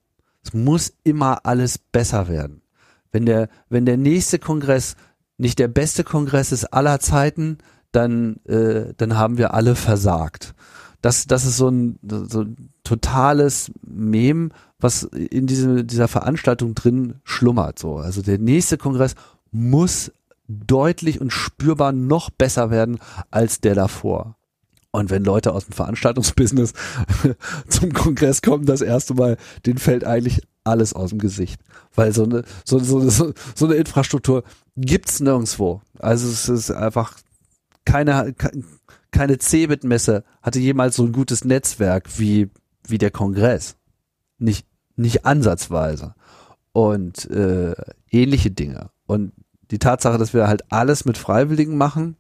Es 0.44 0.52
muss 0.52 0.92
immer 1.04 1.46
alles 1.46 1.78
besser 1.78 2.28
werden. 2.28 2.62
Wenn 3.10 3.26
der, 3.26 3.48
wenn 3.68 3.86
der 3.86 3.96
nächste 3.96 4.38
Kongress 4.38 4.96
nicht 5.38 5.58
der 5.58 5.68
beste 5.68 6.04
Kongress 6.04 6.52
ist 6.52 6.66
aller 6.66 7.00
Zeiten, 7.00 7.58
dann, 7.92 8.36
äh, 8.44 8.92
dann 8.96 9.16
haben 9.16 9.38
wir 9.38 9.54
alle 9.54 9.74
versagt. 9.74 10.54
Das, 11.00 11.26
das 11.26 11.44
ist 11.44 11.56
so 11.56 11.68
ein, 11.68 11.98
so 12.02 12.42
ein 12.42 12.70
totales 12.82 13.70
Mem, 13.82 14.52
was 14.78 15.02
in 15.02 15.46
diese, 15.46 15.84
dieser 15.84 16.08
Veranstaltung 16.08 16.74
drin 16.74 17.16
schlummert. 17.24 17.78
So. 17.78 17.96
Also 17.96 18.22
der 18.22 18.38
nächste 18.38 18.78
Kongress 18.78 19.14
muss 19.50 20.12
deutlich 20.48 21.20
und 21.20 21.32
spürbar 21.32 21.92
noch 21.92 22.30
besser 22.30 22.70
werden 22.70 22.98
als 23.30 23.60
der 23.60 23.74
davor. 23.74 24.36
Und 24.94 25.10
wenn 25.10 25.24
Leute 25.24 25.52
aus 25.52 25.64
dem 25.66 25.72
Veranstaltungsbusiness 25.72 26.72
zum 27.68 27.92
Kongress 27.92 28.42
kommen, 28.42 28.64
das 28.64 28.80
erste 28.80 29.14
Mal, 29.14 29.38
denen 29.66 29.78
fällt 29.78 30.04
eigentlich 30.04 30.42
alles 30.62 30.92
aus 30.92 31.10
dem 31.10 31.18
Gesicht. 31.18 31.60
Weil 31.96 32.12
so 32.12 32.22
eine, 32.22 32.44
so, 32.64 32.78
so, 32.78 33.00
so, 33.10 33.32
so 33.56 33.64
eine 33.66 33.74
Infrastruktur 33.74 34.44
gibt's 34.76 35.18
nirgendwo. 35.18 35.82
Also 35.98 36.28
es 36.28 36.48
ist 36.48 36.70
einfach 36.70 37.18
keine, 37.84 38.36
keine 39.10 39.38
Cebit-Messe 39.38 40.22
hatte 40.42 40.60
jemals 40.60 40.94
so 40.94 41.02
ein 41.02 41.12
gutes 41.12 41.44
Netzwerk 41.44 42.20
wie, 42.20 42.48
wie 42.86 42.98
der 42.98 43.10
Kongress. 43.10 43.74
Nicht, 44.38 44.64
nicht 44.94 45.26
ansatzweise. 45.26 46.14
Und 46.70 47.28
äh, 47.32 47.74
ähnliche 48.12 48.52
Dinge. 48.52 48.90
Und 49.06 49.32
die 49.72 49.80
Tatsache, 49.80 50.18
dass 50.18 50.34
wir 50.34 50.46
halt 50.46 50.70
alles 50.70 51.04
mit 51.04 51.18
Freiwilligen 51.18 51.76
machen, 51.76 52.16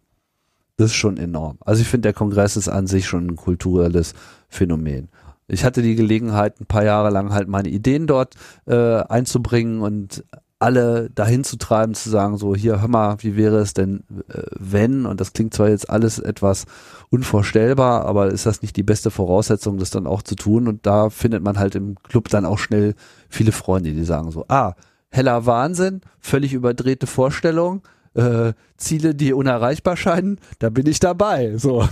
das 0.76 0.90
ist 0.90 0.96
schon 0.96 1.16
enorm. 1.16 1.58
Also 1.60 1.82
ich 1.82 1.88
finde, 1.88 2.08
der 2.08 2.14
Kongress 2.14 2.56
ist 2.56 2.68
an 2.68 2.86
sich 2.86 3.06
schon 3.06 3.26
ein 3.26 3.36
kulturelles 3.36 4.14
Phänomen. 4.48 5.08
Ich 5.46 5.64
hatte 5.64 5.82
die 5.82 5.94
Gelegenheit, 5.94 6.60
ein 6.60 6.66
paar 6.66 6.84
Jahre 6.84 7.10
lang 7.10 7.32
halt 7.32 7.48
meine 7.48 7.68
Ideen 7.68 8.06
dort 8.06 8.34
äh, 8.66 9.00
einzubringen 9.00 9.82
und 9.82 10.24
alle 10.58 11.10
dahin 11.10 11.44
zu 11.44 11.56
treiben, 11.58 11.94
zu 11.94 12.08
sagen, 12.08 12.38
so 12.38 12.54
hier, 12.54 12.80
hör 12.80 12.88
mal, 12.88 13.16
wie 13.18 13.36
wäre 13.36 13.58
es 13.58 13.74
denn, 13.74 14.04
äh, 14.28 14.42
wenn, 14.58 15.04
und 15.04 15.20
das 15.20 15.34
klingt 15.34 15.52
zwar 15.52 15.68
jetzt 15.68 15.90
alles 15.90 16.18
etwas 16.18 16.64
unvorstellbar, 17.10 18.06
aber 18.06 18.28
ist 18.28 18.46
das 18.46 18.62
nicht 18.62 18.76
die 18.76 18.82
beste 18.82 19.10
Voraussetzung, 19.10 19.76
das 19.76 19.90
dann 19.90 20.06
auch 20.06 20.22
zu 20.22 20.36
tun? 20.36 20.66
Und 20.66 20.86
da 20.86 21.10
findet 21.10 21.42
man 21.42 21.58
halt 21.58 21.74
im 21.74 21.96
Club 21.96 22.30
dann 22.30 22.46
auch 22.46 22.58
schnell 22.58 22.94
viele 23.28 23.52
Freunde, 23.52 23.92
die 23.92 24.04
sagen 24.04 24.30
so, 24.30 24.46
ah, 24.48 24.74
heller 25.10 25.44
Wahnsinn, 25.44 26.00
völlig 26.18 26.54
überdrehte 26.54 27.06
Vorstellung, 27.06 27.82
äh, 28.14 28.52
Ziele, 28.76 29.14
die 29.14 29.32
unerreichbar 29.32 29.96
scheinen, 29.96 30.40
da 30.58 30.70
bin 30.70 30.86
ich 30.86 31.00
dabei. 31.00 31.56
So, 31.56 31.88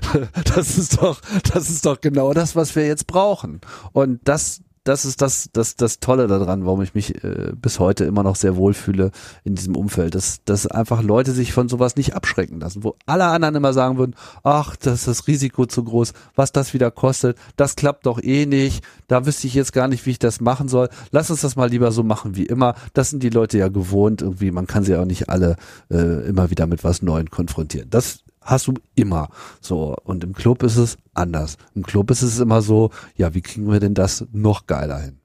das 0.54 0.78
ist 0.78 1.02
doch, 1.02 1.20
das 1.52 1.70
ist 1.70 1.86
doch 1.86 2.00
genau 2.00 2.32
das, 2.32 2.56
was 2.56 2.74
wir 2.76 2.86
jetzt 2.86 3.06
brauchen. 3.06 3.60
Und 3.92 4.20
das, 4.24 4.62
das 4.86 5.04
ist 5.04 5.20
das, 5.20 5.50
das, 5.52 5.76
das 5.76 5.98
Tolle 5.98 6.28
daran, 6.28 6.64
warum 6.64 6.80
ich 6.80 6.94
mich 6.94 7.22
äh, 7.24 7.52
bis 7.60 7.80
heute 7.80 8.04
immer 8.04 8.22
noch 8.22 8.36
sehr 8.36 8.56
wohlfühle 8.56 9.10
in 9.44 9.54
diesem 9.54 9.76
Umfeld, 9.76 10.14
dass, 10.14 10.42
dass 10.44 10.66
einfach 10.66 11.02
Leute 11.02 11.32
sich 11.32 11.52
von 11.52 11.68
sowas 11.68 11.96
nicht 11.96 12.14
abschrecken 12.14 12.60
lassen, 12.60 12.84
wo 12.84 12.94
alle 13.04 13.24
anderen 13.24 13.56
immer 13.56 13.72
sagen 13.72 13.98
würden, 13.98 14.14
ach, 14.44 14.76
das 14.76 15.00
ist 15.00 15.08
das 15.08 15.26
Risiko 15.26 15.66
zu 15.66 15.82
groß, 15.82 16.12
was 16.36 16.52
das 16.52 16.72
wieder 16.72 16.90
kostet, 16.90 17.36
das 17.56 17.74
klappt 17.74 18.06
doch 18.06 18.22
eh 18.22 18.46
nicht, 18.46 18.84
da 19.08 19.26
wüsste 19.26 19.48
ich 19.48 19.54
jetzt 19.54 19.72
gar 19.72 19.88
nicht, 19.88 20.06
wie 20.06 20.10
ich 20.10 20.18
das 20.18 20.40
machen 20.40 20.68
soll, 20.68 20.88
lass 21.10 21.30
uns 21.30 21.40
das 21.40 21.56
mal 21.56 21.68
lieber 21.68 21.90
so 21.90 22.02
machen 22.04 22.36
wie 22.36 22.46
immer, 22.46 22.74
das 22.94 23.10
sind 23.10 23.22
die 23.22 23.30
Leute 23.30 23.58
ja 23.58 23.68
gewohnt, 23.68 24.22
irgendwie, 24.22 24.52
man 24.52 24.66
kann 24.66 24.84
sie 24.84 24.96
auch 24.96 25.04
nicht 25.04 25.28
alle 25.28 25.56
äh, 25.90 26.28
immer 26.28 26.50
wieder 26.50 26.66
mit 26.66 26.84
was 26.84 27.02
Neuem 27.02 27.30
konfrontieren. 27.30 27.90
Das 27.90 28.20
hast 28.46 28.66
du 28.68 28.74
immer. 28.94 29.28
So. 29.60 29.94
Und 30.04 30.24
im 30.24 30.32
Club 30.32 30.62
ist 30.62 30.76
es 30.76 30.96
anders. 31.14 31.56
Im 31.74 31.84
Club 31.84 32.10
ist 32.10 32.22
es 32.22 32.40
immer 32.40 32.62
so, 32.62 32.90
ja, 33.16 33.34
wie 33.34 33.42
kriegen 33.42 33.70
wir 33.70 33.80
denn 33.80 33.94
das 33.94 34.26
noch 34.32 34.66
geiler 34.66 34.98
hin? 34.98 35.18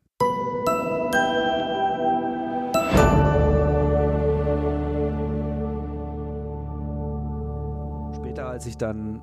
Als 8.61 8.67
ich 8.67 8.77
dann 8.77 9.21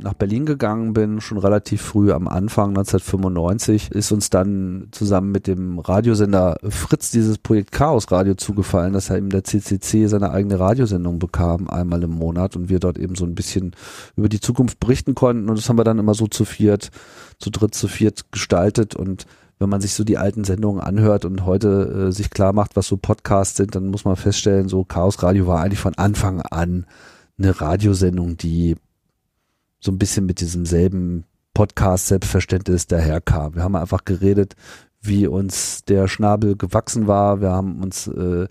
nach 0.00 0.14
Berlin 0.14 0.46
gegangen 0.46 0.92
bin, 0.92 1.20
schon 1.20 1.38
relativ 1.38 1.82
früh 1.82 2.12
am 2.12 2.28
Anfang 2.28 2.68
1995, 2.68 3.90
ist 3.90 4.12
uns 4.12 4.30
dann 4.30 4.86
zusammen 4.92 5.32
mit 5.32 5.48
dem 5.48 5.80
Radiosender 5.80 6.56
Fritz 6.68 7.10
dieses 7.10 7.38
Projekt 7.38 7.72
Chaos 7.72 8.12
Radio 8.12 8.34
zugefallen, 8.34 8.92
dass 8.92 9.10
er 9.10 9.16
eben 9.16 9.30
der 9.30 9.42
CCC 9.42 10.06
seine 10.06 10.30
eigene 10.30 10.60
Radiosendung 10.60 11.18
bekam, 11.18 11.68
einmal 11.68 12.04
im 12.04 12.12
Monat 12.12 12.54
und 12.54 12.68
wir 12.68 12.78
dort 12.78 12.96
eben 12.96 13.16
so 13.16 13.24
ein 13.24 13.34
bisschen 13.34 13.74
über 14.14 14.28
die 14.28 14.38
Zukunft 14.38 14.78
berichten 14.78 15.16
konnten. 15.16 15.48
Und 15.48 15.58
das 15.58 15.68
haben 15.68 15.76
wir 15.76 15.82
dann 15.82 15.98
immer 15.98 16.14
so 16.14 16.28
zu 16.28 16.44
viert, 16.44 16.92
zu 17.40 17.50
dritt, 17.50 17.74
zu 17.74 17.88
viert 17.88 18.30
gestaltet. 18.30 18.94
Und 18.94 19.26
wenn 19.58 19.68
man 19.68 19.80
sich 19.80 19.94
so 19.94 20.04
die 20.04 20.16
alten 20.16 20.44
Sendungen 20.44 20.80
anhört 20.80 21.24
und 21.24 21.44
heute 21.44 22.06
äh, 22.08 22.12
sich 22.12 22.30
klar 22.30 22.52
macht, 22.52 22.76
was 22.76 22.86
so 22.86 22.96
Podcasts 22.96 23.56
sind, 23.56 23.74
dann 23.74 23.88
muss 23.88 24.04
man 24.04 24.14
feststellen, 24.14 24.68
so 24.68 24.84
Chaos 24.84 25.24
Radio 25.24 25.48
war 25.48 25.60
eigentlich 25.60 25.80
von 25.80 25.96
Anfang 25.96 26.40
an 26.40 26.86
eine 27.40 27.60
Radiosendung, 27.60 28.36
die 28.36 28.76
so 29.80 29.90
ein 29.90 29.98
bisschen 29.98 30.26
mit 30.26 30.40
diesem 30.40 30.66
selben 30.66 31.24
Podcast-Selbstverständnis 31.54 32.86
daherkam. 32.86 33.54
Wir 33.54 33.62
haben 33.62 33.76
einfach 33.76 34.04
geredet, 34.04 34.54
wie 35.00 35.26
uns 35.26 35.84
der 35.84 36.06
Schnabel 36.06 36.56
gewachsen 36.56 37.06
war. 37.06 37.40
Wir 37.40 37.50
haben 37.50 37.82
uns 37.82 38.06
äh, 38.06 38.46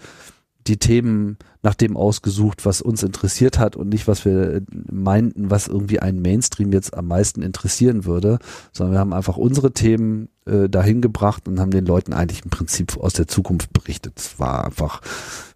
die 0.68 0.78
Themen 0.78 1.38
nach 1.62 1.76
dem 1.76 1.98
ausgesucht, 1.98 2.66
was 2.66 2.82
uns 2.82 3.04
interessiert 3.04 3.60
hat 3.60 3.76
und 3.76 3.90
nicht, 3.90 4.08
was 4.08 4.24
wir 4.24 4.62
meinten, 4.72 5.50
was 5.50 5.68
irgendwie 5.68 6.00
einen 6.00 6.22
Mainstream 6.22 6.72
jetzt 6.72 6.96
am 6.96 7.08
meisten 7.08 7.42
interessieren 7.42 8.06
würde, 8.06 8.40
sondern 8.72 8.94
wir 8.94 9.00
haben 9.00 9.14
einfach 9.14 9.36
unsere 9.36 9.74
Themen 9.74 10.30
äh, 10.46 10.70
dahin 10.70 11.02
gebracht 11.02 11.48
und 11.48 11.60
haben 11.60 11.72
den 11.72 11.86
Leuten 11.86 12.14
eigentlich 12.14 12.44
im 12.44 12.50
Prinzip 12.50 12.98
aus 12.98 13.14
der 13.14 13.28
Zukunft 13.28 13.74
berichtet. 13.74 14.14
Es 14.18 14.40
war 14.40 14.66
einfach 14.66 15.02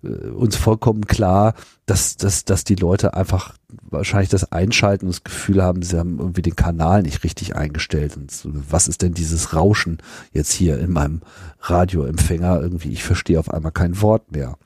äh, 0.04 0.08
uns 0.08 0.58
vollkommen 0.58 1.06
klar, 1.08 1.54
dass, 1.86 2.18
dass, 2.18 2.44
dass 2.44 2.64
die 2.64 2.76
Leute 2.76 3.14
einfach 3.14 3.54
wahrscheinlich 3.90 4.30
das 4.30 4.52
Einschalten 4.52 5.06
und 5.06 5.16
das 5.16 5.24
Gefühl 5.24 5.64
haben, 5.64 5.84
sie 5.84 5.98
haben 5.98 6.20
irgendwie 6.20 6.42
den 6.42 6.56
Kanal 6.56 7.04
nicht 7.04 7.24
richtig 7.24 7.56
eingestellt. 7.56 8.18
Und 8.18 8.32
so, 8.32 8.50
was 8.70 8.88
ist 8.88 9.02
denn 9.02 9.14
dieses 9.14 9.54
Rauschen 9.54 10.00
jetzt 10.34 10.52
hier 10.52 10.80
in 10.80 10.92
meinem 10.92 11.22
Radioempfänger? 11.62 12.62
Irgendwie, 12.62 12.92
ich 12.92 13.04
verstehe 13.04 13.40
auf 13.40 13.50
einmal 13.50 13.72
kein 13.72 14.02
Wort 14.02 14.32
mehr. 14.32 14.58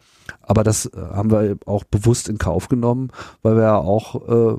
Aber 0.42 0.64
das 0.64 0.86
äh, 0.86 0.98
haben 0.98 1.32
wir 1.32 1.58
auch 1.66 1.84
bewusst 1.84 2.30
in 2.30 2.38
Kauf 2.38 2.68
genommen, 2.68 3.12
weil 3.42 3.56
wir 3.56 3.64
ja 3.64 3.78
auch 3.78 4.56
äh, 4.56 4.58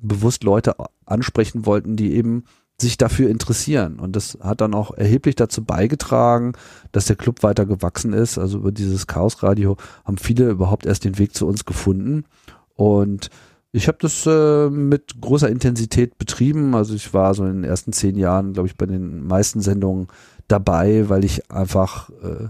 bewusst 0.00 0.44
Leute 0.44 0.74
ansprechen 1.04 1.66
wollten, 1.66 1.96
die 1.96 2.14
eben 2.14 2.44
sich 2.80 2.96
dafür 2.96 3.28
interessieren. 3.28 3.98
Und 3.98 4.16
das 4.16 4.38
hat 4.40 4.60
dann 4.60 4.74
auch 4.74 4.92
erheblich 4.96 5.34
dazu 5.36 5.64
beigetragen, 5.64 6.52
dass 6.92 7.06
der 7.06 7.16
Club 7.16 7.42
weiter 7.42 7.66
gewachsen 7.66 8.12
ist. 8.12 8.38
Also 8.38 8.58
über 8.58 8.72
dieses 8.72 9.06
Chaos 9.06 9.42
Radio 9.42 9.76
haben 10.04 10.16
viele 10.16 10.48
überhaupt 10.48 10.86
erst 10.86 11.04
den 11.04 11.18
Weg 11.18 11.34
zu 11.34 11.46
uns 11.46 11.64
gefunden. 11.64 12.24
Und 12.74 13.28
ich 13.72 13.86
habe 13.86 13.98
das 14.00 14.26
äh, 14.26 14.68
mit 14.70 15.20
großer 15.20 15.48
Intensität 15.48 16.18
betrieben. 16.18 16.74
Also 16.74 16.94
ich 16.94 17.12
war 17.14 17.34
so 17.34 17.44
in 17.44 17.62
den 17.62 17.64
ersten 17.64 17.92
zehn 17.92 18.16
Jahren, 18.16 18.54
glaube 18.54 18.68
ich, 18.68 18.76
bei 18.76 18.86
den 18.86 19.26
meisten 19.26 19.60
Sendungen 19.60 20.08
dabei, 20.48 21.08
weil 21.08 21.24
ich 21.24 21.50
einfach 21.50 22.10
äh, 22.22 22.48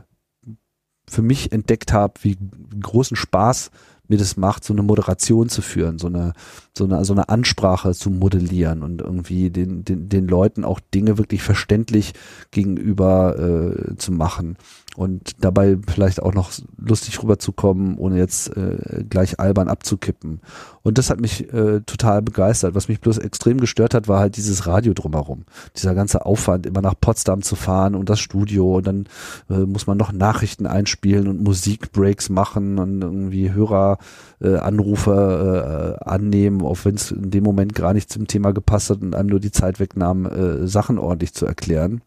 für 1.10 1.22
mich 1.22 1.52
entdeckt 1.52 1.92
habe, 1.92 2.14
wie 2.22 2.38
großen 2.80 3.16
Spaß 3.16 3.70
mir 4.10 4.18
das 4.18 4.36
macht, 4.36 4.64
so 4.64 4.72
eine 4.74 4.82
Moderation 4.82 5.48
zu 5.48 5.62
führen, 5.62 5.98
so 5.98 6.08
eine, 6.08 6.32
so 6.76 6.84
eine, 6.84 7.04
so 7.04 7.12
eine 7.12 7.28
Ansprache 7.28 7.94
zu 7.94 8.10
modellieren 8.10 8.82
und 8.82 9.00
irgendwie 9.00 9.50
den, 9.50 9.84
den, 9.84 10.08
den 10.08 10.26
Leuten 10.26 10.64
auch 10.64 10.80
Dinge 10.92 11.16
wirklich 11.16 11.42
verständlich 11.42 12.12
gegenüber 12.50 13.38
äh, 13.38 13.96
zu 13.96 14.10
machen 14.12 14.56
und 14.96 15.44
dabei 15.44 15.78
vielleicht 15.86 16.20
auch 16.20 16.34
noch 16.34 16.50
lustig 16.76 17.22
rüberzukommen, 17.22 17.96
ohne 17.96 18.18
jetzt 18.18 18.56
äh, 18.56 19.04
gleich 19.08 19.38
albern 19.38 19.68
abzukippen. 19.68 20.40
Und 20.82 20.98
das 20.98 21.10
hat 21.10 21.20
mich 21.20 21.52
äh, 21.52 21.80
total 21.82 22.22
begeistert. 22.22 22.74
Was 22.74 22.88
mich 22.88 23.00
bloß 23.00 23.18
extrem 23.18 23.58
gestört 23.58 23.94
hat, 23.94 24.08
war 24.08 24.18
halt 24.18 24.36
dieses 24.36 24.66
Radio 24.66 24.92
drumherum. 24.92 25.44
Dieser 25.76 25.94
ganze 25.94 26.26
Aufwand, 26.26 26.66
immer 26.66 26.80
nach 26.80 26.94
Potsdam 27.00 27.42
zu 27.42 27.54
fahren 27.54 27.94
und 27.94 28.08
das 28.08 28.20
Studio 28.20 28.78
und 28.78 28.86
dann 28.86 29.04
äh, 29.48 29.58
muss 29.58 29.86
man 29.86 29.96
noch 29.96 30.12
Nachrichten 30.12 30.66
einspielen 30.66 31.28
und 31.28 31.42
Musikbreaks 31.42 32.28
machen 32.28 32.78
und 32.78 33.02
irgendwie 33.02 33.52
Höreranrufe 33.52 35.98
äh, 36.00 36.04
äh, 36.04 36.10
annehmen, 36.10 36.62
auch 36.62 36.78
wenn 36.84 36.96
es 36.96 37.10
in 37.10 37.30
dem 37.30 37.44
Moment 37.44 37.74
gar 37.74 37.94
nicht 37.94 38.10
zum 38.10 38.26
Thema 38.26 38.52
gepasst 38.52 38.90
hat 38.90 39.02
und 39.02 39.14
einem 39.14 39.28
nur 39.28 39.40
die 39.40 39.52
Zeit 39.52 39.80
wegnahm, 39.80 40.26
äh, 40.26 40.66
Sachen 40.66 40.98
ordentlich 40.98 41.34
zu 41.34 41.46
erklären. 41.46 42.02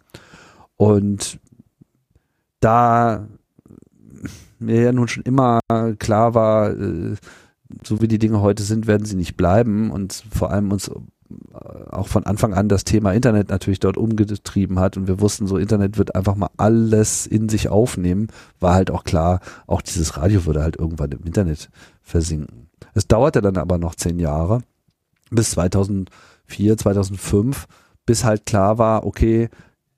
Und 0.75 1.39
da 2.63 3.27
mir 4.59 4.81
ja 4.81 4.91
nun 4.91 5.07
schon 5.07 5.23
immer 5.23 5.59
klar 5.99 6.33
war, 6.33 6.71
äh, 6.71 7.15
so 7.83 8.01
wie 8.01 8.07
die 8.07 8.19
Dinge 8.19 8.41
heute 8.41 8.63
sind, 8.63 8.87
werden 8.87 9.05
sie 9.05 9.15
nicht 9.15 9.35
bleiben 9.35 9.91
und 9.91 10.23
vor 10.31 10.51
allem 10.51 10.71
uns 10.71 10.89
äh, 10.89 10.93
auch 11.91 12.07
von 12.07 12.25
Anfang 12.25 12.53
an 12.53 12.69
das 12.69 12.83
Thema 12.83 13.13
Internet 13.13 13.49
natürlich 13.49 13.79
dort 13.79 13.97
umgetrieben 13.97 14.79
hat 14.79 14.97
und 14.97 15.07
wir 15.07 15.19
wussten 15.19 15.47
so, 15.47 15.57
Internet 15.57 15.97
wird 15.97 16.15
einfach 16.15 16.35
mal 16.35 16.49
alles 16.57 17.25
in 17.25 17.49
sich 17.49 17.69
aufnehmen, 17.69 18.27
war 18.59 18.75
halt 18.75 18.91
auch 18.91 19.03
klar, 19.03 19.39
auch 19.67 19.81
dieses 19.81 20.17
Radio 20.17 20.45
würde 20.45 20.61
halt 20.61 20.77
irgendwann 20.77 21.11
im 21.11 21.23
Internet 21.23 21.69
versinken. 22.01 22.69
Es 22.93 23.07
dauerte 23.07 23.41
dann 23.41 23.57
aber 23.57 23.77
noch 23.77 23.95
zehn 23.95 24.19
Jahre, 24.19 24.61
bis 25.31 25.51
2004, 25.51 26.77
2005, 26.77 27.65
bis 28.05 28.23
halt 28.23 28.45
klar 28.45 28.77
war, 28.77 29.05
okay, 29.05 29.49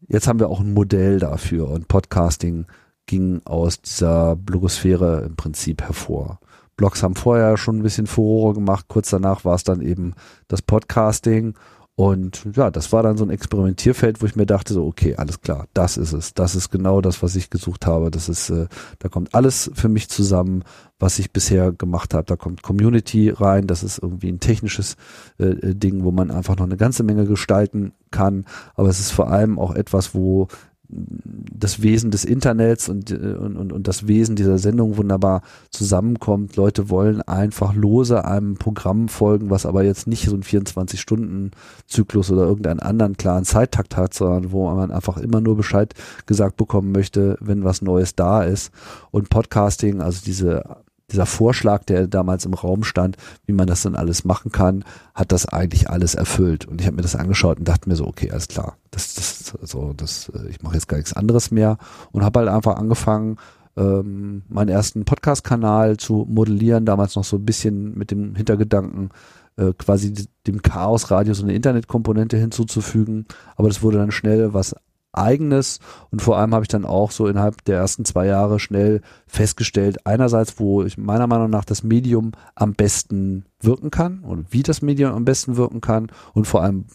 jetzt 0.07 0.27
haben 0.27 0.39
wir 0.39 0.49
auch 0.49 0.59
ein 0.59 0.73
Modell 0.73 1.19
dafür 1.19 1.69
und 1.69 1.87
Podcasting 1.87 2.65
ging 3.07 3.41
aus 3.45 3.81
dieser 3.81 4.35
Blogosphäre 4.35 5.23
im 5.25 5.35
Prinzip 5.35 5.81
hervor. 5.81 6.39
Blogs 6.75 7.03
haben 7.03 7.15
vorher 7.15 7.55
schon 7.57 7.77
ein 7.77 7.83
bisschen 7.83 8.07
Furore 8.07 8.55
gemacht, 8.55 8.85
kurz 8.87 9.09
danach 9.09 9.45
war 9.45 9.55
es 9.55 9.63
dann 9.63 9.81
eben 9.81 10.13
das 10.47 10.61
Podcasting 10.61 11.55
Und 11.97 12.45
ja, 12.55 12.71
das 12.71 12.91
war 12.91 13.03
dann 13.03 13.15
so 13.15 13.23
ein 13.23 13.29
Experimentierfeld, 13.29 14.21
wo 14.21 14.25
ich 14.25 14.35
mir 14.35 14.45
dachte, 14.45 14.73
so, 14.73 14.85
okay, 14.85 15.15
alles 15.15 15.39
klar, 15.39 15.67
das 15.73 15.95
ist 15.95 16.11
es. 16.11 16.33
Das 16.33 16.53
ist 16.53 16.69
genau 16.69 16.99
das, 16.99 17.23
was 17.23 17.37
ich 17.37 17.49
gesucht 17.49 17.85
habe. 17.85 18.11
Das 18.11 18.27
ist, 18.27 18.49
äh, 18.49 18.67
da 18.99 19.07
kommt 19.07 19.33
alles 19.33 19.71
für 19.73 19.87
mich 19.87 20.09
zusammen, 20.09 20.63
was 20.99 21.19
ich 21.19 21.31
bisher 21.31 21.71
gemacht 21.71 22.13
habe. 22.13 22.25
Da 22.25 22.35
kommt 22.35 22.63
Community 22.63 23.29
rein, 23.29 23.67
das 23.67 23.83
ist 23.83 23.99
irgendwie 23.99 24.29
ein 24.29 24.39
technisches 24.39 24.95
äh, 25.39 25.45
äh 25.45 25.75
Ding, 25.75 26.03
wo 26.03 26.11
man 26.11 26.31
einfach 26.31 26.55
noch 26.55 26.65
eine 26.65 26.77
ganze 26.77 27.03
Menge 27.03 27.25
gestalten 27.25 27.93
kann. 28.11 28.45
Aber 28.75 28.89
es 28.89 28.99
ist 28.99 29.11
vor 29.11 29.29
allem 29.29 29.59
auch 29.59 29.75
etwas, 29.75 30.15
wo 30.15 30.47
das 30.87 31.81
Wesen 31.81 32.11
des 32.11 32.25
Internets 32.25 32.87
äh, 32.87 32.91
und, 32.91 33.11
und, 33.11 33.73
und 33.73 33.87
das 33.87 34.07
Wesen 34.07 34.35
dieser 34.35 34.57
Sendung 34.57 34.97
wunderbar 34.97 35.41
zusammenkommt. 35.69 36.55
Leute 36.55 36.89
wollen 36.89 37.21
einfach 37.21 37.73
lose 37.73 38.25
einem 38.25 38.55
Programm 38.55 39.07
folgen, 39.07 39.49
was 39.49 39.65
aber 39.65 39.83
jetzt 39.83 40.07
nicht 40.07 40.25
so 40.25 40.35
ein 40.35 40.43
24-Stunden-Zyklus 40.43 42.31
oder 42.31 42.43
irgendeinen 42.43 42.79
anderen 42.79 43.17
klaren 43.17 43.45
Zeittakt 43.45 43.97
hat, 43.97 44.13
sondern 44.13 44.51
wo 44.51 44.69
man 44.73 44.91
einfach 44.91 45.17
immer 45.17 45.41
nur 45.41 45.57
Bescheid 45.57 45.93
gesagt 46.25 46.57
bekommen 46.57 46.91
möchte, 46.91 47.37
wenn 47.39 47.63
was 47.63 47.81
Neues 47.81 48.15
da 48.15 48.43
ist. 48.43 48.71
Und 49.11 49.29
Podcasting, 49.29 50.01
also 50.01 50.21
diese 50.23 50.63
dieser 51.11 51.25
Vorschlag, 51.25 51.83
der 51.83 52.07
damals 52.07 52.45
im 52.45 52.53
Raum 52.53 52.83
stand, 52.83 53.17
wie 53.45 53.53
man 53.53 53.67
das 53.67 53.83
dann 53.83 53.95
alles 53.95 54.25
machen 54.25 54.51
kann, 54.51 54.83
hat 55.13 55.31
das 55.31 55.47
eigentlich 55.47 55.89
alles 55.89 56.15
erfüllt. 56.15 56.65
Und 56.65 56.81
ich 56.81 56.87
habe 56.87 56.95
mir 56.95 57.03
das 57.03 57.15
angeschaut 57.15 57.59
und 57.59 57.67
dachte 57.67 57.87
mir 57.89 57.95
so, 57.95 58.07
okay, 58.07 58.31
alles 58.31 58.47
klar, 58.47 58.77
das, 58.91 59.13
das, 59.13 59.53
so, 59.61 59.93
das, 59.93 60.29
äh, 60.29 60.49
ich 60.49 60.61
mache 60.61 60.75
jetzt 60.75 60.87
gar 60.87 60.97
nichts 60.97 61.13
anderes 61.13 61.51
mehr 61.51 61.77
und 62.11 62.23
habe 62.23 62.39
halt 62.39 62.49
einfach 62.49 62.75
angefangen, 62.77 63.37
ähm, 63.77 64.43
meinen 64.47 64.69
ersten 64.69 65.05
Podcast-Kanal 65.05 65.97
zu 65.97 66.25
modellieren, 66.29 66.85
damals 66.85 67.15
noch 67.15 67.25
so 67.25 67.37
ein 67.37 67.45
bisschen 67.45 67.97
mit 67.97 68.09
dem 68.11 68.35
Hintergedanken, 68.35 69.09
äh, 69.57 69.73
quasi 69.77 70.13
dem 70.47 70.61
Chaos-Radio 70.61 71.33
so 71.33 71.43
eine 71.43 71.53
Internetkomponente 71.53 72.37
hinzuzufügen. 72.37 73.25
Aber 73.55 73.67
das 73.67 73.81
wurde 73.81 73.97
dann 73.97 74.11
schnell 74.11 74.53
was 74.53 74.75
eigenes 75.17 75.79
und 76.11 76.21
vor 76.21 76.37
allem 76.37 76.53
habe 76.53 76.63
ich 76.63 76.69
dann 76.69 76.85
auch 76.85 77.11
so 77.11 77.27
innerhalb 77.27 77.63
der 77.65 77.77
ersten 77.77 78.05
zwei 78.05 78.25
Jahre 78.25 78.59
schnell 78.59 79.01
festgestellt, 79.27 80.05
einerseits, 80.05 80.59
wo 80.59 80.83
ich 80.83 80.97
meiner 80.97 81.27
Meinung 81.27 81.49
nach 81.49 81.65
das 81.65 81.83
Medium 81.83 82.31
am 82.55 82.73
besten 82.73 83.45
wirken 83.61 83.91
kann 83.91 84.19
und 84.19 84.51
wie 84.51 84.63
das 84.63 84.81
Medium 84.81 85.13
am 85.13 85.25
besten 85.25 85.57
wirken 85.57 85.81
kann 85.81 86.11
und 86.33 86.45
vor 86.45 86.63
allem 86.63 86.85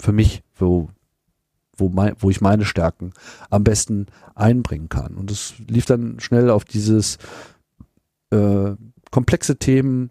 für 0.00 0.12
mich, 0.12 0.42
wo, 0.54 0.88
wo, 1.76 1.88
mein, 1.88 2.14
wo 2.18 2.30
ich 2.30 2.40
meine 2.40 2.64
Stärken 2.64 3.12
am 3.50 3.64
besten 3.64 4.06
einbringen 4.34 4.88
kann. 4.88 5.14
Und 5.14 5.30
es 5.30 5.54
lief 5.66 5.86
dann 5.86 6.20
schnell 6.20 6.50
auf 6.50 6.64
dieses 6.64 7.18
äh, 8.30 8.72
komplexe 9.10 9.56
Themen 9.56 10.10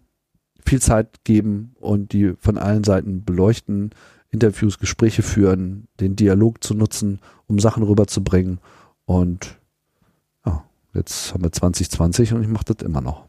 viel 0.64 0.80
Zeit 0.82 1.24
geben 1.24 1.74
und 1.80 2.12
die 2.12 2.34
von 2.38 2.58
allen 2.58 2.84
Seiten 2.84 3.24
beleuchten, 3.24 3.90
Interviews, 4.30 4.78
Gespräche 4.78 5.22
führen, 5.22 5.88
den 6.00 6.16
Dialog 6.16 6.62
zu 6.62 6.74
nutzen, 6.74 7.20
um 7.46 7.58
Sachen 7.58 7.82
rüberzubringen. 7.82 8.60
Und 9.04 9.58
ja, 10.44 10.64
jetzt 10.94 11.32
haben 11.32 11.44
wir 11.44 11.52
2020 11.52 12.34
und 12.34 12.42
ich 12.42 12.48
mache 12.48 12.64
das 12.74 12.84
immer 12.84 13.00
noch. 13.00 13.27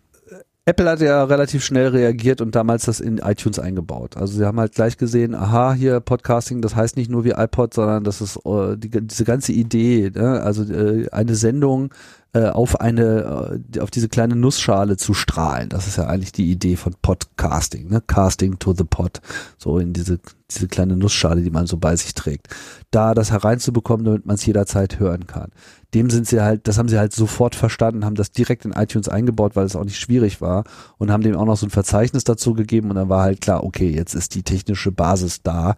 Apple 0.66 0.88
hat 0.88 1.02
ja 1.02 1.24
relativ 1.24 1.64
schnell 1.64 1.88
reagiert 1.88 2.42
und 2.42 2.54
damals 2.54 2.86
das 2.86 3.00
in 3.00 3.18
iTunes 3.18 3.58
eingebaut. 3.58 4.18
Also 4.18 4.38
sie 4.38 4.46
haben 4.46 4.60
halt 4.60 4.76
gleich 4.76 4.98
gesehen, 4.98 5.34
aha, 5.34 5.74
hier 5.74 6.00
Podcasting, 6.00 6.62
das 6.62 6.76
heißt 6.76 6.96
nicht 6.96 7.10
nur 7.10 7.24
wie 7.24 7.32
iPod, 7.32 7.74
sondern 7.74 8.04
das 8.04 8.22
ist 8.22 8.38
äh, 8.46 8.78
die, 8.78 8.90
diese 8.90 9.24
ganze 9.24 9.52
Idee, 9.52 10.12
ne? 10.14 10.42
also 10.42 10.64
äh, 10.72 11.10
eine 11.10 11.34
Sendung 11.34 11.92
äh, 12.34 12.50
auf 12.50 12.80
eine, 12.80 13.60
äh, 13.74 13.80
auf 13.80 13.90
diese 13.90 14.10
kleine 14.10 14.36
Nussschale 14.36 14.98
zu 14.98 15.16
strahlen. 15.16 15.70
Das 15.70 15.88
ist 15.88 15.98
ja 15.98 16.06
eigentlich 16.06 16.34
die 16.34 16.52
Idee 16.52 16.76
von 16.76 16.94
Podcasting, 17.02 17.90
ne? 17.90 18.02
Casting 18.06 18.60
to 18.60 18.76
the 18.78 18.84
Pod, 18.84 19.22
so 19.58 19.80
in 19.80 19.94
diese 19.94 20.20
diese 20.52 20.68
kleine 20.68 20.98
Nussschale, 20.98 21.42
die 21.42 21.52
man 21.52 21.68
so 21.68 21.78
bei 21.78 21.96
sich 21.96 22.14
trägt. 22.16 22.48
Da 22.92 23.14
das 23.14 23.32
hereinzubekommen, 23.32 24.06
damit 24.06 24.26
man 24.26 24.36
es 24.36 24.46
jederzeit 24.46 25.00
hören 25.00 25.28
kann 25.28 25.52
dem 25.94 26.10
sind 26.10 26.28
sie 26.28 26.42
halt, 26.42 26.68
das 26.68 26.78
haben 26.78 26.88
sie 26.88 27.00
halt 27.00 27.14
sofort 27.14 27.56
verstanden, 27.56 28.06
haben 28.06 28.16
das 28.16 28.32
direkt 28.32 28.66
in 28.66 28.74
iTunes 28.74 29.10
eingebaut, 29.10 29.56
weil 29.56 29.66
es 29.66 29.76
auch 29.76 29.84
nicht 29.84 30.00
schwierig 30.00 30.40
war 30.40 30.64
und 30.98 31.12
haben 31.12 31.24
dem 31.24 31.36
auch 31.36 31.46
noch 31.46 31.58
so 31.58 31.66
ein 31.66 31.72
Verzeichnis 31.72 32.24
dazu 32.24 32.54
gegeben 32.54 32.90
und 32.90 32.96
dann 32.96 33.10
war 33.10 33.24
halt 33.24 33.42
klar, 33.42 33.64
okay, 33.64 33.90
jetzt 33.90 34.14
ist 34.14 34.36
die 34.36 34.44
technische 34.44 34.92
Basis 34.92 35.42
da, 35.42 35.76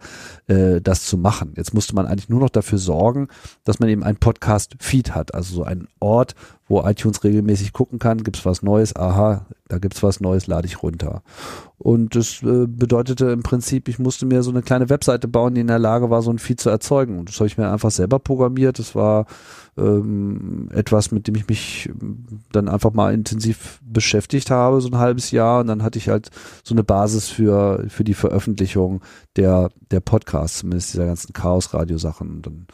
äh, 0.48 0.80
das 0.80 1.06
zu 1.06 1.16
machen. 1.16 1.54
Jetzt 1.56 1.72
musste 1.72 1.94
man 1.94 2.06
eigentlich 2.06 2.28
nur 2.28 2.40
noch 2.40 2.50
dafür 2.50 2.78
sorgen, 2.78 3.28
dass 3.64 3.80
man 3.80 3.88
eben 3.88 4.02
ein 4.02 4.16
Podcast-Feed 4.16 5.14
hat, 5.14 5.34
also 5.34 5.54
so 5.54 5.64
einen 5.64 5.88
Ort, 5.98 6.34
wo 6.68 6.82
iTunes 6.86 7.22
regelmäßig 7.24 7.72
gucken 7.72 7.98
kann, 7.98 8.22
gibt's 8.22 8.46
was 8.46 8.62
Neues, 8.62 8.96
aha, 8.96 9.46
da 9.68 9.78
gibt's 9.78 10.02
was 10.02 10.20
Neues, 10.20 10.46
lade 10.46 10.66
ich 10.66 10.82
runter. 10.82 11.22
Und 11.78 12.14
das 12.14 12.42
äh, 12.42 12.66
bedeutete 12.66 13.26
im 13.26 13.42
Prinzip, 13.42 13.88
ich 13.88 13.98
musste 13.98 14.24
mir 14.24 14.42
so 14.42 14.50
eine 14.50 14.62
kleine 14.62 14.88
Webseite 14.88 15.26
bauen, 15.26 15.54
die 15.54 15.62
in 15.62 15.66
der 15.66 15.80
Lage 15.80 16.10
war, 16.10 16.22
so 16.22 16.30
ein 16.30 16.38
Feed 16.38 16.60
zu 16.60 16.70
erzeugen. 16.70 17.18
Und 17.18 17.28
das 17.28 17.36
habe 17.36 17.48
ich 17.48 17.58
mir 17.58 17.70
einfach 17.70 17.90
selber 17.90 18.20
programmiert. 18.20 18.78
Das 18.78 18.94
war 18.94 19.26
ähm, 19.76 20.68
etwas, 20.72 21.10
mit 21.10 21.26
dem 21.26 21.34
ich 21.34 21.48
mich 21.48 21.90
dann 22.52 22.68
einfach 22.68 22.92
mal 22.92 23.12
intensiv 23.12 23.80
beschäftigt 23.82 24.50
habe, 24.50 24.80
so 24.80 24.88
ein 24.88 24.98
halbes 24.98 25.32
Jahr. 25.32 25.60
Und 25.60 25.66
dann 25.66 25.82
hatte 25.82 25.98
ich 25.98 26.08
halt 26.08 26.30
so 26.62 26.74
eine 26.74 26.84
Basis 26.84 27.28
für, 27.28 27.84
für 27.88 28.04
die 28.04 28.14
Veröffentlichung 28.14 29.02
der, 29.36 29.70
der 29.90 30.00
Podcasts, 30.00 30.58
zumindest 30.58 30.94
dieser 30.94 31.06
ganzen 31.06 31.32
Chaos-Radio-Sachen. 31.32 32.42
Dann 32.42 32.66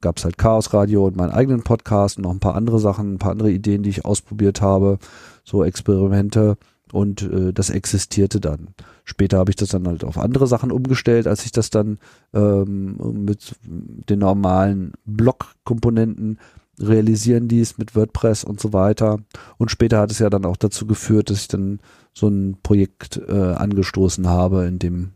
gab 0.00 0.18
es 0.18 0.24
halt 0.24 0.38
Chaos 0.38 0.72
Radio 0.72 1.06
und 1.06 1.16
meinen 1.16 1.32
eigenen 1.32 1.62
Podcast 1.62 2.16
und 2.16 2.24
noch 2.24 2.30
ein 2.30 2.40
paar 2.40 2.54
andere 2.54 2.78
Sachen, 2.78 3.14
ein 3.14 3.18
paar 3.18 3.32
andere 3.32 3.50
Ideen, 3.50 3.82
die 3.82 3.90
ich 3.90 4.04
ausprobiert 4.04 4.60
habe, 4.60 4.98
so 5.44 5.64
Experimente 5.64 6.56
und 6.92 7.22
äh, 7.22 7.52
das 7.52 7.70
existierte 7.70 8.40
dann. 8.40 8.68
Später 9.04 9.38
habe 9.38 9.50
ich 9.50 9.56
das 9.56 9.70
dann 9.70 9.86
halt 9.86 10.04
auf 10.04 10.18
andere 10.18 10.46
Sachen 10.46 10.70
umgestellt, 10.70 11.26
als 11.26 11.44
ich 11.44 11.52
das 11.52 11.70
dann 11.70 11.98
ähm, 12.32 12.96
mit 13.24 13.56
den 13.62 14.18
normalen 14.18 14.92
Blog-Komponenten 15.04 16.38
realisieren 16.78 17.48
ließ 17.48 17.78
mit 17.78 17.96
WordPress 17.96 18.44
und 18.44 18.60
so 18.60 18.72
weiter. 18.72 19.18
Und 19.56 19.70
später 19.70 19.98
hat 19.98 20.10
es 20.10 20.18
ja 20.18 20.30
dann 20.30 20.44
auch 20.44 20.56
dazu 20.56 20.86
geführt, 20.86 21.30
dass 21.30 21.40
ich 21.40 21.48
dann 21.48 21.80
so 22.12 22.28
ein 22.28 22.58
Projekt 22.62 23.20
äh, 23.28 23.32
angestoßen 23.32 24.28
habe, 24.28 24.66
in 24.66 24.78
dem 24.78 25.10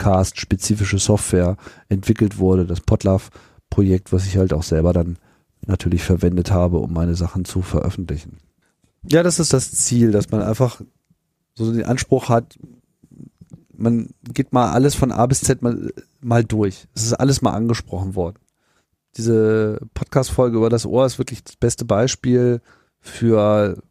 Podcast-spezifische 0.00 0.98
Software 0.98 1.56
entwickelt 1.88 2.38
wurde, 2.38 2.64
das 2.66 2.80
Podlove-Projekt, 2.80 4.12
was 4.12 4.26
ich 4.26 4.38
halt 4.38 4.52
auch 4.52 4.62
selber 4.62 4.92
dann 4.92 5.18
natürlich 5.66 6.02
verwendet 6.02 6.50
habe, 6.50 6.78
um 6.78 6.92
meine 6.92 7.14
Sachen 7.14 7.44
zu 7.44 7.60
veröffentlichen. 7.60 8.38
Ja, 9.02 9.22
das 9.22 9.38
ist 9.38 9.52
das 9.52 9.72
Ziel, 9.72 10.10
dass 10.10 10.30
man 10.30 10.42
einfach 10.42 10.80
so 11.54 11.70
den 11.70 11.84
Anspruch 11.84 12.30
hat, 12.30 12.58
man 13.76 14.10
geht 14.22 14.52
mal 14.52 14.72
alles 14.72 14.94
von 14.94 15.12
A 15.12 15.26
bis 15.26 15.40
Z 15.40 15.62
mal, 15.62 15.92
mal 16.20 16.44
durch. 16.44 16.86
Es 16.94 17.04
ist 17.04 17.14
alles 17.14 17.42
mal 17.42 17.52
angesprochen 17.52 18.14
worden. 18.14 18.38
Diese 19.16 19.80
Podcast-Folge 19.94 20.56
über 20.56 20.70
das 20.70 20.86
Ohr 20.86 21.04
ist 21.04 21.18
wirklich 21.18 21.44
das 21.44 21.56
beste 21.56 21.84
Beispiel 21.84 22.60
für 23.00 23.82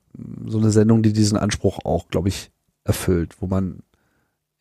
so 0.46 0.58
eine 0.58 0.72
Sendung, 0.72 1.04
die 1.04 1.14
diesen 1.14 1.38
Anspruch 1.38 1.80
auch, 1.86 2.08
glaube 2.08 2.30
ich, 2.30 2.52
erfüllt, 2.84 3.36
wo 3.42 3.48
man 3.48 3.80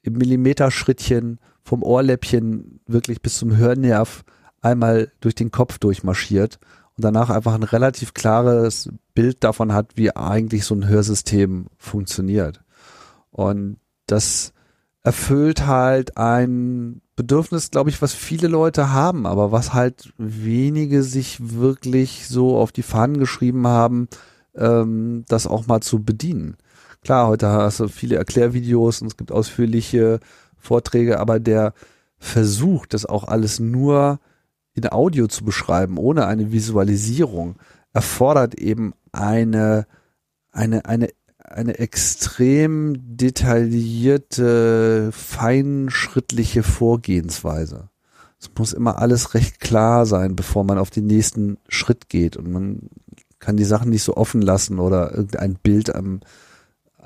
im 0.03 0.15
Millimeterschrittchen 0.15 1.39
vom 1.63 1.83
Ohrläppchen 1.83 2.81
wirklich 2.87 3.21
bis 3.23 3.39
zum 3.39 3.57
Hörnerv 3.57 4.25
einmal 4.61 5.13
durch 5.21 5.35
den 5.35 5.51
Kopf 5.51 5.79
durchmarschiert 5.79 6.59
und 6.97 7.05
danach 7.05 7.31
einfach 7.31 7.55
ein 7.55 7.63
relativ 7.63 8.15
klares 8.15 8.91
Bild 9.15 9.45
davon 9.45 9.73
hat, 9.73 9.93
wie 9.97 10.15
eigentlich 10.15 10.65
so 10.65 10.75
ein 10.75 10.89
Hörsystem 10.89 11.67
funktioniert. 11.77 12.63
Und 13.31 13.79
das 14.07 14.53
erfüllt 15.03 15.67
halt 15.67 16.17
ein 16.17 17.01
Bedürfnis, 17.15 17.71
glaube 17.71 17.91
ich, 17.91 18.03
was 18.03 18.15
viele 18.15 18.49
Leute 18.49 18.93
haben, 18.93 19.27
aber 19.27 19.53
was 19.53 19.75
halt 19.75 20.13
wenige 20.19 21.03
sich 21.03 21.39
wirklich 21.55 22.29
so 22.29 22.57
auf 22.57 22.73
die 22.73 22.83
Fahnen 22.83 23.19
geschrieben 23.19 23.67
haben, 23.67 24.09
ähm, 24.55 25.25
das 25.29 25.47
auch 25.47 25.67
mal 25.67 25.81
zu 25.81 26.03
bedienen. 26.03 26.57
Klar, 27.09 27.29
heute 27.29 27.49
hast 27.49 27.81
du 27.81 27.89
viele 27.89 28.17
Erklärvideos 28.17 29.01
und 29.01 29.07
es 29.09 29.17
gibt 29.17 29.33
ausführliche 29.33 30.21
Vorträge, 30.59 31.19
aber 31.19 31.41
der 31.41 31.73
Versuch, 32.19 32.85
das 32.85 33.07
auch 33.07 33.25
alles 33.25 33.61
nur 33.61 34.21
in 34.75 34.87
Audio 34.93 35.27
zu 35.27 35.43
beschreiben, 35.43 35.97
ohne 35.97 36.27
eine 36.27 36.53
Visualisierung, 36.53 37.57
erfordert 37.95 38.57
eben 38.57 38.93
eine, 39.11 39.87
eine, 40.53 40.85
eine, 40.85 41.09
eine 41.39 41.79
extrem 41.79 43.17
detaillierte, 43.17 45.09
feinschrittliche 45.11 46.63
Vorgehensweise. 46.63 47.89
Es 48.39 48.51
muss 48.59 48.75
immer 48.75 48.99
alles 48.99 49.33
recht 49.33 49.61
klar 49.61 50.05
sein, 50.05 50.37
bevor 50.37 50.63
man 50.63 50.77
auf 50.77 50.91
den 50.91 51.07
nächsten 51.07 51.57
Schritt 51.71 52.11
geht 52.11 52.37
und 52.37 52.53
man 52.53 52.91
kann 53.39 53.57
die 53.57 53.65
Sachen 53.65 53.89
nicht 53.89 54.03
so 54.03 54.15
offen 54.15 54.43
lassen 54.43 54.79
oder 54.79 55.15
irgendein 55.15 55.55
Bild 55.55 55.95
am, 55.95 56.21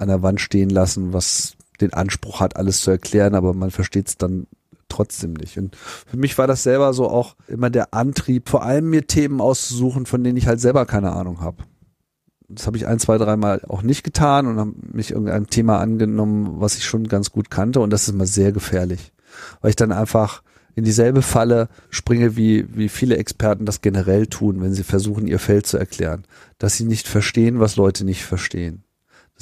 an 0.03 0.09
der 0.09 0.23
Wand 0.23 0.41
stehen 0.41 0.71
lassen, 0.71 1.13
was 1.13 1.55
den 1.81 1.93
Anspruch 1.93 2.41
hat, 2.41 2.57
alles 2.57 2.81
zu 2.83 2.91
erklären, 2.91 3.35
aber 3.35 3.55
man 3.55 3.71
versteht 3.71 4.09
es 4.09 4.19
dann 4.19 4.47
trotzdem 4.89 5.33
nicht. 5.33 5.59
Und 5.59 5.75
für 5.77 6.17
mich 6.17 6.37
war 6.37 6.47
das 6.47 6.63
selber 6.63 6.93
so 6.93 7.09
auch 7.09 7.37
immer 7.49 7.71
der 7.71 7.95
Antrieb, 7.95 8.49
vor 8.49 8.63
allem 8.63 8.91
mir 8.91 9.07
Themen 9.07 9.41
auszusuchen, 9.41 10.07
von 10.07 10.23
denen 10.23 10.37
ich 10.37 10.47
halt 10.47 10.61
selber 10.61 10.85
keine 10.85 11.13
Ahnung 11.13 11.41
habe. 11.41 11.65
Das 12.49 12.67
habe 12.67 12.77
ich 12.77 12.87
ein, 12.87 12.99
zwei, 12.99 13.17
dreimal 13.17 13.63
auch 13.69 13.83
nicht 13.83 14.05
getan 14.05 14.47
und 14.47 14.59
habe 14.59 14.75
mich 14.93 15.13
irgendeinem 15.13 15.49
Thema 15.49 15.79
angenommen, 15.79 16.61
was 16.61 16.77
ich 16.77 16.85
schon 16.85 17.09
ganz 17.09 17.31
gut 17.31 17.51
kannte 17.51 17.81
und 17.81 17.91
das 17.91 18.03
ist 18.03 18.11
immer 18.15 18.27
sehr 18.27 18.53
gefährlich. 18.53 19.13
weil 19.61 19.71
ich 19.71 19.77
dann 19.77 19.93
einfach 19.93 20.43
in 20.75 20.85
dieselbe 20.85 21.23
Falle 21.23 21.69
springe, 21.91 22.37
wie, 22.37 22.67
wie 22.75 22.89
viele 22.89 23.17
Experten 23.17 23.67
das 23.67 23.81
generell 23.81 24.27
tun, 24.27 24.63
wenn 24.63 24.73
sie 24.73 24.85
versuchen, 24.85 25.27
ihr 25.27 25.39
Feld 25.39 25.67
zu 25.67 25.77
erklären. 25.77 26.25
Dass 26.59 26.77
sie 26.77 26.85
nicht 26.85 27.09
verstehen, 27.09 27.61
was 27.61 27.77
Leute 27.77 28.05
nicht 28.05 28.25
verstehen. 28.25 28.85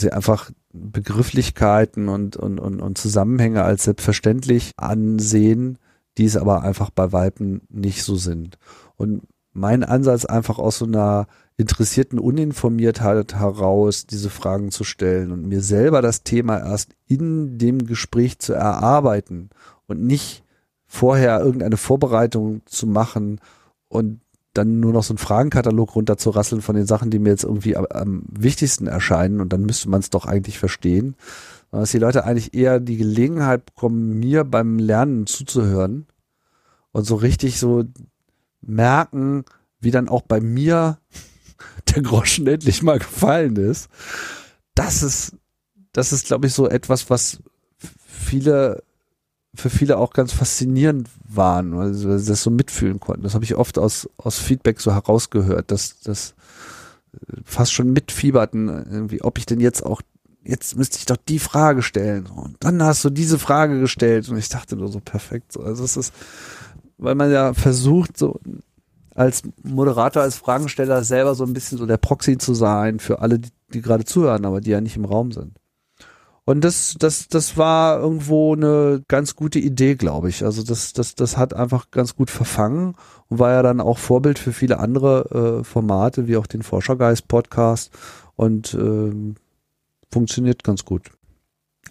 Sie 0.00 0.12
einfach 0.12 0.50
Begrifflichkeiten 0.72 2.08
und, 2.08 2.36
und, 2.36 2.58
und, 2.58 2.80
und 2.80 2.98
Zusammenhänge 2.98 3.62
als 3.62 3.84
selbstverständlich 3.84 4.72
ansehen, 4.76 5.78
die 6.18 6.24
es 6.24 6.36
aber 6.36 6.62
einfach 6.62 6.90
bei 6.90 7.12
Weiben 7.12 7.62
nicht 7.68 8.02
so 8.02 8.16
sind. 8.16 8.58
Und 8.96 9.22
mein 9.52 9.84
Ansatz 9.84 10.24
einfach 10.24 10.58
aus 10.58 10.78
so 10.78 10.84
einer 10.84 11.26
interessierten 11.56 12.18
Uninformiertheit 12.18 13.34
heraus, 13.34 14.06
diese 14.06 14.30
Fragen 14.30 14.70
zu 14.70 14.84
stellen 14.84 15.32
und 15.32 15.46
mir 15.46 15.60
selber 15.60 16.02
das 16.02 16.22
Thema 16.22 16.58
erst 16.58 16.94
in 17.06 17.58
dem 17.58 17.86
Gespräch 17.86 18.38
zu 18.38 18.54
erarbeiten 18.54 19.50
und 19.86 20.02
nicht 20.02 20.44
vorher 20.86 21.40
irgendeine 21.40 21.76
Vorbereitung 21.76 22.62
zu 22.64 22.86
machen 22.86 23.40
und 23.88 24.20
dann 24.60 24.80
nur 24.80 24.92
noch 24.92 25.02
so 25.02 25.12
einen 25.12 25.18
Fragenkatalog 25.18 25.94
runterzurasseln 25.94 26.60
von 26.62 26.76
den 26.76 26.86
Sachen, 26.86 27.10
die 27.10 27.18
mir 27.18 27.30
jetzt 27.30 27.44
irgendwie 27.44 27.76
am, 27.76 27.86
am 27.90 28.22
wichtigsten 28.30 28.86
erscheinen 28.86 29.40
und 29.40 29.52
dann 29.52 29.62
müsste 29.62 29.88
man 29.88 30.00
es 30.00 30.10
doch 30.10 30.26
eigentlich 30.26 30.58
verstehen. 30.58 31.16
Dass 31.70 31.92
die 31.92 31.98
Leute 31.98 32.24
eigentlich 32.24 32.54
eher 32.54 32.80
die 32.80 32.96
Gelegenheit 32.96 33.64
bekommen, 33.64 34.18
mir 34.18 34.44
beim 34.44 34.78
Lernen 34.78 35.26
zuzuhören 35.26 36.06
und 36.92 37.04
so 37.04 37.14
richtig 37.14 37.58
so 37.58 37.84
merken, 38.60 39.44
wie 39.80 39.90
dann 39.90 40.08
auch 40.08 40.22
bei 40.22 40.40
mir 40.40 40.98
der 41.94 42.02
Groschen 42.02 42.46
endlich 42.46 42.82
mal 42.82 42.98
gefallen 42.98 43.56
ist. 43.56 43.88
Das 44.74 45.02
ist, 45.02 45.36
das 45.92 46.12
ist, 46.12 46.26
glaube 46.26 46.46
ich, 46.46 46.54
so 46.54 46.68
etwas, 46.68 47.08
was 47.08 47.40
viele 48.06 48.82
für 49.54 49.70
viele 49.70 49.98
auch 49.98 50.12
ganz 50.12 50.32
faszinierend 50.32 51.08
waren, 51.28 51.76
weil 51.76 51.92
sie 51.94 52.08
das 52.08 52.42
so 52.42 52.50
mitfühlen 52.50 53.00
konnten. 53.00 53.22
Das 53.22 53.34
habe 53.34 53.44
ich 53.44 53.56
oft 53.56 53.78
aus, 53.78 54.08
aus 54.16 54.38
Feedback 54.38 54.80
so 54.80 54.92
herausgehört, 54.92 55.70
dass 55.70 56.00
das 56.00 56.34
fast 57.44 57.72
schon 57.72 57.92
mitfieberten, 57.92 58.68
irgendwie, 58.68 59.22
ob 59.22 59.38
ich 59.38 59.46
denn 59.46 59.60
jetzt 59.60 59.84
auch, 59.84 60.02
jetzt 60.44 60.76
müsste 60.76 60.98
ich 60.98 61.06
doch 61.06 61.16
die 61.16 61.38
Frage 61.38 61.82
stellen. 61.82 62.26
Und 62.26 62.56
dann 62.60 62.82
hast 62.82 63.04
du 63.04 63.10
diese 63.10 63.38
Frage 63.38 63.80
gestellt 63.80 64.28
und 64.28 64.36
ich 64.36 64.48
dachte 64.48 64.76
nur 64.76 64.88
so 64.88 65.00
perfekt. 65.00 65.52
So. 65.52 65.62
Also 65.62 65.84
es 65.84 65.96
ist, 65.96 66.14
weil 66.98 67.14
man 67.14 67.30
ja 67.30 67.54
versucht, 67.54 68.16
so 68.16 68.38
als 69.14 69.42
Moderator, 69.62 70.22
als 70.22 70.36
Fragensteller 70.36 71.02
selber 71.02 71.34
so 71.34 71.44
ein 71.44 71.52
bisschen 71.52 71.78
so 71.78 71.86
der 71.86 71.96
Proxy 71.96 72.38
zu 72.38 72.54
sein 72.54 73.00
für 73.00 73.20
alle, 73.20 73.38
die, 73.38 73.50
die 73.74 73.82
gerade 73.82 74.04
zuhören, 74.04 74.44
aber 74.44 74.60
die 74.60 74.70
ja 74.70 74.80
nicht 74.80 74.96
im 74.96 75.04
Raum 75.04 75.32
sind. 75.32 75.58
Und 76.50 76.62
das, 76.62 76.96
das, 76.98 77.28
das 77.28 77.56
war 77.56 78.00
irgendwo 78.00 78.56
eine 78.56 79.04
ganz 79.06 79.36
gute 79.36 79.60
Idee, 79.60 79.94
glaube 79.94 80.30
ich. 80.30 80.44
Also 80.44 80.64
das, 80.64 80.92
das, 80.92 81.14
das 81.14 81.36
hat 81.36 81.54
einfach 81.54 81.92
ganz 81.92 82.16
gut 82.16 82.28
verfangen 82.28 82.96
und 83.28 83.38
war 83.38 83.52
ja 83.52 83.62
dann 83.62 83.80
auch 83.80 83.98
Vorbild 83.98 84.36
für 84.40 84.52
viele 84.52 84.80
andere 84.80 85.60
äh, 85.60 85.64
Formate, 85.64 86.26
wie 86.26 86.36
auch 86.36 86.48
den 86.48 86.64
Forschergeist 86.64 87.28
Podcast 87.28 87.92
und 88.34 88.74
äh, 88.74 89.12
funktioniert 90.10 90.64
ganz 90.64 90.84
gut. 90.84 91.12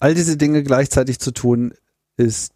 All 0.01 0.13
diese 0.13 0.35
Dinge 0.35 0.61
gleichzeitig 0.61 1.19
zu 1.19 1.31
tun, 1.31 1.73
ist 2.17 2.51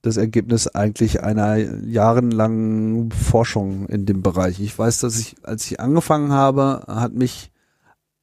das 0.00 0.16
Ergebnis 0.16 0.66
eigentlich 0.66 1.22
einer 1.22 1.58
jahrelangen 1.58 3.10
Forschung 3.10 3.86
in 3.88 4.06
dem 4.06 4.22
Bereich. 4.22 4.60
Ich 4.60 4.78
weiß, 4.78 5.00
dass 5.00 5.18
ich, 5.18 5.36
als 5.42 5.66
ich 5.66 5.78
angefangen 5.78 6.32
habe, 6.32 6.84
hat 6.86 7.12
mich 7.12 7.52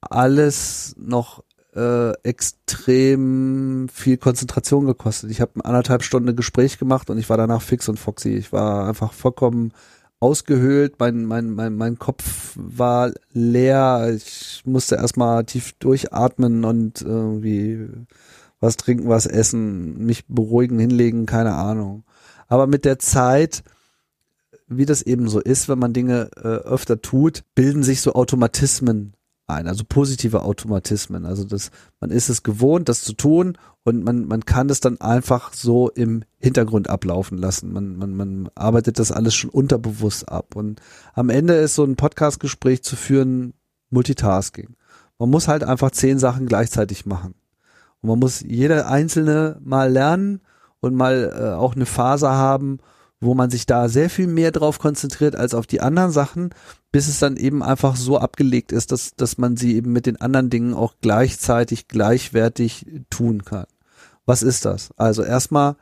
alles 0.02 0.96
noch 0.98 1.44
äh, 1.76 2.14
extrem 2.24 3.88
viel 3.92 4.18
Konzentration 4.18 4.86
gekostet. 4.86 5.30
Ich 5.32 5.42
habe 5.42 5.64
anderthalb 5.66 6.04
Stunden 6.04 6.36
Gespräch 6.36 6.78
gemacht 6.78 7.10
und 7.10 7.18
ich 7.18 7.30
war 7.30 7.38
danach 7.38 7.62
fix 7.62 7.90
und 7.90 8.00
foxy. 8.00 8.30
Ich 8.30 8.54
war 8.54 8.88
einfach 8.88 9.14
vollkommen 9.14 9.74
ausgehöhlt, 10.20 10.96
mein, 11.00 11.26
mein, 11.26 11.52
mein, 11.52 11.76
mein 11.76 12.00
Kopf 12.00 12.54
war 12.56 13.12
leer, 13.34 14.14
ich 14.16 14.64
musste 14.66 14.96
erstmal 14.96 15.44
tief 15.44 15.74
durchatmen 15.74 16.64
und 16.64 17.02
irgendwie 17.02 17.90
was 18.60 18.78
trinken, 18.78 19.10
was 19.10 19.26
essen, 19.26 20.06
mich 20.06 20.26
beruhigen, 20.28 20.80
hinlegen, 20.80 21.26
keine 21.26 21.54
Ahnung. 21.56 22.06
Aber 22.48 22.66
mit 22.66 22.86
der 22.86 22.98
Zeit, 22.98 23.64
wie 24.68 24.86
das 24.86 25.02
eben 25.02 25.28
so 25.28 25.40
ist, 25.40 25.68
wenn 25.68 25.80
man 25.80 25.94
Dinge 25.94 26.30
äh, 26.38 26.48
öfter 26.48 27.02
tut, 27.02 27.44
bilden 27.54 27.84
sich 27.84 28.02
so 28.02 28.14
Automatismen 28.14 29.14
ein, 29.48 29.68
also 29.68 29.84
positive 29.88 30.44
Automatismen. 30.44 31.26
Also 31.26 31.44
das, 31.44 31.72
man 32.00 32.10
ist 32.10 32.30
es 32.30 32.44
gewohnt, 32.44 32.90
das 32.90 33.04
zu 33.04 33.14
tun 33.14 33.58
und 33.84 34.04
man, 34.04 34.28
man 34.28 34.46
kann 34.46 34.70
es 34.70 34.80
dann 34.80 35.00
einfach 35.00 35.54
so 35.54 35.90
im 35.90 36.24
Hintergrund 36.40 36.90
ablaufen 36.90 37.38
lassen. 37.38 37.72
Man, 37.72 37.98
man, 37.98 38.16
man 38.16 38.50
arbeitet 38.56 38.98
das 38.98 39.12
alles 39.12 39.36
schon 39.36 39.52
unterbewusst 39.52 40.28
ab. 40.28 40.56
Und 40.56 40.82
am 41.14 41.30
Ende 41.30 41.54
ist 41.54 41.76
so 41.76 41.84
ein 41.84 41.96
Podcastgespräch 41.96 42.82
zu 42.84 42.96
führen 42.96 43.54
Multitasking. 43.92 44.76
Man 45.20 45.30
muss 45.30 45.48
halt 45.48 45.64
einfach 45.64 45.92
zehn 45.92 46.18
Sachen 46.18 46.48
gleichzeitig 46.48 47.06
machen. 47.06 47.36
Und 48.02 48.10
man 48.10 48.20
muss 48.20 48.42
jede 48.42 48.88
einzelne 48.88 49.60
mal 49.64 49.92
lernen 49.92 50.42
und 50.80 50.96
mal 50.96 51.34
äh, 51.36 51.56
auch 51.56 51.76
eine 51.76 51.86
Phase 51.86 52.30
haben, 52.30 52.80
wo 53.22 53.34
man 53.34 53.50
sich 53.50 53.66
da 53.66 53.90
sehr 53.90 54.10
viel 54.10 54.28
mehr 54.28 54.52
drauf 54.52 54.80
konzentriert 54.80 55.36
als 55.36 55.54
auf 55.54 55.68
die 55.68 55.82
anderen 55.82 56.12
Sachen, 56.12 56.50
bis 56.92 57.08
es 57.08 57.20
dann 57.20 57.38
eben 57.38 57.64
einfach 57.64 57.96
so 57.96 58.18
abgelegt 58.18 58.72
ist, 58.72 58.92
dass, 58.92 59.16
dass 59.16 59.38
man 59.38 59.58
sie 59.58 59.76
eben 59.76 59.92
mit 59.92 60.06
den 60.06 60.20
anderen 60.20 60.50
Dingen 60.50 60.74
auch 60.74 60.96
gleichzeitig, 61.02 61.88
gleichwertig 61.88 62.86
tun 63.10 63.44
kann. 63.46 63.66
Was 64.26 64.44
ist 64.44 64.66
das? 64.66 64.90
Also 64.98 65.24
erstmal, 65.24 65.76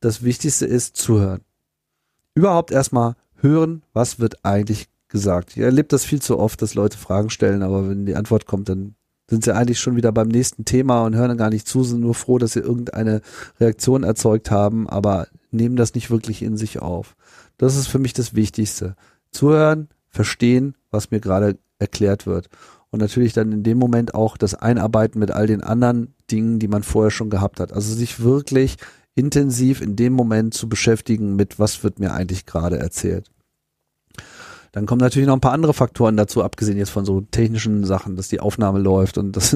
das 0.00 0.22
Wichtigste 0.22 0.66
ist 0.66 0.96
zuhören. 0.96 1.42
Überhaupt 2.34 2.70
erstmal 2.70 3.14
hören, 3.36 3.82
was 3.92 4.18
wird 4.18 4.44
eigentlich 4.44 4.88
gesagt. 5.08 5.56
Ich 5.56 5.62
erlebe 5.62 5.88
das 5.88 6.04
viel 6.04 6.22
zu 6.22 6.38
oft, 6.38 6.62
dass 6.62 6.74
Leute 6.74 6.98
Fragen 6.98 7.30
stellen, 7.30 7.62
aber 7.62 7.88
wenn 7.88 8.06
die 8.06 8.16
Antwort 8.16 8.46
kommt, 8.46 8.68
dann 8.68 8.94
sind 9.28 9.44
sie 9.44 9.54
eigentlich 9.54 9.78
schon 9.78 9.96
wieder 9.96 10.12
beim 10.12 10.28
nächsten 10.28 10.64
Thema 10.64 11.04
und 11.04 11.14
hören 11.14 11.28
dann 11.28 11.38
gar 11.38 11.50
nicht 11.50 11.68
zu, 11.68 11.84
sind 11.84 12.00
nur 12.00 12.14
froh, 12.14 12.38
dass 12.38 12.52
sie 12.54 12.60
irgendeine 12.60 13.20
Reaktion 13.60 14.02
erzeugt 14.02 14.50
haben, 14.50 14.88
aber 14.88 15.28
nehmen 15.52 15.76
das 15.76 15.94
nicht 15.94 16.10
wirklich 16.10 16.42
in 16.42 16.56
sich 16.56 16.80
auf. 16.80 17.16
Das 17.58 17.76
ist 17.76 17.86
für 17.86 17.98
mich 17.98 18.12
das 18.12 18.34
Wichtigste. 18.34 18.96
Zuhören, 19.30 19.88
verstehen, 20.08 20.76
was 20.90 21.10
mir 21.10 21.20
gerade 21.20 21.58
erklärt 21.78 22.26
wird. 22.26 22.48
Und 22.90 23.00
natürlich 23.00 23.32
dann 23.32 23.52
in 23.52 23.62
dem 23.62 23.78
Moment 23.78 24.14
auch 24.14 24.36
das 24.36 24.54
Einarbeiten 24.54 25.18
mit 25.18 25.30
all 25.30 25.46
den 25.46 25.62
anderen 25.62 26.14
Dingen, 26.30 26.58
die 26.58 26.68
man 26.68 26.82
vorher 26.82 27.10
schon 27.10 27.30
gehabt 27.30 27.60
hat. 27.60 27.72
Also 27.72 27.94
sich 27.94 28.20
wirklich 28.20 28.76
intensiv 29.14 29.80
in 29.80 29.96
dem 29.96 30.12
Moment 30.12 30.54
zu 30.54 30.68
beschäftigen 30.68 31.36
mit, 31.36 31.58
was 31.58 31.82
wird 31.84 31.98
mir 31.98 32.12
eigentlich 32.12 32.46
gerade 32.46 32.78
erzählt. 32.78 33.30
Dann 34.72 34.86
kommen 34.86 35.00
natürlich 35.00 35.26
noch 35.26 35.34
ein 35.34 35.40
paar 35.40 35.52
andere 35.52 35.74
Faktoren 35.74 36.16
dazu, 36.16 36.42
abgesehen 36.42 36.78
jetzt 36.78 36.90
von 36.90 37.04
so 37.04 37.20
technischen 37.20 37.84
Sachen, 37.84 38.16
dass 38.16 38.28
die 38.28 38.40
Aufnahme 38.40 38.78
läuft 38.78 39.18
und 39.18 39.36
dass, 39.36 39.50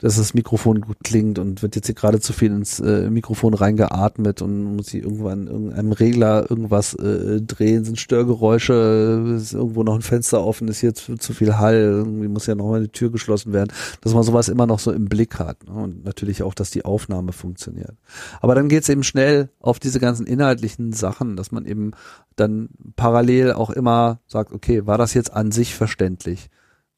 dass 0.00 0.16
das 0.16 0.34
Mikrofon 0.34 0.82
gut 0.82 0.98
klingt 1.02 1.38
und 1.38 1.62
wird 1.62 1.74
jetzt 1.74 1.86
hier 1.86 1.94
gerade 1.94 2.20
zu 2.20 2.34
viel 2.34 2.52
ins 2.52 2.78
äh, 2.78 3.08
Mikrofon 3.08 3.54
reingeatmet 3.54 4.42
und 4.42 4.76
muss 4.76 4.92
ich 4.92 5.02
irgendwann 5.02 5.46
irgendeinem 5.46 5.92
Regler 5.92 6.50
irgendwas 6.50 6.92
äh, 6.94 7.40
drehen, 7.40 7.84
sind 7.84 7.98
Störgeräusche, 7.98 9.36
ist 9.36 9.54
irgendwo 9.54 9.82
noch 9.84 9.94
ein 9.94 10.02
Fenster 10.02 10.44
offen, 10.44 10.68
ist 10.68 10.82
jetzt 10.82 11.10
zu 11.18 11.32
viel 11.32 11.56
Hall, 11.56 11.80
irgendwie 11.80 12.28
muss 12.28 12.46
ja 12.46 12.54
noch 12.54 12.68
mal 12.68 12.78
eine 12.78 12.92
Tür 12.92 13.10
geschlossen 13.10 13.54
werden, 13.54 13.72
dass 14.02 14.12
man 14.12 14.22
sowas 14.22 14.50
immer 14.50 14.66
noch 14.66 14.80
so 14.80 14.92
im 14.92 15.06
Blick 15.06 15.38
hat 15.38 15.66
ne? 15.66 15.72
und 15.72 16.04
natürlich 16.04 16.42
auch, 16.42 16.52
dass 16.52 16.70
die 16.70 16.84
Aufnahme 16.84 17.32
funktioniert. 17.32 17.96
Aber 18.42 18.54
dann 18.54 18.68
geht's 18.68 18.90
eben 18.90 19.02
schnell 19.02 19.48
auf 19.60 19.78
diese 19.78 19.98
ganzen 19.98 20.26
inhaltlichen 20.26 20.92
Sachen, 20.92 21.36
dass 21.36 21.52
man 21.52 21.64
eben 21.64 21.92
dann 22.36 22.68
parallel 22.96 23.52
auch 23.52 23.70
immer 23.70 24.20
sagt, 24.26 24.52
okay, 24.58 24.86
war 24.86 24.98
das 24.98 25.14
jetzt 25.14 25.32
an 25.32 25.52
sich 25.52 25.74
verständlich? 25.74 26.50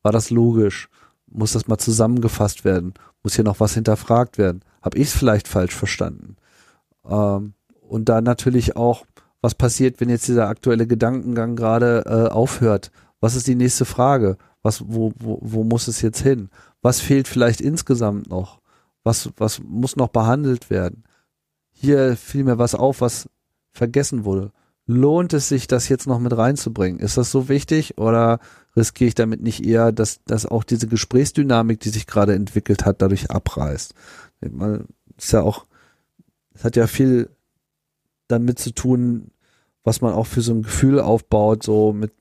War 0.02 0.12
das 0.12 0.30
logisch? 0.30 0.88
Muss 1.26 1.52
das 1.52 1.68
mal 1.68 1.76
zusammengefasst 1.76 2.64
werden? 2.64 2.94
Muss 3.22 3.34
hier 3.34 3.44
noch 3.44 3.60
was 3.60 3.74
hinterfragt 3.74 4.38
werden? 4.38 4.64
Habe 4.82 4.96
ich 4.96 5.08
es 5.08 5.14
vielleicht 5.14 5.46
falsch 5.46 5.74
verstanden? 5.74 6.36
Ähm, 7.06 7.52
und 7.82 8.08
dann 8.08 8.24
natürlich 8.24 8.76
auch, 8.76 9.04
was 9.42 9.54
passiert, 9.54 10.00
wenn 10.00 10.08
jetzt 10.08 10.26
dieser 10.26 10.48
aktuelle 10.48 10.86
Gedankengang 10.86 11.54
gerade 11.54 12.04
äh, 12.06 12.32
aufhört? 12.32 12.90
Was 13.20 13.36
ist 13.36 13.46
die 13.46 13.54
nächste 13.54 13.84
Frage? 13.84 14.38
Was, 14.62 14.82
wo, 14.88 15.12
wo, 15.18 15.38
wo 15.42 15.62
muss 15.62 15.86
es 15.86 16.00
jetzt 16.00 16.20
hin? 16.20 16.48
Was 16.80 17.00
fehlt 17.00 17.28
vielleicht 17.28 17.60
insgesamt 17.60 18.30
noch? 18.30 18.60
Was, 19.04 19.30
was 19.36 19.60
muss 19.62 19.96
noch 19.96 20.08
behandelt 20.08 20.70
werden? 20.70 21.04
Hier 21.72 22.16
fiel 22.16 22.44
mir 22.44 22.58
was 22.58 22.74
auf, 22.74 23.02
was 23.02 23.28
vergessen 23.70 24.24
wurde 24.24 24.50
lohnt 24.90 25.32
es 25.32 25.48
sich, 25.48 25.66
das 25.66 25.88
jetzt 25.88 26.06
noch 26.06 26.18
mit 26.18 26.36
reinzubringen? 26.36 27.00
Ist 27.00 27.16
das 27.16 27.30
so 27.30 27.48
wichtig 27.48 27.98
oder 27.98 28.40
riskiere 28.76 29.08
ich 29.08 29.14
damit 29.14 29.40
nicht 29.42 29.64
eher, 29.64 29.92
dass, 29.92 30.22
dass 30.24 30.46
auch 30.46 30.64
diese 30.64 30.86
Gesprächsdynamik, 30.86 31.80
die 31.80 31.90
sich 31.90 32.06
gerade 32.06 32.34
entwickelt 32.34 32.84
hat, 32.84 33.00
dadurch 33.02 33.30
abreißt? 33.30 33.94
Man 34.50 34.86
ist 35.16 35.32
ja 35.32 35.42
auch, 35.42 35.66
es 36.54 36.64
hat 36.64 36.76
ja 36.76 36.86
viel 36.86 37.30
damit 38.28 38.58
zu 38.58 38.72
tun, 38.72 39.30
was 39.82 40.00
man 40.00 40.12
auch 40.12 40.26
für 40.26 40.42
so 40.42 40.52
ein 40.52 40.62
Gefühl 40.62 41.00
aufbaut, 41.00 41.62
so 41.62 41.92
mit 41.92 42.12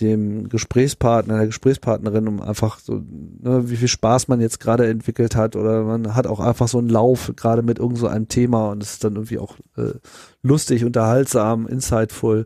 dem 0.00 0.48
Gesprächspartner, 0.48 1.38
der 1.38 1.46
Gesprächspartnerin, 1.46 2.28
um 2.28 2.42
einfach 2.42 2.78
so, 2.78 2.94
ne, 2.94 3.70
wie 3.70 3.76
viel 3.76 3.88
Spaß 3.88 4.28
man 4.28 4.40
jetzt 4.40 4.60
gerade 4.60 4.86
entwickelt 4.86 5.36
hat 5.36 5.56
oder 5.56 5.84
man 5.84 6.14
hat 6.14 6.26
auch 6.26 6.40
einfach 6.40 6.68
so 6.68 6.78
einen 6.78 6.90
Lauf 6.90 7.32
gerade 7.36 7.62
mit 7.62 7.78
irgend 7.78 7.98
so 7.98 8.06
einem 8.06 8.28
Thema 8.28 8.68
und 8.70 8.82
es 8.82 8.94
ist 8.94 9.04
dann 9.04 9.14
irgendwie 9.14 9.38
auch 9.38 9.56
äh, 9.76 9.94
lustig, 10.42 10.84
unterhaltsam, 10.84 11.66
insightful 11.66 12.44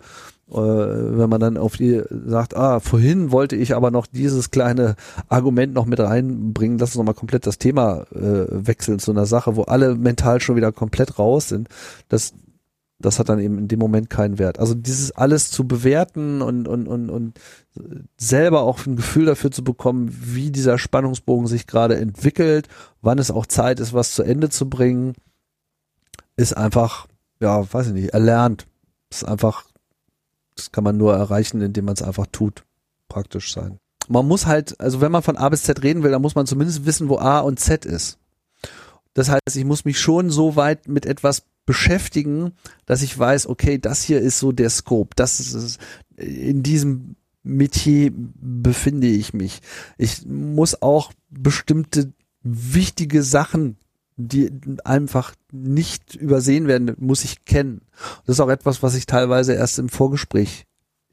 äh, 0.51 0.57
wenn 0.57 1.31
man 1.31 1.41
dann 1.41 1.57
auf 1.57 1.77
die 1.77 2.03
sagt, 2.27 2.57
ah, 2.57 2.81
vorhin 2.81 3.31
wollte 3.31 3.57
ich 3.57 3.75
aber 3.77 3.91
noch 3.91 4.07
dieses 4.07 4.51
kleine 4.51 4.97
Argument 5.29 5.75
noch 5.75 5.87
mit 5.87 6.01
reinbringen, 6.01 6.79
lass 6.79 6.91
uns 6.91 6.97
nochmal 6.97 7.15
komplett 7.15 7.47
das 7.47 7.59
Thema 7.59 8.07
äh, 8.13 8.47
wechseln 8.51 8.99
zu 8.99 9.13
einer 9.13 9.27
Sache, 9.27 9.57
wo 9.57 9.63
alle 9.63 9.95
mental 9.95 10.41
schon 10.41 10.57
wieder 10.57 10.73
komplett 10.73 11.19
raus 11.19 11.49
sind. 11.49 11.69
Das, 12.09 12.33
das 13.01 13.19
hat 13.19 13.29
dann 13.29 13.41
eben 13.41 13.59
in 13.59 13.69
dem 13.69 13.79
Moment 13.79 14.11
keinen 14.11 14.39
Wert. 14.39 14.59
Also 14.59 14.75
dieses 14.75 15.13
alles 15.13 15.51
zu 15.51 15.67
bewerten 15.67 16.43
und, 16.43 16.69
und, 16.69 16.87
und, 16.87 17.11
und 17.11 17.41
selber 18.17 18.63
auch 18.63 18.85
ein 18.87 18.97
Gefühl 18.97 19.25
dafür 19.25 19.51
zu 19.51 19.65
bekommen, 19.65 20.09
wie 20.11 20.51
dieser 20.51 20.79
Spannungsbogen 20.79 21.47
sich 21.47 21.67
gerade 21.67 21.97
entwickelt, 21.97 22.69
wann 23.01 23.19
es 23.19 23.31
auch 23.31 23.47
Zeit 23.47 23.81
ist, 23.81 23.95
was 23.95 24.15
zu 24.15 24.23
Ende 24.23 24.51
zu 24.51 24.69
bringen, 24.69 25.15
ist 26.37 26.57
einfach, 26.57 27.07
ja, 27.41 27.73
weiß 27.73 27.89
ich 27.89 27.93
nicht, 27.95 28.13
erlernt. 28.13 28.67
Ist 29.11 29.25
einfach, 29.25 29.65
das 30.55 30.71
kann 30.71 30.85
man 30.85 30.97
nur 30.97 31.15
erreichen, 31.15 31.61
indem 31.63 31.87
man 31.87 31.95
es 31.95 32.03
einfach 32.03 32.27
tut. 32.31 32.65
Praktisch 33.09 33.53
sein. 33.53 33.79
Man 34.09 34.27
muss 34.27 34.47
halt, 34.47 34.79
also 34.81 35.01
wenn 35.01 35.13
man 35.13 35.23
von 35.23 35.37
A 35.37 35.49
bis 35.49 35.63
Z 35.63 35.83
reden 35.83 36.03
will, 36.03 36.11
dann 36.11 36.23
muss 36.23 36.35
man 36.35 36.47
zumindest 36.47 36.85
wissen, 36.85 37.09
wo 37.09 37.19
A 37.19 37.41
und 37.41 37.59
Z 37.59 37.85
ist. 37.85 38.19
Das 39.15 39.29
heißt, 39.29 39.57
ich 39.57 39.65
muss 39.65 39.85
mich 39.85 39.99
schon 39.99 40.31
so 40.31 40.57
weit 40.57 40.87
mit 40.87 41.07
etwas 41.07 41.43
beschäftigen, 41.67 42.53
dass 42.87 43.03
ich 43.03 43.17
weiß, 43.17 43.47
okay, 43.47 43.79
das 43.79 44.03
hier 44.03 44.21
ist 44.21 44.39
so 44.39 44.53
der 44.53 44.71
Scope, 44.71 45.15
das 45.17 45.41
ist 45.41 45.79
in 46.17 46.63
diesem 46.63 47.17
Metier 47.43 48.13
befinde 48.15 49.07
ich 49.07 49.33
mich. 49.33 49.61
Ich 49.97 50.27
muss 50.27 50.83
auch 50.83 51.13
bestimmte 51.31 52.13
wichtige 52.43 53.23
Sachen, 53.23 53.77
die 54.17 54.51
einfach 54.85 55.35
nicht 55.51 56.15
übersehen 56.15 56.67
werden, 56.67 56.95
muss 56.99 57.25
ich 57.25 57.45
kennen. 57.45 57.83
Das 58.27 58.37
ist 58.37 58.41
auch 58.41 58.51
etwas, 58.51 58.83
was 58.83 58.95
ich 58.95 59.07
teilweise 59.07 59.55
erst 59.55 59.79
im 59.79 59.89
Vorgespräch 59.89 60.67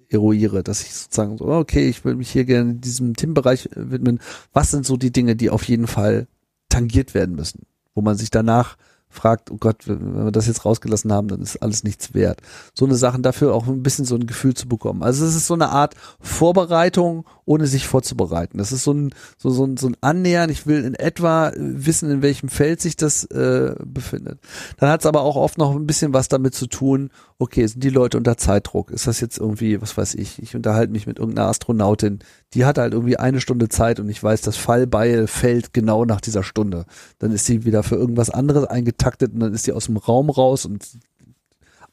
eruiere, 0.09 0.63
dass 0.63 0.81
ich 0.81 0.93
sozusagen 0.93 1.37
so, 1.37 1.45
okay, 1.47 1.87
ich 1.87 2.03
will 2.03 2.15
mich 2.15 2.31
hier 2.31 2.45
gerne 2.45 2.75
diesem 2.75 3.15
Themenbereich 3.15 3.69
widmen. 3.75 4.19
Was 4.53 4.71
sind 4.71 4.85
so 4.85 4.97
die 4.97 5.11
Dinge, 5.11 5.35
die 5.35 5.49
auf 5.49 5.63
jeden 5.63 5.87
Fall 5.87 6.27
tangiert 6.69 7.13
werden 7.13 7.35
müssen, 7.35 7.63
wo 7.93 8.01
man 8.01 8.17
sich 8.17 8.29
danach 8.29 8.77
fragt, 9.17 9.51
oh 9.51 9.57
Gott, 9.57 9.87
wenn 9.87 10.25
wir 10.25 10.31
das 10.31 10.47
jetzt 10.47 10.65
rausgelassen 10.65 11.11
haben, 11.11 11.27
dann 11.27 11.41
ist 11.41 11.57
alles 11.57 11.83
nichts 11.83 12.13
wert. 12.13 12.41
So 12.73 12.85
eine 12.85 12.95
Sachen 12.95 13.23
dafür 13.23 13.53
auch 13.53 13.67
ein 13.67 13.83
bisschen 13.83 14.05
so 14.05 14.15
ein 14.15 14.27
Gefühl 14.27 14.53
zu 14.53 14.67
bekommen. 14.67 15.03
Also 15.03 15.25
es 15.25 15.35
ist 15.35 15.47
so 15.47 15.53
eine 15.53 15.69
Art 15.69 15.95
Vorbereitung, 16.19 17.25
ohne 17.45 17.67
sich 17.67 17.87
vorzubereiten. 17.87 18.57
Das 18.57 18.71
ist 18.71 18.83
so 18.83 18.93
ein, 18.93 19.13
so, 19.37 19.49
so 19.49 19.65
ein, 19.65 19.77
so 19.77 19.87
ein 19.87 19.97
Annähern. 20.01 20.49
Ich 20.49 20.67
will 20.67 20.83
in 20.83 20.95
etwa 20.95 21.51
wissen, 21.55 22.09
in 22.11 22.21
welchem 22.21 22.49
Feld 22.49 22.81
sich 22.81 22.95
das 22.95 23.23
äh, 23.25 23.75
befindet. 23.83 24.39
Dann 24.77 24.89
hat 24.89 25.01
es 25.01 25.05
aber 25.05 25.21
auch 25.21 25.35
oft 25.35 25.57
noch 25.57 25.75
ein 25.75 25.87
bisschen 25.87 26.13
was 26.13 26.27
damit 26.27 26.53
zu 26.53 26.67
tun, 26.67 27.09
okay, 27.39 27.67
sind 27.67 27.83
die 27.83 27.89
Leute 27.89 28.17
unter 28.17 28.37
Zeitdruck? 28.37 28.91
Ist 28.91 29.07
das 29.07 29.21
jetzt 29.21 29.37
irgendwie, 29.37 29.81
was 29.81 29.95
weiß 29.97 30.15
ich, 30.15 30.41
ich 30.41 30.55
unterhalte 30.55 30.91
mich 30.91 31.05
mit 31.05 31.19
irgendeiner 31.19 31.49
Astronautin, 31.49 32.19
die 32.53 32.65
hat 32.65 32.77
halt 32.77 32.93
irgendwie 32.93 33.17
eine 33.17 33.41
Stunde 33.41 33.69
Zeit 33.69 33.99
und 33.99 34.09
ich 34.09 34.23
weiß, 34.23 34.41
das 34.41 34.57
Fallbeil 34.57 35.27
fällt 35.27 35.73
genau 35.73 36.05
nach 36.05 36.21
dieser 36.21 36.43
Stunde. 36.43 36.85
Dann 37.19 37.31
ist 37.31 37.45
sie 37.45 37.65
wieder 37.65 37.83
für 37.83 37.95
irgendwas 37.95 38.29
anderes 38.29 38.65
eingetaktet 39.07 39.33
und 39.33 39.39
dann 39.39 39.53
ist 39.53 39.63
sie 39.63 39.73
aus 39.73 39.85
dem 39.85 39.97
Raum 39.97 40.29
raus 40.29 40.65
und 40.65 40.87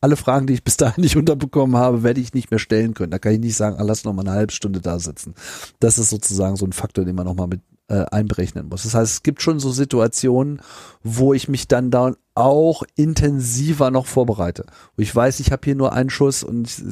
alle 0.01 0.17
Fragen, 0.17 0.47
die 0.47 0.55
ich 0.55 0.65
bis 0.65 0.77
dahin 0.77 1.03
nicht 1.03 1.17
unterbekommen 1.17 1.77
habe, 1.77 2.03
werde 2.03 2.21
ich 2.21 2.35
nicht 2.35 2.51
mehr 2.51 2.59
stellen 2.59 2.95
können. 2.95 3.11
Da 3.11 3.19
kann 3.19 3.33
ich 3.33 3.41
nicht 3.41 3.57
sagen, 3.57 3.77
ah, 3.79 3.83
lass 3.83 4.05
noch 4.05 4.13
mal 4.13 4.23
eine 4.23 4.33
halbe 4.33 4.53
Stunde 4.53 4.81
da 4.81 4.99
sitzen. 4.99 5.35
Das 5.81 5.99
ist 5.99 6.11
sozusagen 6.11 6.57
so 6.57 6.67
ein 6.67 6.73
Faktor, 6.73 7.05
den 7.05 7.17
man 7.17 7.25
noch 7.25 7.35
mal 7.35 7.47
mit 7.47 7.63
äh, 7.89 8.05
einberechnen 8.11 8.69
muss. 8.69 8.83
Das 8.83 8.95
heißt, 8.95 9.13
es 9.13 9.23
gibt 9.23 9.41
schon 9.41 9.61
so 9.61 9.71
Situationen, 9.71 10.61
wo 11.03 11.33
ich 11.33 11.49
mich 11.49 11.69
dann 11.69 11.91
da 11.91 12.13
auch 12.35 12.83
intensiver 12.97 13.91
noch 13.91 14.07
vorbereite. 14.07 14.67
Wo 14.97 15.03
ich 15.03 15.15
weiß, 15.15 15.41
ich 15.41 15.53
habe 15.53 15.63
hier 15.65 15.75
nur 15.75 15.95
einen 15.95 16.11
Schuss 16.11 16.43
und 16.43 16.69
ich 16.69 16.85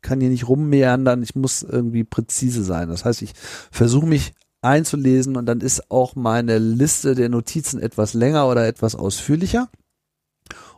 kann 0.00 0.20
hier 0.20 0.30
nicht 0.30 0.48
rummeandern, 0.48 1.22
ich 1.22 1.34
muss 1.34 1.62
irgendwie 1.62 2.04
präzise 2.04 2.62
sein. 2.62 2.88
Das 2.88 3.04
heißt, 3.04 3.20
ich 3.20 3.34
versuche 3.70 4.06
mich 4.06 4.32
einzulesen 4.60 5.36
und 5.36 5.46
dann 5.46 5.60
ist 5.60 5.90
auch 5.90 6.16
meine 6.16 6.58
Liste 6.58 7.14
der 7.14 7.28
Notizen 7.28 7.80
etwas 7.80 8.14
länger 8.14 8.48
oder 8.48 8.66
etwas 8.66 8.94
ausführlicher 8.94 9.68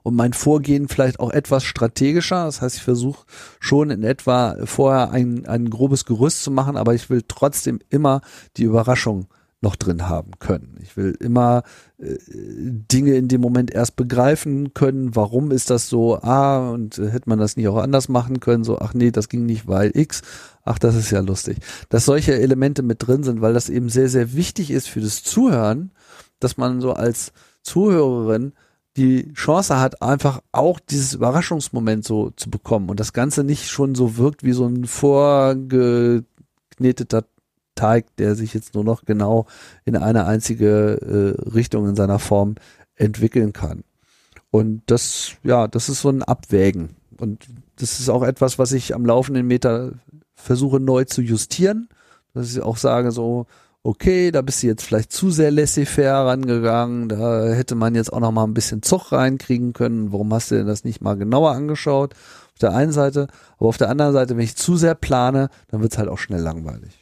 und 0.02 0.14
mein 0.14 0.32
Vorgehen 0.32 0.88
vielleicht 0.88 1.20
auch 1.20 1.30
etwas 1.30 1.64
strategischer. 1.64 2.44
Das 2.44 2.60
heißt, 2.60 2.76
ich 2.76 2.82
versuche 2.82 3.26
schon 3.58 3.90
in 3.90 4.02
etwa 4.02 4.56
vorher 4.64 5.10
ein, 5.10 5.46
ein 5.46 5.70
grobes 5.70 6.04
Gerüst 6.04 6.42
zu 6.42 6.50
machen, 6.50 6.76
aber 6.76 6.94
ich 6.94 7.10
will 7.10 7.22
trotzdem 7.26 7.80
immer 7.90 8.20
die 8.56 8.64
Überraschung 8.64 9.28
noch 9.62 9.76
drin 9.76 10.08
haben 10.08 10.32
können. 10.38 10.78
Ich 10.82 10.96
will 10.96 11.16
immer 11.20 11.62
äh, 11.98 12.16
Dinge 12.28 13.14
in 13.14 13.28
dem 13.28 13.42
Moment 13.42 13.70
erst 13.70 13.96
begreifen 13.96 14.72
können, 14.72 15.14
warum 15.14 15.50
ist 15.50 15.68
das 15.68 15.88
so, 15.88 16.18
ah, 16.22 16.70
und 16.70 16.98
äh, 16.98 17.10
hätte 17.10 17.28
man 17.28 17.38
das 17.38 17.56
nicht 17.56 17.68
auch 17.68 17.76
anders 17.76 18.08
machen 18.08 18.40
können, 18.40 18.64
so, 18.64 18.78
ach 18.78 18.94
nee, 18.94 19.10
das 19.10 19.28
ging 19.28 19.44
nicht, 19.44 19.68
weil 19.68 19.90
X, 19.94 20.22
ach, 20.64 20.78
das 20.78 20.96
ist 20.96 21.10
ja 21.10 21.20
lustig. 21.20 21.58
Dass 21.90 22.06
solche 22.06 22.40
Elemente 22.40 22.82
mit 22.82 23.06
drin 23.06 23.22
sind, 23.22 23.42
weil 23.42 23.52
das 23.52 23.68
eben 23.68 23.90
sehr, 23.90 24.08
sehr 24.08 24.34
wichtig 24.34 24.70
ist 24.70 24.88
für 24.88 25.00
das 25.00 25.22
Zuhören, 25.22 25.90
dass 26.38 26.56
man 26.56 26.80
so 26.80 26.94
als 26.94 27.32
Zuhörerin 27.62 28.54
die 28.96 29.32
Chance 29.34 29.78
hat, 29.78 30.02
einfach 30.02 30.40
auch 30.52 30.80
dieses 30.80 31.14
Überraschungsmoment 31.14 32.04
so 32.04 32.30
zu 32.30 32.50
bekommen 32.50 32.88
und 32.88 32.98
das 32.98 33.12
Ganze 33.12 33.44
nicht 33.44 33.68
schon 33.68 33.94
so 33.94 34.16
wirkt 34.16 34.42
wie 34.42 34.52
so 34.52 34.66
ein 34.66 34.86
vorgekneteter 34.86 36.24
Teig, 37.80 38.14
der 38.16 38.34
sich 38.34 38.52
jetzt 38.52 38.74
nur 38.74 38.84
noch 38.84 39.06
genau 39.06 39.46
in 39.86 39.96
eine 39.96 40.26
einzige 40.26 41.36
äh, 41.40 41.50
Richtung 41.50 41.88
in 41.88 41.96
seiner 41.96 42.18
Form 42.18 42.56
entwickeln 42.94 43.54
kann. 43.54 43.84
Und 44.50 44.82
das, 44.86 45.32
ja, 45.42 45.66
das 45.66 45.88
ist 45.88 46.02
so 46.02 46.10
ein 46.10 46.22
Abwägen. 46.22 46.90
Und 47.16 47.46
das 47.76 47.98
ist 48.00 48.10
auch 48.10 48.22
etwas, 48.22 48.58
was 48.58 48.72
ich 48.72 48.94
am 48.94 49.06
laufenden 49.06 49.46
Meter 49.46 49.92
versuche 50.34 50.78
neu 50.78 51.04
zu 51.04 51.22
justieren. 51.22 51.88
Dass 52.34 52.52
ich 52.52 52.60
auch 52.60 52.76
sage 52.76 53.12
so, 53.12 53.46
okay, 53.82 54.30
da 54.30 54.42
bist 54.42 54.62
du 54.62 54.66
jetzt 54.66 54.84
vielleicht 54.84 55.10
zu 55.10 55.30
sehr 55.30 55.50
laissez-faire 55.50 56.26
rangegangen, 56.26 57.08
da 57.08 57.46
hätte 57.46 57.74
man 57.76 57.94
jetzt 57.94 58.12
auch 58.12 58.20
noch 58.20 58.30
mal 58.30 58.44
ein 58.44 58.54
bisschen 58.54 58.82
Zug 58.82 59.10
reinkriegen 59.12 59.72
können. 59.72 60.12
Warum 60.12 60.32
hast 60.34 60.50
du 60.50 60.56
denn 60.56 60.66
das 60.66 60.84
nicht 60.84 61.00
mal 61.00 61.16
genauer 61.16 61.52
angeschaut? 61.52 62.12
Auf 62.52 62.58
der 62.60 62.74
einen 62.74 62.92
Seite, 62.92 63.28
aber 63.58 63.68
auf 63.70 63.78
der 63.78 63.88
anderen 63.88 64.12
Seite, 64.12 64.36
wenn 64.36 64.44
ich 64.44 64.56
zu 64.56 64.76
sehr 64.76 64.94
plane, 64.94 65.48
dann 65.68 65.80
wird 65.80 65.92
es 65.92 65.98
halt 65.98 66.10
auch 66.10 66.18
schnell 66.18 66.42
langweilig 66.42 66.99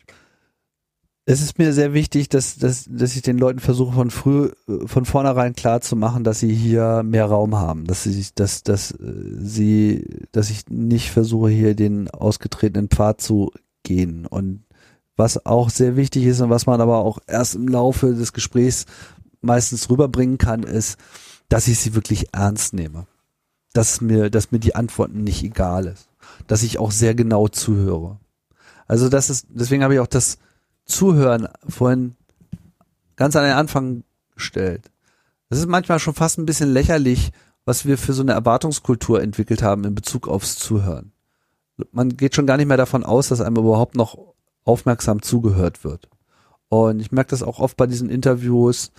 es 1.31 1.43
ist 1.43 1.59
mir 1.59 1.75
sehr 1.75 1.93
wichtig, 1.93 2.31
dass, 2.31 2.57
dass, 2.57 2.87
dass 2.89 3.15
ich 3.15 3.21
den 3.21 3.37
Leuten 3.37 3.59
versuche 3.59 3.93
von 3.93 4.11
früh, 4.11 4.51
von 4.87 5.05
vornherein 5.05 5.55
klar 5.55 5.83
zu 5.83 5.95
machen, 5.95 6.25
dass 6.25 6.41
sie 6.41 6.55
hier 6.55 7.03
mehr 7.05 7.27
Raum 7.27 7.55
haben, 7.55 7.85
dass 7.85 8.05
sie, 8.05 8.27
dass, 8.35 8.63
dass 8.63 8.93
äh, 8.93 8.97
sie, 9.39 10.27
dass 10.33 10.49
ich 10.49 10.71
nicht 10.71 11.11
versuche 11.11 11.51
hier 11.51 11.75
den 11.75 12.09
ausgetretenen 12.09 12.89
Pfad 12.89 13.21
zu 13.21 13.53
gehen 13.83 14.25
und 14.25 14.65
was 15.17 15.45
auch 15.45 15.69
sehr 15.69 15.97
wichtig 15.97 16.25
ist 16.25 16.41
und 16.41 16.49
was 16.49 16.65
man 16.65 16.81
aber 16.81 16.97
auch 17.01 17.19
erst 17.27 17.57
im 17.57 17.69
Laufe 17.69 18.15
des 18.15 18.33
Gesprächs 18.33 18.87
meistens 19.43 19.91
rüberbringen 19.91 20.39
kann, 20.39 20.63
ist, 20.63 20.97
dass 21.51 21.69
ich 21.69 21.79
sie 21.79 21.95
wirklich 21.95 22.29
ernst 22.33 22.73
nehme. 22.73 23.07
Dass 23.75 24.01
mir, 24.01 24.31
dass 24.31 24.51
mir 24.51 24.61
die 24.61 24.75
Antworten 24.75 25.25
nicht 25.25 25.45
egal 25.45 25.89
ist. 25.89 26.09
Dass 26.47 26.63
ich 26.63 26.79
auch 26.79 26.91
sehr 26.91 27.15
genau 27.15 27.49
zuhöre. 27.49 28.19
Also 28.87 29.11
das 29.11 29.29
ist, 29.29 29.47
deswegen 29.51 29.83
habe 29.83 29.93
ich 29.93 30.01
auch 30.01 30.07
das, 30.07 30.39
Zuhören 30.89 31.49
vorhin 31.69 32.17
ganz 33.17 33.37
an 33.37 33.45
den 33.45 33.53
Anfang 33.53 34.05
gestellt. 34.35 34.91
Das 35.49 35.59
ist 35.59 35.69
manchmal 35.69 35.99
schon 35.99 36.15
fast 36.15 36.39
ein 36.39 36.47
bisschen 36.47 36.73
lächerlich, 36.73 37.31
was 37.65 37.85
wir 37.85 37.99
für 37.99 38.13
so 38.13 38.23
eine 38.23 38.33
Erwartungskultur 38.33 39.23
entwickelt 39.23 39.63
haben 39.63 39.85
in 39.85 39.95
Bezug 39.95 40.27
aufs 40.27 40.57
Zuhören. 40.57 41.13
Man 41.93 42.17
geht 42.17 42.35
schon 42.35 42.47
gar 42.47 42.57
nicht 42.57 42.67
mehr 42.67 42.77
davon 42.77 43.05
aus, 43.05 43.29
dass 43.29 43.41
einem 43.41 43.57
überhaupt 43.57 43.95
noch 43.95 44.19
aufmerksam 44.65 45.23
zugehört 45.23 45.85
wird. 45.85 46.09
Und 46.69 47.01
ich 47.01 47.13
merke 47.13 47.31
das 47.31 47.43
auch 47.43 47.61
oft 47.61 47.77
bei 47.77 47.87
diesen 47.87 48.11
Interviews, 48.11 48.91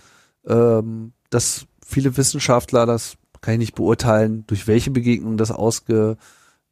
ähm, 0.46 1.12
dass 1.30 1.66
viele 1.84 2.16
Wissenschaftler, 2.16 2.86
das 2.86 3.16
kann 3.40 3.54
ich 3.54 3.60
nicht 3.60 3.74
beurteilen, 3.74 4.44
durch 4.46 4.66
welche 4.66 4.90
Begegnung 4.90 5.36
das 5.36 5.50
ausge, 5.50 6.16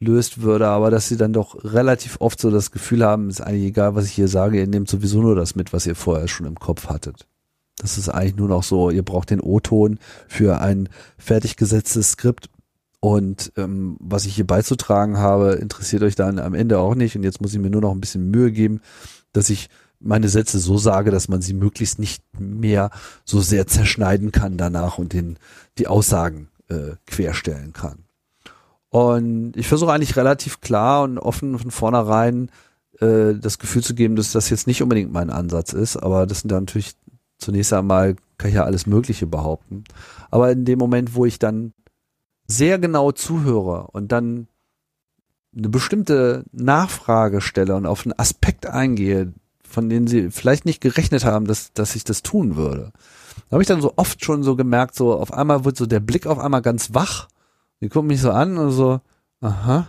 löst 0.00 0.42
würde, 0.42 0.68
aber 0.68 0.90
dass 0.90 1.08
sie 1.08 1.16
dann 1.16 1.32
doch 1.32 1.64
relativ 1.64 2.20
oft 2.20 2.40
so 2.40 2.50
das 2.50 2.70
Gefühl 2.70 3.04
haben, 3.04 3.30
ist 3.30 3.40
eigentlich 3.40 3.66
egal, 3.66 3.94
was 3.94 4.06
ich 4.06 4.12
hier 4.12 4.28
sage, 4.28 4.58
ihr 4.58 4.66
nehmt 4.66 4.88
sowieso 4.88 5.20
nur 5.20 5.34
das 5.34 5.56
mit, 5.56 5.72
was 5.72 5.86
ihr 5.86 5.96
vorher 5.96 6.28
schon 6.28 6.46
im 6.46 6.58
Kopf 6.58 6.88
hattet. 6.88 7.26
Das 7.78 7.98
ist 7.98 8.08
eigentlich 8.08 8.36
nur 8.36 8.48
noch 8.48 8.62
so, 8.62 8.90
ihr 8.90 9.04
braucht 9.04 9.30
den 9.30 9.40
O-Ton 9.40 9.98
für 10.28 10.60
ein 10.60 10.88
fertig 11.16 11.56
gesetztes 11.56 12.12
Skript 12.12 12.48
und 13.00 13.52
ähm, 13.56 13.96
was 14.00 14.24
ich 14.24 14.34
hier 14.34 14.46
beizutragen 14.46 15.18
habe, 15.18 15.52
interessiert 15.52 16.02
euch 16.02 16.16
dann 16.16 16.38
am 16.38 16.54
Ende 16.54 16.78
auch 16.78 16.94
nicht 16.94 17.16
und 17.16 17.22
jetzt 17.22 17.40
muss 17.40 17.54
ich 17.54 17.60
mir 17.60 17.70
nur 17.70 17.80
noch 17.80 17.92
ein 17.92 18.00
bisschen 18.00 18.30
Mühe 18.30 18.50
geben, 18.50 18.80
dass 19.32 19.50
ich 19.50 19.68
meine 20.00 20.28
Sätze 20.28 20.58
so 20.58 20.78
sage, 20.78 21.10
dass 21.10 21.28
man 21.28 21.42
sie 21.42 21.54
möglichst 21.54 21.98
nicht 21.98 22.22
mehr 22.38 22.90
so 23.24 23.40
sehr 23.40 23.66
zerschneiden 23.66 24.32
kann 24.32 24.56
danach 24.56 24.98
und 24.98 25.12
den, 25.12 25.38
die 25.78 25.88
Aussagen 25.88 26.48
äh, 26.68 26.94
querstellen 27.06 27.72
kann. 27.72 28.07
Und 28.90 29.56
ich 29.56 29.68
versuche 29.68 29.92
eigentlich 29.92 30.16
relativ 30.16 30.60
klar 30.60 31.02
und 31.02 31.18
offen 31.18 31.58
von 31.58 31.70
vornherein 31.70 32.50
äh, 33.00 33.34
das 33.34 33.58
Gefühl 33.58 33.82
zu 33.82 33.94
geben, 33.94 34.16
dass 34.16 34.32
das 34.32 34.50
jetzt 34.50 34.66
nicht 34.66 34.82
unbedingt 34.82 35.12
mein 35.12 35.30
Ansatz 35.30 35.72
ist, 35.72 35.96
aber 35.96 36.26
das 36.26 36.40
sind 36.40 36.50
dann 36.50 36.64
natürlich 36.64 36.94
zunächst 37.38 37.72
einmal 37.72 38.16
kann 38.36 38.50
ich 38.50 38.56
ja 38.56 38.64
alles 38.64 38.86
Mögliche 38.86 39.26
behaupten. 39.26 39.84
Aber 40.30 40.50
in 40.50 40.64
dem 40.64 40.78
Moment, 40.78 41.14
wo 41.14 41.24
ich 41.26 41.38
dann 41.38 41.72
sehr 42.46 42.78
genau 42.78 43.12
zuhöre 43.12 43.88
und 43.92 44.12
dann 44.12 44.48
eine 45.56 45.68
bestimmte 45.68 46.44
Nachfrage 46.52 47.40
stelle 47.40 47.74
und 47.74 47.86
auf 47.86 48.04
einen 48.04 48.18
Aspekt 48.18 48.66
eingehe, 48.66 49.32
von 49.62 49.88
denen 49.88 50.06
sie 50.06 50.30
vielleicht 50.30 50.64
nicht 50.64 50.80
gerechnet 50.80 51.24
haben, 51.24 51.46
dass, 51.46 51.72
dass 51.72 51.96
ich 51.96 52.04
das 52.04 52.22
tun 52.22 52.56
würde. 52.56 52.92
Da 53.48 53.54
habe 53.54 53.62
ich 53.62 53.68
dann 53.68 53.82
so 53.82 53.92
oft 53.96 54.24
schon 54.24 54.42
so 54.42 54.56
gemerkt, 54.56 54.94
so 54.94 55.14
auf 55.14 55.32
einmal 55.32 55.64
wird 55.64 55.76
so 55.76 55.86
der 55.86 56.00
Blick 56.00 56.26
auf 56.26 56.38
einmal 56.38 56.62
ganz 56.62 56.94
wach. 56.94 57.28
Die 57.80 57.88
gucken 57.88 58.08
mich 58.08 58.20
so 58.20 58.30
an 58.30 58.56
und 58.58 58.72
so, 58.72 59.00
aha, 59.40 59.88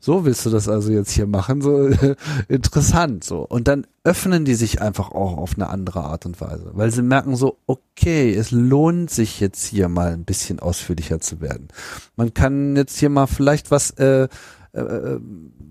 so 0.00 0.24
willst 0.24 0.46
du 0.46 0.50
das 0.50 0.66
also 0.68 0.90
jetzt 0.90 1.10
hier 1.10 1.26
machen, 1.26 1.60
so 1.60 1.90
interessant, 2.48 3.22
so. 3.22 3.40
Und 3.46 3.68
dann 3.68 3.86
öffnen 4.02 4.46
die 4.46 4.54
sich 4.54 4.80
einfach 4.80 5.10
auch 5.10 5.36
auf 5.36 5.52
eine 5.54 5.68
andere 5.68 6.00
Art 6.02 6.24
und 6.24 6.40
Weise, 6.40 6.70
weil 6.72 6.90
sie 6.90 7.02
merken 7.02 7.36
so, 7.36 7.58
okay, 7.66 8.34
es 8.34 8.50
lohnt 8.50 9.10
sich 9.10 9.40
jetzt 9.40 9.66
hier 9.66 9.88
mal 9.88 10.12
ein 10.12 10.24
bisschen 10.24 10.58
ausführlicher 10.58 11.20
zu 11.20 11.40
werden. 11.42 11.68
Man 12.16 12.32
kann 12.32 12.76
jetzt 12.76 12.98
hier 12.98 13.10
mal 13.10 13.26
vielleicht 13.26 13.70
was 13.70 13.90
äh, 13.92 14.28
äh, 14.72 15.18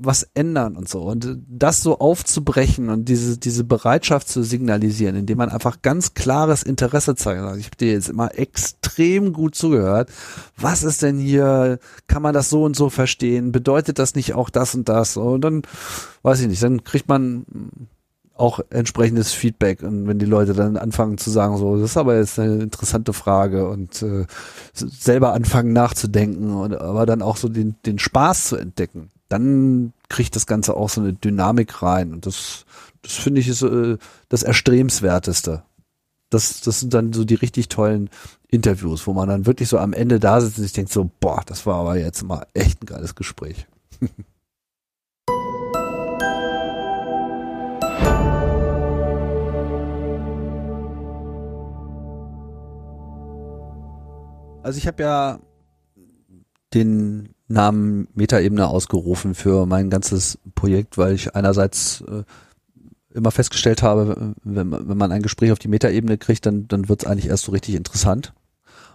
was 0.02 0.24
ändern 0.34 0.76
und 0.76 0.88
so. 0.90 1.02
Und 1.04 1.40
das 1.48 1.82
so 1.82 2.00
aufzubrechen 2.00 2.90
und 2.90 3.06
diese, 3.10 3.38
diese 3.38 3.64
Bereitschaft 3.64 4.28
zu 4.28 4.44
signalisieren, 4.44 5.16
indem 5.16 5.38
man 5.38 5.50
einfach 5.50 5.82
ganz 5.82 6.14
klares 6.14 6.64
Interesse 6.64 7.16
zeigt. 7.16 7.42
Also 7.42 7.60
ich 7.60 7.66
habe 7.66 7.78
dir 7.78 7.92
jetzt 7.92 8.10
immer 8.10 8.38
extrem 8.38 9.34
gut 9.34 9.56
zugehört. 9.56 10.10
Was 10.58 10.84
ist 10.84 11.02
denn 11.02 11.18
hier? 11.18 11.80
Kann 12.08 12.22
man 12.22 12.34
das 12.34 12.50
so 12.50 12.64
und 12.64 12.76
so 12.76 12.90
verstehen? 12.90 13.52
Bedeutet 13.52 14.00
das 14.00 14.16
nicht 14.16 14.34
auch 14.34 14.50
das 14.50 14.76
und 14.76 14.90
das? 14.90 15.18
Und 15.18 15.42
dann, 15.42 15.62
weiß 16.24 16.42
ich 16.42 16.48
nicht, 16.48 16.64
dann 16.64 16.84
kriegt 16.84 17.08
man 17.08 17.46
auch 18.40 18.60
entsprechendes 18.70 19.34
Feedback 19.34 19.84
und 19.84 20.08
wenn 20.08 20.20
die 20.20 20.26
Leute 20.26 20.54
dann 20.54 20.78
anfangen 20.78 21.18
zu 21.18 21.30
sagen, 21.30 21.58
so, 21.58 21.76
das 21.76 21.92
ist 21.92 21.98
aber 21.98 22.18
jetzt 22.18 22.40
eine 22.40 22.64
interessante 22.64 23.14
Frage 23.14 23.68
und 23.70 24.02
äh, 24.02 24.26
selber 24.74 25.34
anfangen 25.34 25.74
nachzudenken 25.74 26.54
und 26.54 26.74
aber 26.76 27.06
dann 27.06 27.22
auch 27.22 27.38
so 27.38 27.50
den, 27.50 27.76
den 27.86 28.00
Spaß 28.00 28.46
zu 28.46 28.56
entdecken, 28.56 29.12
dann 29.28 29.94
kriegt 30.08 30.36
das 30.36 30.48
Ganze 30.48 30.76
auch 30.76 30.90
so 30.90 31.02
eine 31.02 31.14
Dynamik 31.14 31.82
rein 31.84 32.14
und 32.14 32.26
das, 32.26 32.66
das 33.02 33.14
finde 33.14 33.42
ich 33.42 33.48
ist 33.48 33.62
äh, 33.62 33.98
das 34.30 34.44
Erstrebenswerteste. 34.44 35.64
Das, 36.32 36.62
das 36.62 36.80
sind 36.80 36.94
dann 36.94 37.12
so 37.12 37.26
die 37.26 37.36
richtig 37.36 37.70
tollen 37.70 38.10
Interviews, 38.50 39.08
wo 39.08 39.14
man 39.14 39.28
dann 39.28 39.48
wirklich 39.48 39.68
so 39.68 39.80
am 39.80 39.94
Ende 39.94 40.20
da 40.20 40.40
sitzt 40.42 40.60
und 40.60 40.64
sich 40.64 40.74
denkt 40.74 40.92
so, 40.92 41.10
boah, 41.20 41.42
das 41.46 41.66
war 41.66 41.76
aber 41.78 41.98
jetzt 41.98 42.24
mal 42.24 42.46
echt 42.54 42.84
ein 42.84 42.86
geiles 42.86 43.16
Gespräch. 43.16 43.68
Also 54.62 54.78
ich 54.78 54.88
habe 54.88 55.02
ja 55.04 55.40
den 56.74 57.30
Namen 57.48 58.08
Metaebene 58.14 58.68
ausgerufen 58.68 59.34
für 59.34 59.66
mein 59.66 59.90
ganzes 59.90 60.38
Projekt, 60.54 60.98
weil 60.98 61.14
ich 61.14 61.36
einerseits 61.36 62.02
äh, 62.02 62.24
immer 63.14 63.32
festgestellt 63.32 63.82
habe, 63.82 64.36
wenn, 64.44 64.72
wenn 64.72 64.98
man 64.98 65.12
ein 65.12 65.22
Gespräch 65.22 65.52
auf 65.52 65.60
die 65.60 65.68
Metaebene 65.68 66.18
kriegt, 66.18 66.46
dann, 66.46 66.68
dann 66.68 66.90
wird 66.90 67.04
es 67.04 67.08
eigentlich 67.08 67.28
erst 67.28 67.46
so 67.46 67.52
richtig 67.52 67.76
interessant. 67.76 68.34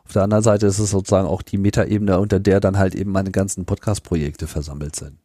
Auf 0.04 0.12
der 0.12 0.22
anderen 0.22 0.44
Seite 0.44 0.66
ist 0.66 0.78
es 0.78 0.90
sozusagen 0.90 1.26
auch 1.26 1.42
die 1.42 1.58
Metaebene, 1.58 2.20
unter 2.20 2.38
der 2.38 2.60
dann 2.60 2.78
halt 2.78 2.94
eben 2.94 3.10
meine 3.10 3.30
ganzen 3.30 3.64
Podcast-Projekte 3.64 4.46
versammelt 4.46 4.94
sind. 4.94 5.18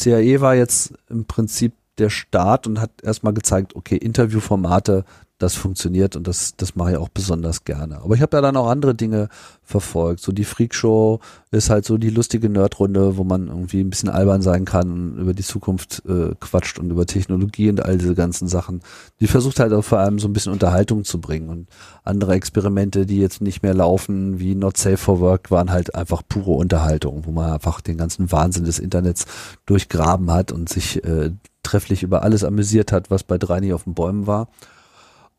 CAE 0.00 0.40
war 0.40 0.54
jetzt 0.54 0.94
im 1.10 1.26
Prinzip 1.26 1.74
der 1.98 2.10
Start 2.10 2.66
und 2.66 2.80
hat 2.80 2.90
erstmal 3.02 3.34
gezeigt, 3.34 3.76
okay, 3.76 3.96
Interviewformate, 3.96 5.04
das 5.38 5.56
funktioniert 5.56 6.14
und 6.14 6.28
das, 6.28 6.54
das 6.56 6.76
mache 6.76 6.92
ich 6.92 6.96
auch 6.96 7.08
besonders 7.08 7.64
gerne. 7.64 8.02
Aber 8.02 8.14
ich 8.14 8.22
habe 8.22 8.36
ja 8.36 8.40
dann 8.40 8.56
auch 8.56 8.68
andere 8.68 8.94
Dinge 8.94 9.28
verfolgt. 9.62 10.20
So 10.20 10.30
die 10.30 10.44
Freakshow 10.44 11.18
ist 11.50 11.70
halt 11.70 11.84
so 11.84 11.98
die 11.98 12.10
lustige 12.10 12.48
Nerdrunde, 12.48 13.16
wo 13.16 13.24
man 13.24 13.48
irgendwie 13.48 13.80
ein 13.80 13.90
bisschen 13.90 14.10
albern 14.10 14.42
sein 14.42 14.64
kann 14.64 14.92
und 14.92 15.18
über 15.18 15.34
die 15.34 15.42
Zukunft 15.42 16.02
äh, 16.06 16.34
quatscht 16.38 16.78
und 16.78 16.90
über 16.90 17.04
Technologie 17.06 17.68
und 17.68 17.84
all 17.84 17.98
diese 17.98 18.14
ganzen 18.14 18.46
Sachen. 18.46 18.80
Die 19.18 19.26
versucht 19.26 19.58
halt 19.58 19.72
auch 19.72 19.82
vor 19.82 19.98
allem 19.98 20.20
so 20.20 20.28
ein 20.28 20.32
bisschen 20.32 20.52
Unterhaltung 20.52 21.02
zu 21.02 21.20
bringen. 21.20 21.48
Und 21.48 21.68
andere 22.04 22.34
Experimente, 22.34 23.04
die 23.04 23.18
jetzt 23.18 23.40
nicht 23.40 23.62
mehr 23.64 23.74
laufen, 23.74 24.38
wie 24.38 24.54
Not 24.54 24.76
Safe 24.76 24.96
for 24.96 25.18
Work, 25.18 25.50
waren 25.50 25.72
halt 25.72 25.96
einfach 25.96 26.22
pure 26.28 26.52
Unterhaltung, 26.52 27.26
wo 27.26 27.32
man 27.32 27.52
einfach 27.52 27.80
den 27.80 27.96
ganzen 27.96 28.30
Wahnsinn 28.30 28.64
des 28.64 28.78
Internets 28.78 29.26
durchgraben 29.66 30.30
hat 30.30 30.52
und 30.52 30.68
sich 30.68 31.02
äh, 31.02 31.32
trefflich 31.64 32.04
über 32.04 32.22
alles 32.22 32.44
amüsiert 32.44 32.92
hat, 32.92 33.10
was 33.10 33.24
bei 33.24 33.36
drei 33.36 33.58
nicht 33.58 33.72
auf 33.72 33.84
den 33.84 33.94
Bäumen 33.94 34.28
war. 34.28 34.48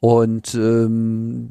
Und 0.06 0.54
ähm, 0.54 1.50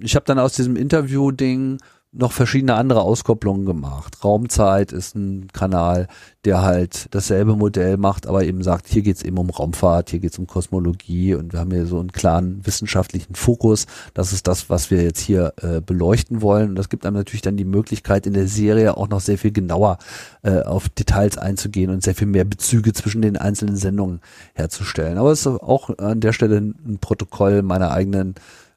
ich 0.00 0.14
habe 0.14 0.24
dann 0.24 0.38
aus 0.38 0.54
diesem 0.54 0.74
Interview-Ding 0.74 1.76
noch 2.12 2.32
verschiedene 2.32 2.74
andere 2.74 3.02
Auskopplungen 3.02 3.66
gemacht. 3.66 4.24
Raumzeit 4.24 4.90
ist 4.90 5.14
ein 5.14 5.46
Kanal, 5.52 6.08
der 6.44 6.62
halt 6.62 7.06
dasselbe 7.12 7.54
Modell 7.54 7.98
macht, 7.98 8.26
aber 8.26 8.42
eben 8.42 8.64
sagt, 8.64 8.88
hier 8.88 9.02
geht's 9.02 9.22
eben 9.22 9.38
um 9.38 9.48
Raumfahrt, 9.48 10.10
hier 10.10 10.18
geht's 10.18 10.38
um 10.38 10.48
Kosmologie 10.48 11.34
und 11.34 11.52
wir 11.52 11.60
haben 11.60 11.70
hier 11.70 11.86
so 11.86 12.00
einen 12.00 12.10
klaren 12.10 12.66
wissenschaftlichen 12.66 13.36
Fokus. 13.36 13.86
Das 14.12 14.32
ist 14.32 14.48
das, 14.48 14.68
was 14.68 14.90
wir 14.90 15.02
jetzt 15.02 15.20
hier 15.20 15.52
äh, 15.62 15.80
beleuchten 15.80 16.42
wollen. 16.42 16.70
Und 16.70 16.74
das 16.74 16.88
gibt 16.88 17.06
einem 17.06 17.16
natürlich 17.16 17.42
dann 17.42 17.56
die 17.56 17.64
Möglichkeit, 17.64 18.26
in 18.26 18.34
der 18.34 18.48
Serie 18.48 18.96
auch 18.96 19.08
noch 19.08 19.20
sehr 19.20 19.38
viel 19.38 19.52
genauer 19.52 19.98
äh, 20.42 20.62
auf 20.62 20.88
Details 20.88 21.38
einzugehen 21.38 21.90
und 21.90 22.02
sehr 22.02 22.16
viel 22.16 22.26
mehr 22.26 22.44
Bezüge 22.44 22.92
zwischen 22.92 23.22
den 23.22 23.36
einzelnen 23.36 23.76
Sendungen 23.76 24.20
herzustellen. 24.54 25.16
Aber 25.16 25.30
es 25.30 25.40
ist 25.40 25.46
auch 25.46 25.96
an 25.98 26.20
der 26.20 26.32
Stelle 26.32 26.56
ein 26.56 26.98
Protokoll 27.00 27.62
meiner 27.62 27.92
eigenen 27.92 28.34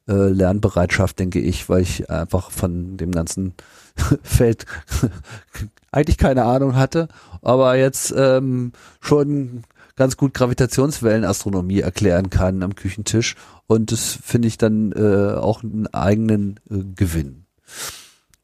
äh, 0.07 0.29
Lernbereitschaft, 0.29 1.19
denke 1.19 1.39
ich, 1.39 1.69
weil 1.69 1.81
ich 1.81 2.09
einfach 2.09 2.51
von 2.51 2.97
dem 2.97 3.11
ganzen 3.11 3.53
Feld 4.23 4.65
eigentlich 5.91 6.17
keine 6.17 6.45
Ahnung 6.45 6.75
hatte, 6.75 7.07
aber 7.41 7.75
jetzt 7.75 8.13
ähm, 8.15 8.71
schon 8.99 9.63
ganz 9.95 10.17
gut 10.17 10.33
Gravitationswellenastronomie 10.33 11.81
erklären 11.81 12.29
kann 12.29 12.63
am 12.63 12.75
Küchentisch. 12.75 13.35
Und 13.67 13.91
das 13.91 14.17
finde 14.23 14.47
ich 14.47 14.57
dann 14.57 14.91
äh, 14.91 15.35
auch 15.35 15.63
einen 15.63 15.87
eigenen 15.87 16.59
äh, 16.69 16.79
Gewinn 16.95 17.45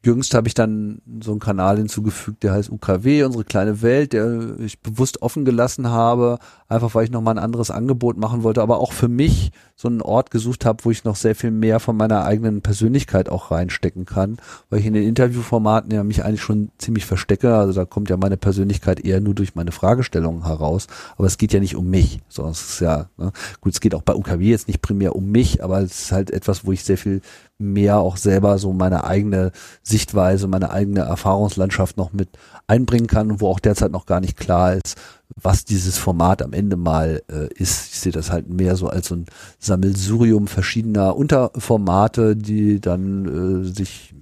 jüngst 0.03 0.33
habe 0.33 0.47
ich 0.47 0.53
dann 0.53 1.01
so 1.21 1.31
einen 1.31 1.41
Kanal 1.41 1.77
hinzugefügt, 1.77 2.43
der 2.43 2.53
heißt 2.53 2.71
UKW, 2.71 3.23
unsere 3.23 3.43
kleine 3.43 3.81
Welt, 3.81 4.13
der 4.13 4.57
ich 4.59 4.79
bewusst 4.79 5.21
offen 5.21 5.43
gelassen 5.43 5.89
habe, 5.89 6.39
einfach 6.69 6.95
weil 6.95 7.03
ich 7.03 7.11
nochmal 7.11 7.35
ein 7.35 7.43
anderes 7.43 7.69
Angebot 7.69 8.17
machen 8.17 8.43
wollte, 8.43 8.61
aber 8.61 8.79
auch 8.79 8.93
für 8.93 9.09
mich 9.09 9.51
so 9.75 9.89
einen 9.89 10.01
Ort 10.01 10.31
gesucht 10.31 10.63
habe, 10.65 10.85
wo 10.85 10.91
ich 10.91 11.03
noch 11.03 11.17
sehr 11.17 11.35
viel 11.35 11.51
mehr 11.51 11.81
von 11.81 11.97
meiner 11.97 12.23
eigenen 12.23 12.61
Persönlichkeit 12.61 13.27
auch 13.27 13.51
reinstecken 13.51 14.05
kann, 14.05 14.37
weil 14.69 14.79
ich 14.79 14.85
in 14.85 14.93
den 14.93 15.03
Interviewformaten 15.03 15.91
ja 15.91 16.03
mich 16.03 16.23
eigentlich 16.23 16.41
schon 16.41 16.69
ziemlich 16.77 17.05
verstecke, 17.05 17.55
also 17.55 17.73
da 17.73 17.83
kommt 17.83 18.09
ja 18.09 18.15
meine 18.15 18.37
Persönlichkeit 18.37 19.01
eher 19.01 19.19
nur 19.19 19.35
durch 19.35 19.55
meine 19.55 19.73
Fragestellungen 19.73 20.45
heraus, 20.45 20.87
aber 21.17 21.27
es 21.27 21.37
geht 21.37 21.51
ja 21.51 21.59
nicht 21.59 21.75
um 21.75 21.89
mich, 21.89 22.21
sondern 22.29 22.53
es 22.53 22.61
ist 22.61 22.79
ja, 22.79 23.09
ne, 23.17 23.33
gut, 23.59 23.73
es 23.73 23.81
geht 23.81 23.95
auch 23.95 24.01
bei 24.01 24.15
UKW 24.15 24.49
jetzt 24.49 24.69
nicht 24.69 24.81
primär 24.81 25.15
um 25.15 25.29
mich, 25.29 25.61
aber 25.61 25.81
es 25.81 26.03
ist 26.03 26.11
halt 26.13 26.31
etwas, 26.31 26.65
wo 26.65 26.71
ich 26.71 26.85
sehr 26.85 26.97
viel 26.97 27.21
mehr 27.59 27.99
auch 27.99 28.17
selber 28.17 28.57
so 28.57 28.73
meine 28.73 29.03
eigene 29.03 29.51
Sichtweise, 29.83 30.47
meine 30.47 30.71
eigene 30.71 31.01
Erfahrungslandschaft 31.01 31.97
noch 31.97 32.13
mit 32.13 32.29
einbringen 32.67 33.07
kann 33.07 33.41
wo 33.41 33.47
auch 33.47 33.59
derzeit 33.59 33.91
noch 33.91 34.05
gar 34.05 34.21
nicht 34.21 34.37
klar 34.37 34.73
ist, 34.75 34.95
was 35.35 35.65
dieses 35.65 35.97
Format 35.97 36.41
am 36.41 36.53
Ende 36.53 36.77
mal 36.77 37.21
äh, 37.29 37.47
ist. 37.53 37.93
Ich 37.93 37.99
sehe 37.99 38.11
das 38.11 38.31
halt 38.31 38.49
mehr 38.49 38.75
so 38.75 38.87
als 38.87 39.09
so 39.09 39.15
ein 39.15 39.25
Sammelsurium 39.59 40.47
verschiedener 40.47 41.15
Unterformate, 41.15 42.35
die 42.35 42.79
dann 42.79 43.63
äh, 43.63 43.65
sich 43.65 44.15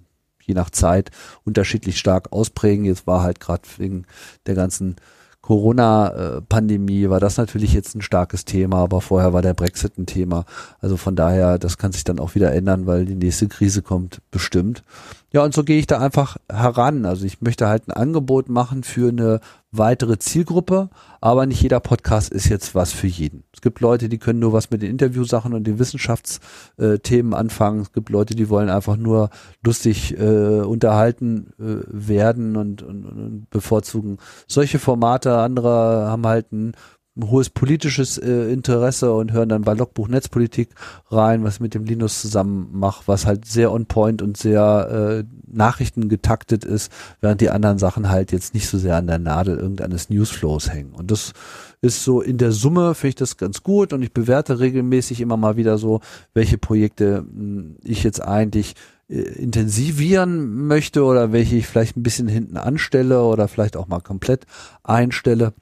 je 0.44 0.54
nach 0.54 0.70
Zeit 0.70 1.12
unterschiedlich 1.44 2.00
stark 2.00 2.32
ausprägen. 2.32 2.86
Jetzt 2.86 3.06
war 3.06 3.22
halt 3.22 3.40
gerade 3.40 3.64
wegen 3.78 4.06
der 4.46 4.56
ganzen 4.56 4.96
Corona-Pandemie 5.48 7.10
war 7.10 7.22
das 7.22 7.38
natürlich 7.38 7.72
jetzt 7.72 7.96
ein 7.96 8.02
starkes 8.02 8.44
Thema, 8.44 8.80
aber 8.80 9.00
vorher 9.00 9.32
war 9.32 9.42
der 9.42 9.54
Brexit 9.54 9.98
ein 9.98 10.06
Thema. 10.06 10.44
Also 10.82 10.98
von 10.98 11.16
daher, 11.16 11.58
das 11.58 11.78
kann 11.78 11.94
sich 11.94 12.04
dann 12.04 12.20
auch 12.20 12.36
wieder 12.36 12.52
ändern, 12.52 12.86
weil 12.86 13.06
die 13.06 13.16
nächste 13.16 13.48
Krise 13.48 13.82
kommt 13.82 14.22
bestimmt. 14.30 14.84
Ja, 15.32 15.46
und 15.46 15.54
so 15.54 15.64
gehe 15.64 15.80
ich 15.80 15.88
da 15.88 16.00
einfach 16.00 16.36
heran. 16.52 17.06
Also 17.06 17.26
ich 17.26 17.42
möchte 17.42 17.70
halt 17.70 17.88
ein 17.88 17.94
Angebot 17.94 18.50
machen 18.50 18.84
für 18.84 19.08
eine 19.08 19.40
weitere 19.72 20.18
Zielgruppe, 20.18 20.90
aber 21.20 21.46
nicht 21.46 21.62
jeder 21.62 21.80
Podcast 21.80 22.32
ist 22.32 22.48
jetzt 22.48 22.74
was 22.74 22.94
für 22.94 23.08
jeden. 23.08 23.44
Es 23.54 23.62
gibt 23.62 23.82
Leute, 23.82 24.08
die 24.08 24.18
können 24.18 24.40
nur 24.40 24.54
was 24.54 24.72
mit 24.72 24.82
den 24.82 24.92
Interviewsachen 24.92 25.54
und 25.54 25.66
den 25.66 25.80
Wissenschaftsthemen 25.80 27.34
anfangen. 27.34 27.82
Es 27.82 27.92
gibt 27.92 28.10
Leute, 28.10 28.36
die 28.36 28.50
wollen 28.50 28.70
einfach 28.70 28.96
nur 28.96 29.30
lustig 29.64 30.18
äh, 30.18 30.62
unterhalten 30.62 31.54
äh, 31.60 31.84
werden 31.88 32.56
und, 32.56 32.82
und, 32.82 33.06
und 33.06 33.50
bevorzugen 33.50 34.18
solche 34.48 34.80
Formate. 34.80 35.38
Andere 35.38 36.08
haben 36.08 36.26
halt 36.26 36.52
ein 36.52 36.74
hohes 37.24 37.50
politisches 37.50 38.18
äh, 38.18 38.52
Interesse 38.52 39.14
und 39.14 39.32
hören 39.32 39.50
dann 39.50 39.64
bei 39.64 39.74
Logbuch 39.74 40.08
Netzpolitik 40.08 40.70
rein, 41.10 41.44
was 41.44 41.60
mit 41.60 41.74
dem 41.74 41.86
Linus 41.86 42.22
zusammen 42.22 42.70
macht, 42.72 43.08
was 43.08 43.26
halt 43.26 43.46
sehr 43.46 43.72
on 43.72 43.86
point 43.86 44.22
und 44.22 44.38
sehr 44.38 45.24
äh, 45.24 45.24
Nachrichten 45.48 46.10
getaktet 46.10 46.66
ist, 46.66 46.92
während 47.22 47.42
die 47.42 47.50
anderen 47.50 47.80
Sachen 47.80 48.10
halt 48.10 48.32
jetzt 48.32 48.54
nicht 48.54 48.68
so 48.68 48.78
sehr 48.78 48.96
an 48.96 49.08
der 49.08 49.20
Nadel 49.20 49.58
irgendeines 49.58 50.10
Newsflows 50.10 50.72
hängen. 50.72 50.94
Und 50.94 51.12
das 51.12 51.34
ist 51.82 52.04
so 52.04 52.22
in 52.22 52.38
der 52.38 52.52
Summe 52.52 52.96
finde 52.96 53.10
ich 53.10 53.16
das 53.16 53.38
ganz 53.38 53.64
gut 53.64 53.94
und 53.94 54.02
ich 54.02 54.14
bewerte 54.14 54.60
regelmäßig 54.60 55.22
immer 55.22 55.38
mal 55.38 55.58
wieder 55.58 55.78
so, 55.78 56.02
welche 56.34 56.58
Projekte 56.58 57.22
mh, 57.22 57.40
hm, 57.40 57.76
ich 57.84 58.04
jetzt 58.04 58.22
eigentlich 58.22 58.76
äh, 59.10 59.20
intensivieren 59.20 60.68
möchte 60.68 61.04
oder 61.04 61.32
welche 61.32 61.56
ich 61.56 61.68
vielleicht 61.68 61.96
ein 61.96 62.04
bisschen 62.04 62.28
hinten 62.28 62.58
anstelle 62.58 63.24
oder 63.24 63.48
vielleicht 63.48 63.78
auch 63.78 63.88
mal 63.88 64.02
komplett 64.02 64.46
einstelle 64.84 65.54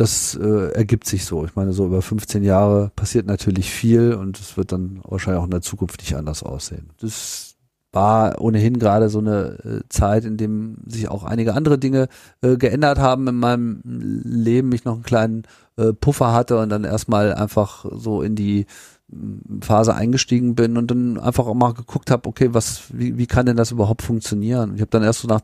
das 0.00 0.34
äh, 0.34 0.72
ergibt 0.72 1.06
sich 1.06 1.26
so. 1.26 1.44
Ich 1.44 1.56
meine, 1.56 1.74
so 1.74 1.84
über 1.84 2.00
15 2.00 2.42
Jahre 2.42 2.90
passiert 2.96 3.26
natürlich 3.26 3.70
viel 3.70 4.14
und 4.14 4.40
es 4.40 4.56
wird 4.56 4.72
dann 4.72 5.00
wahrscheinlich 5.04 5.40
auch 5.40 5.44
in 5.44 5.50
der 5.50 5.60
Zukunft 5.60 6.00
nicht 6.00 6.16
anders 6.16 6.42
aussehen. 6.42 6.88
Das 7.00 7.56
war 7.92 8.40
ohnehin 8.40 8.78
gerade 8.78 9.10
so 9.10 9.18
eine 9.18 9.58
äh, 9.62 9.80
Zeit, 9.90 10.24
in 10.24 10.38
dem 10.38 10.78
sich 10.86 11.08
auch 11.08 11.24
einige 11.24 11.52
andere 11.52 11.78
Dinge 11.78 12.08
äh, 12.40 12.56
geändert 12.56 12.98
haben 12.98 13.28
in 13.28 13.34
meinem 13.34 13.82
Leben. 13.84 14.72
Ich 14.72 14.86
noch 14.86 14.94
einen 14.94 15.02
kleinen 15.02 15.42
äh, 15.76 15.92
Puffer 15.92 16.32
hatte 16.32 16.58
und 16.58 16.70
dann 16.70 16.84
erstmal 16.84 17.34
einfach 17.34 17.84
so 17.92 18.22
in 18.22 18.36
die 18.36 18.64
mm, 19.08 19.60
Phase 19.60 19.94
eingestiegen 19.94 20.54
bin 20.54 20.78
und 20.78 20.90
dann 20.90 21.18
einfach 21.18 21.46
auch 21.46 21.54
mal 21.54 21.74
geguckt 21.74 22.10
habe, 22.10 22.26
okay, 22.26 22.54
was, 22.54 22.84
wie, 22.88 23.18
wie 23.18 23.26
kann 23.26 23.44
denn 23.44 23.56
das 23.58 23.70
überhaupt 23.70 24.00
funktionieren? 24.00 24.76
Ich 24.76 24.80
habe 24.80 24.90
dann 24.90 25.02
erst 25.02 25.20
so 25.20 25.28
nach 25.28 25.42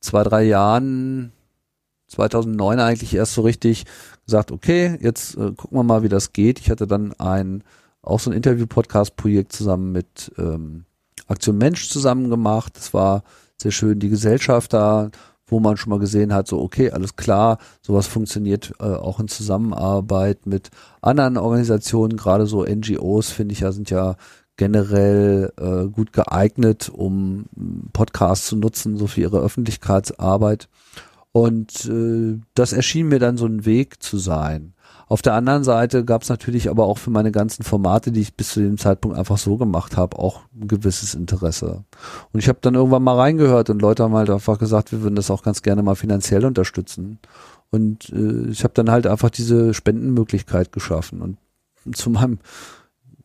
zwei, 0.00 0.22
drei 0.22 0.44
Jahren 0.44 1.32
2009 2.14 2.80
eigentlich 2.80 3.14
erst 3.14 3.34
so 3.34 3.42
richtig 3.42 3.84
gesagt, 4.24 4.52
okay, 4.52 4.98
jetzt 5.00 5.36
äh, 5.36 5.52
gucken 5.52 5.78
wir 5.78 5.82
mal, 5.82 6.02
wie 6.02 6.08
das 6.08 6.32
geht. 6.32 6.60
Ich 6.60 6.70
hatte 6.70 6.86
dann 6.86 7.12
ein 7.14 7.62
auch 8.02 8.20
so 8.20 8.30
ein 8.30 8.36
Interview-Podcast-Projekt 8.36 9.52
zusammen 9.52 9.92
mit 9.92 10.32
ähm, 10.38 10.84
Aktion 11.26 11.56
Mensch 11.56 11.88
zusammen 11.88 12.28
gemacht. 12.28 12.76
Das 12.76 12.92
war 12.92 13.22
sehr 13.56 13.70
schön, 13.70 13.98
die 13.98 14.10
Gesellschaft 14.10 14.72
da, 14.72 15.10
wo 15.46 15.60
man 15.60 15.76
schon 15.76 15.90
mal 15.90 15.98
gesehen 15.98 16.32
hat, 16.32 16.48
so 16.48 16.60
okay, 16.60 16.90
alles 16.90 17.16
klar, 17.16 17.58
sowas 17.82 18.06
funktioniert 18.06 18.72
äh, 18.80 18.84
auch 18.84 19.20
in 19.20 19.28
Zusammenarbeit 19.28 20.46
mit 20.46 20.70
anderen 21.00 21.36
Organisationen, 21.36 22.16
gerade 22.16 22.46
so 22.46 22.64
NGOs, 22.64 23.30
finde 23.30 23.52
ich 23.52 23.60
ja, 23.60 23.72
sind 23.72 23.90
ja 23.90 24.16
generell 24.56 25.52
äh, 25.58 25.88
gut 25.88 26.12
geeignet, 26.12 26.88
um 26.88 27.46
Podcasts 27.92 28.46
zu 28.46 28.56
nutzen, 28.56 28.96
so 28.96 29.06
für 29.06 29.20
ihre 29.20 29.40
Öffentlichkeitsarbeit. 29.40 30.68
Und 31.36 31.86
äh, 31.86 32.40
das 32.54 32.72
erschien 32.72 33.08
mir 33.08 33.18
dann 33.18 33.36
so 33.36 33.46
ein 33.46 33.64
Weg 33.66 34.00
zu 34.00 34.18
sein. 34.18 34.72
Auf 35.08 35.20
der 35.20 35.34
anderen 35.34 35.64
Seite 35.64 36.04
gab 36.04 36.22
es 36.22 36.28
natürlich 36.28 36.70
aber 36.70 36.84
auch 36.84 36.96
für 36.96 37.10
meine 37.10 37.32
ganzen 37.32 37.64
Formate, 37.64 38.12
die 38.12 38.20
ich 38.20 38.36
bis 38.36 38.50
zu 38.50 38.60
dem 38.60 38.78
Zeitpunkt 38.78 39.18
einfach 39.18 39.36
so 39.36 39.56
gemacht 39.56 39.96
habe, 39.96 40.16
auch 40.16 40.42
ein 40.54 40.68
gewisses 40.68 41.12
Interesse. 41.16 41.82
Und 42.32 42.38
ich 42.38 42.48
habe 42.48 42.60
dann 42.60 42.76
irgendwann 42.76 43.02
mal 43.02 43.16
reingehört 43.16 43.68
und 43.68 43.82
Leute 43.82 44.04
haben 44.04 44.14
halt 44.14 44.30
einfach 44.30 44.60
gesagt, 44.60 44.92
wir 44.92 45.02
würden 45.02 45.16
das 45.16 45.28
auch 45.28 45.42
ganz 45.42 45.62
gerne 45.62 45.82
mal 45.82 45.96
finanziell 45.96 46.44
unterstützen. 46.44 47.18
Und 47.68 48.10
äh, 48.10 48.50
ich 48.50 48.62
habe 48.62 48.74
dann 48.74 48.88
halt 48.88 49.08
einfach 49.08 49.30
diese 49.30 49.74
Spendenmöglichkeit 49.74 50.70
geschaffen. 50.70 51.20
Und 51.20 51.96
zu 51.96 52.10
meinem, 52.10 52.38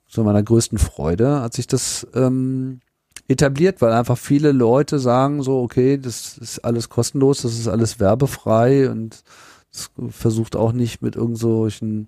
zu 0.07 0.23
meiner 0.23 0.41
größten 0.41 0.79
Freude 0.79 1.41
hat 1.41 1.53
sich 1.53 1.67
das 1.67 2.07
ähm, 2.15 2.79
etabliert, 3.29 3.81
weil 3.81 3.93
einfach 3.93 4.17
viele 4.17 4.51
Leute 4.51 4.99
sagen 4.99 5.43
so, 5.43 5.61
okay, 5.61 5.97
das 5.97 6.37
ist 6.37 6.59
alles 6.65 6.89
kostenlos, 6.89 7.43
das 7.43 7.53
ist 7.53 7.67
alles 7.67 7.99
werbefrei 7.99 8.89
und 8.89 9.23
es 9.71 9.91
versucht 10.09 10.55
auch 10.55 10.73
nicht 10.73 11.01
mit 11.03 11.15
irgendwelchen 11.15 12.07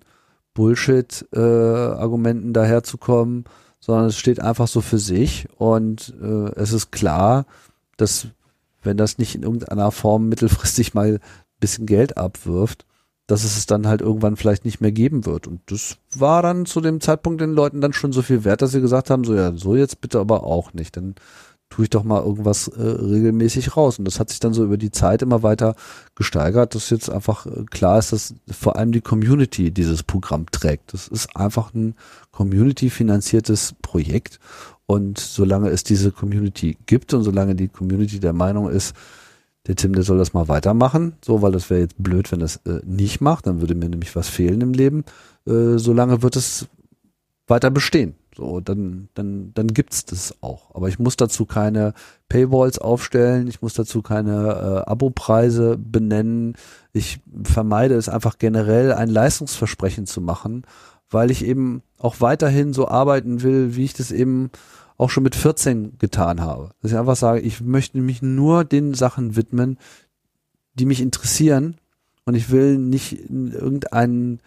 Bullshit-Argumenten 0.52 2.50
äh, 2.50 2.52
daherzukommen, 2.52 3.44
sondern 3.78 4.06
es 4.06 4.18
steht 4.18 4.40
einfach 4.40 4.66
so 4.66 4.80
für 4.80 4.98
sich 4.98 5.46
und 5.56 6.12
äh, 6.20 6.50
es 6.56 6.72
ist 6.72 6.90
klar, 6.90 7.46
dass 7.96 8.26
wenn 8.82 8.96
das 8.96 9.18
nicht 9.18 9.36
in 9.36 9.44
irgendeiner 9.44 9.92
Form 9.92 10.28
mittelfristig 10.28 10.92
mal 10.92 11.14
ein 11.14 11.20
bisschen 11.60 11.86
Geld 11.86 12.16
abwirft, 12.16 12.84
dass 13.26 13.44
es 13.44 13.56
es 13.56 13.66
dann 13.66 13.86
halt 13.86 14.00
irgendwann 14.00 14.36
vielleicht 14.36 14.64
nicht 14.64 14.80
mehr 14.80 14.92
geben 14.92 15.24
wird. 15.26 15.46
Und 15.46 15.60
das 15.66 15.96
war 16.14 16.42
dann 16.42 16.66
zu 16.66 16.80
dem 16.80 17.00
Zeitpunkt 17.00 17.40
den 17.40 17.52
Leuten 17.52 17.80
dann 17.80 17.92
schon 17.92 18.12
so 18.12 18.22
viel 18.22 18.44
wert, 18.44 18.62
dass 18.62 18.72
sie 18.72 18.80
gesagt 18.80 19.10
haben, 19.10 19.24
so 19.24 19.34
ja, 19.34 19.52
so 19.56 19.76
jetzt 19.76 20.00
bitte 20.00 20.18
aber 20.18 20.44
auch 20.44 20.72
nicht. 20.74 20.96
Dann 20.96 21.14
tue 21.72 21.84
ich 21.84 21.90
doch 21.90 22.04
mal 22.04 22.22
irgendwas 22.22 22.68
äh, 22.68 22.82
regelmäßig 22.82 23.76
raus. 23.76 23.98
Und 23.98 24.04
das 24.04 24.20
hat 24.20 24.28
sich 24.28 24.40
dann 24.40 24.52
so 24.52 24.62
über 24.62 24.76
die 24.76 24.90
Zeit 24.90 25.22
immer 25.22 25.42
weiter 25.42 25.74
gesteigert, 26.14 26.74
dass 26.74 26.90
jetzt 26.90 27.08
einfach 27.08 27.46
äh, 27.46 27.64
klar 27.70 27.98
ist, 27.98 28.12
dass 28.12 28.34
vor 28.50 28.76
allem 28.76 28.92
die 28.92 29.00
Community 29.00 29.70
dieses 29.70 30.02
Programm 30.02 30.46
trägt. 30.50 30.92
Das 30.92 31.08
ist 31.08 31.34
einfach 31.34 31.72
ein 31.72 31.94
community-finanziertes 32.30 33.74
Projekt. 33.80 34.38
Und 34.84 35.18
solange 35.18 35.70
es 35.70 35.84
diese 35.84 36.12
Community 36.12 36.76
gibt 36.84 37.14
und 37.14 37.22
solange 37.22 37.54
die 37.54 37.68
Community 37.68 38.20
der 38.20 38.34
Meinung 38.34 38.68
ist, 38.68 38.94
der 39.66 39.76
Tim, 39.76 39.94
der 39.94 40.02
soll 40.02 40.18
das 40.18 40.32
mal 40.32 40.48
weitermachen, 40.48 41.14
so, 41.24 41.40
weil 41.42 41.52
das 41.52 41.70
wäre 41.70 41.80
jetzt 41.80 42.02
blöd, 42.02 42.32
wenn 42.32 42.40
das 42.40 42.56
äh, 42.66 42.80
nicht 42.84 43.20
macht, 43.20 43.46
dann 43.46 43.60
würde 43.60 43.74
mir 43.74 43.88
nämlich 43.88 44.14
was 44.16 44.28
fehlen 44.28 44.60
im 44.60 44.72
Leben. 44.72 45.04
Äh, 45.46 45.78
solange 45.78 46.22
wird 46.22 46.36
es 46.36 46.66
weiter 47.46 47.70
bestehen. 47.70 48.14
So, 48.34 48.60
dann, 48.60 49.08
dann, 49.14 49.52
dann 49.54 49.68
gibt's 49.68 50.06
das 50.06 50.34
auch. 50.40 50.74
Aber 50.74 50.88
ich 50.88 50.98
muss 50.98 51.16
dazu 51.16 51.44
keine 51.44 51.92
Paywalls 52.28 52.78
aufstellen, 52.78 53.46
ich 53.46 53.60
muss 53.60 53.74
dazu 53.74 54.00
keine 54.00 54.84
äh, 54.86 54.90
Abopreise 54.90 55.76
benennen. 55.76 56.54
Ich 56.92 57.20
vermeide 57.44 57.94
es 57.94 58.08
einfach 58.08 58.38
generell, 58.38 58.92
ein 58.94 59.10
Leistungsversprechen 59.10 60.06
zu 60.06 60.22
machen, 60.22 60.64
weil 61.10 61.30
ich 61.30 61.44
eben 61.44 61.82
auch 61.98 62.20
weiterhin 62.20 62.72
so 62.72 62.88
arbeiten 62.88 63.42
will, 63.42 63.76
wie 63.76 63.84
ich 63.84 63.92
das 63.92 64.10
eben 64.10 64.50
auch 65.02 65.10
schon 65.10 65.24
mit 65.24 65.34
14 65.34 65.98
getan 65.98 66.40
habe. 66.40 66.70
Dass 66.80 66.92
ich 66.92 66.98
einfach 66.98 67.16
sage, 67.16 67.40
ich 67.40 67.60
möchte 67.60 67.98
mich 67.98 68.22
nur 68.22 68.64
den 68.64 68.94
Sachen 68.94 69.36
widmen, 69.36 69.78
die 70.74 70.86
mich 70.86 71.00
interessieren 71.00 71.76
und 72.24 72.34
ich 72.34 72.50
will 72.50 72.78
nicht 72.78 73.28
in 73.28 73.52
irgendeine 73.52 74.38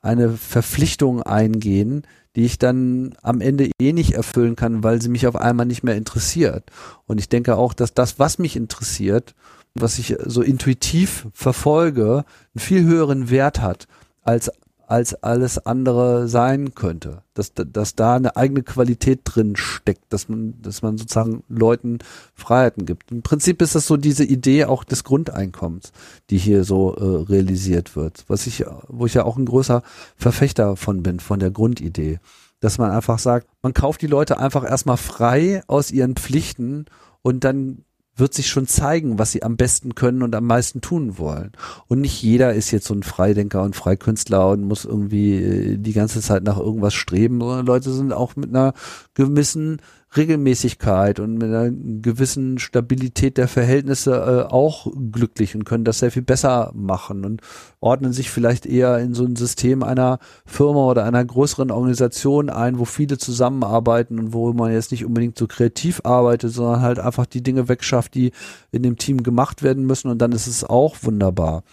eine 0.00 0.36
Verpflichtung 0.36 1.22
eingehen, 1.22 2.02
die 2.36 2.44
ich 2.44 2.58
dann 2.58 3.14
am 3.22 3.40
Ende 3.40 3.70
eh 3.80 3.92
nicht 3.92 4.12
erfüllen 4.12 4.54
kann, 4.54 4.84
weil 4.84 5.00
sie 5.00 5.08
mich 5.08 5.26
auf 5.26 5.34
einmal 5.34 5.66
nicht 5.66 5.82
mehr 5.82 5.96
interessiert. 5.96 6.64
Und 7.06 7.18
ich 7.18 7.28
denke 7.28 7.56
auch, 7.56 7.72
dass 7.72 7.94
das, 7.94 8.18
was 8.18 8.38
mich 8.38 8.54
interessiert, 8.54 9.34
was 9.74 9.98
ich 9.98 10.16
so 10.24 10.42
intuitiv 10.42 11.26
verfolge, 11.32 12.24
einen 12.54 12.60
viel 12.60 12.84
höheren 12.84 13.30
Wert 13.30 13.60
hat 13.60 13.88
als 14.22 14.50
als 14.88 15.14
alles 15.22 15.58
andere 15.58 16.28
sein 16.28 16.74
könnte. 16.74 17.22
Dass, 17.34 17.52
dass 17.54 17.94
da 17.94 18.16
eine 18.16 18.36
eigene 18.36 18.62
Qualität 18.62 19.20
drin 19.24 19.56
steckt, 19.56 20.12
dass 20.12 20.28
man, 20.28 20.60
dass 20.62 20.82
man 20.82 20.98
sozusagen 20.98 21.42
Leuten 21.48 21.98
Freiheiten 22.34 22.86
gibt. 22.86 23.10
Im 23.10 23.22
Prinzip 23.22 23.60
ist 23.62 23.74
das 23.74 23.86
so 23.86 23.96
diese 23.96 24.24
Idee 24.24 24.66
auch 24.66 24.84
des 24.84 25.04
Grundeinkommens, 25.04 25.92
die 26.30 26.38
hier 26.38 26.64
so 26.64 26.94
äh, 26.94 27.30
realisiert 27.30 27.96
wird. 27.96 28.24
Was 28.28 28.46
ich, 28.46 28.64
wo 28.88 29.06
ich 29.06 29.14
ja 29.14 29.24
auch 29.24 29.36
ein 29.36 29.46
großer 29.46 29.82
Verfechter 30.16 30.76
von 30.76 31.02
bin, 31.02 31.20
von 31.20 31.40
der 31.40 31.50
Grundidee. 31.50 32.20
Dass 32.60 32.78
man 32.78 32.90
einfach 32.90 33.18
sagt, 33.18 33.48
man 33.62 33.74
kauft 33.74 34.00
die 34.02 34.06
Leute 34.06 34.38
einfach 34.38 34.64
erstmal 34.64 34.96
frei 34.96 35.62
aus 35.66 35.90
ihren 35.90 36.14
Pflichten 36.16 36.86
und 37.22 37.44
dann 37.44 37.84
wird 38.16 38.34
sich 38.34 38.48
schon 38.48 38.66
zeigen, 38.66 39.18
was 39.18 39.32
sie 39.32 39.42
am 39.42 39.56
besten 39.56 39.94
können 39.94 40.22
und 40.22 40.34
am 40.34 40.44
meisten 40.44 40.80
tun 40.80 41.18
wollen. 41.18 41.52
Und 41.88 42.00
nicht 42.00 42.22
jeder 42.22 42.54
ist 42.54 42.70
jetzt 42.70 42.86
so 42.86 42.94
ein 42.94 43.02
Freidenker 43.02 43.62
und 43.62 43.76
Freikünstler 43.76 44.50
und 44.50 44.62
muss 44.62 44.84
irgendwie 44.84 45.34
äh, 45.34 45.76
die 45.78 45.92
ganze 45.92 46.20
Zeit 46.20 46.44
nach 46.44 46.58
irgendwas 46.58 46.94
streben, 46.94 47.40
sondern 47.40 47.66
Leute 47.66 47.92
sind 47.92 48.12
auch 48.12 48.36
mit 48.36 48.50
einer 48.50 48.74
gewissen 49.14 49.80
Regelmäßigkeit 50.16 51.20
und 51.20 51.34
mit 51.34 51.44
einer 51.44 51.70
gewissen 51.70 52.58
Stabilität 52.58 53.36
der 53.36 53.48
Verhältnisse 53.48 54.12
äh, 54.48 54.52
auch 54.52 54.86
glücklich 55.12 55.54
und 55.54 55.64
können 55.64 55.84
das 55.84 55.98
sehr 55.98 56.10
viel 56.10 56.22
besser 56.22 56.72
machen 56.74 57.24
und 57.24 57.40
ordnen 57.80 58.12
sich 58.12 58.30
vielleicht 58.30 58.66
eher 58.66 58.98
in 58.98 59.14
so 59.14 59.24
ein 59.24 59.36
System 59.36 59.82
einer 59.82 60.18
Firma 60.46 60.86
oder 60.86 61.04
einer 61.04 61.24
größeren 61.24 61.70
Organisation 61.70 62.50
ein, 62.50 62.78
wo 62.78 62.84
viele 62.84 63.18
zusammenarbeiten 63.18 64.18
und 64.18 64.32
wo 64.32 64.52
man 64.52 64.72
jetzt 64.72 64.92
nicht 64.92 65.04
unbedingt 65.04 65.38
so 65.38 65.46
kreativ 65.46 66.00
arbeitet, 66.04 66.52
sondern 66.52 66.82
halt 66.82 66.98
einfach 66.98 67.26
die 67.26 67.42
Dinge 67.42 67.68
wegschafft, 67.68 68.14
die 68.14 68.32
in 68.70 68.82
dem 68.82 68.96
Team 68.96 69.22
gemacht 69.22 69.62
werden 69.62 69.84
müssen 69.84 70.08
und 70.08 70.18
dann 70.18 70.32
ist 70.32 70.46
es 70.46 70.64
auch 70.64 70.96
wunderbar. 71.02 71.64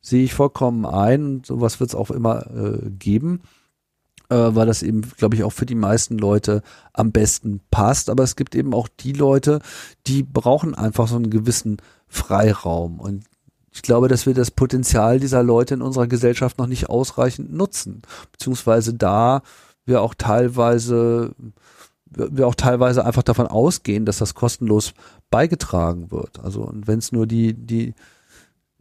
Sehe 0.00 0.24
ich 0.24 0.34
vollkommen 0.34 0.86
ein, 0.86 1.42
sowas 1.44 1.80
wird 1.80 1.90
es 1.90 1.96
auch 1.96 2.10
immer 2.10 2.46
äh, 2.54 2.90
geben 2.90 3.40
äh, 4.28 4.36
weil 4.36 4.66
das 4.66 4.82
eben, 4.82 5.02
glaube 5.02 5.36
ich, 5.36 5.44
auch 5.44 5.52
für 5.52 5.66
die 5.66 5.74
meisten 5.74 6.18
Leute 6.18 6.62
am 6.92 7.12
besten 7.12 7.60
passt. 7.70 8.10
Aber 8.10 8.22
es 8.22 8.36
gibt 8.36 8.54
eben 8.54 8.74
auch 8.74 8.88
die 9.00 9.12
Leute, 9.12 9.60
die 10.06 10.22
brauchen 10.22 10.74
einfach 10.74 11.08
so 11.08 11.16
einen 11.16 11.30
gewissen 11.30 11.78
Freiraum. 12.08 13.00
Und 13.00 13.24
ich 13.72 13.82
glaube, 13.82 14.08
dass 14.08 14.26
wir 14.26 14.34
das 14.34 14.50
Potenzial 14.50 15.20
dieser 15.20 15.42
Leute 15.42 15.74
in 15.74 15.82
unserer 15.82 16.06
Gesellschaft 16.06 16.58
noch 16.58 16.66
nicht 16.66 16.88
ausreichend 16.88 17.52
nutzen. 17.52 18.02
Beziehungsweise 18.32 18.94
da 18.94 19.42
wir 19.84 20.02
auch 20.02 20.14
teilweise 20.14 21.34
wir 22.08 22.46
auch 22.46 22.54
teilweise 22.54 23.04
einfach 23.04 23.24
davon 23.24 23.46
ausgehen, 23.46 24.06
dass 24.06 24.18
das 24.18 24.34
kostenlos 24.34 24.94
beigetragen 25.30 26.10
wird. 26.10 26.40
Also 26.42 26.62
und 26.62 26.86
wenn 26.86 26.98
es 26.98 27.12
nur 27.12 27.26
die 27.26 27.52
die 27.52 27.94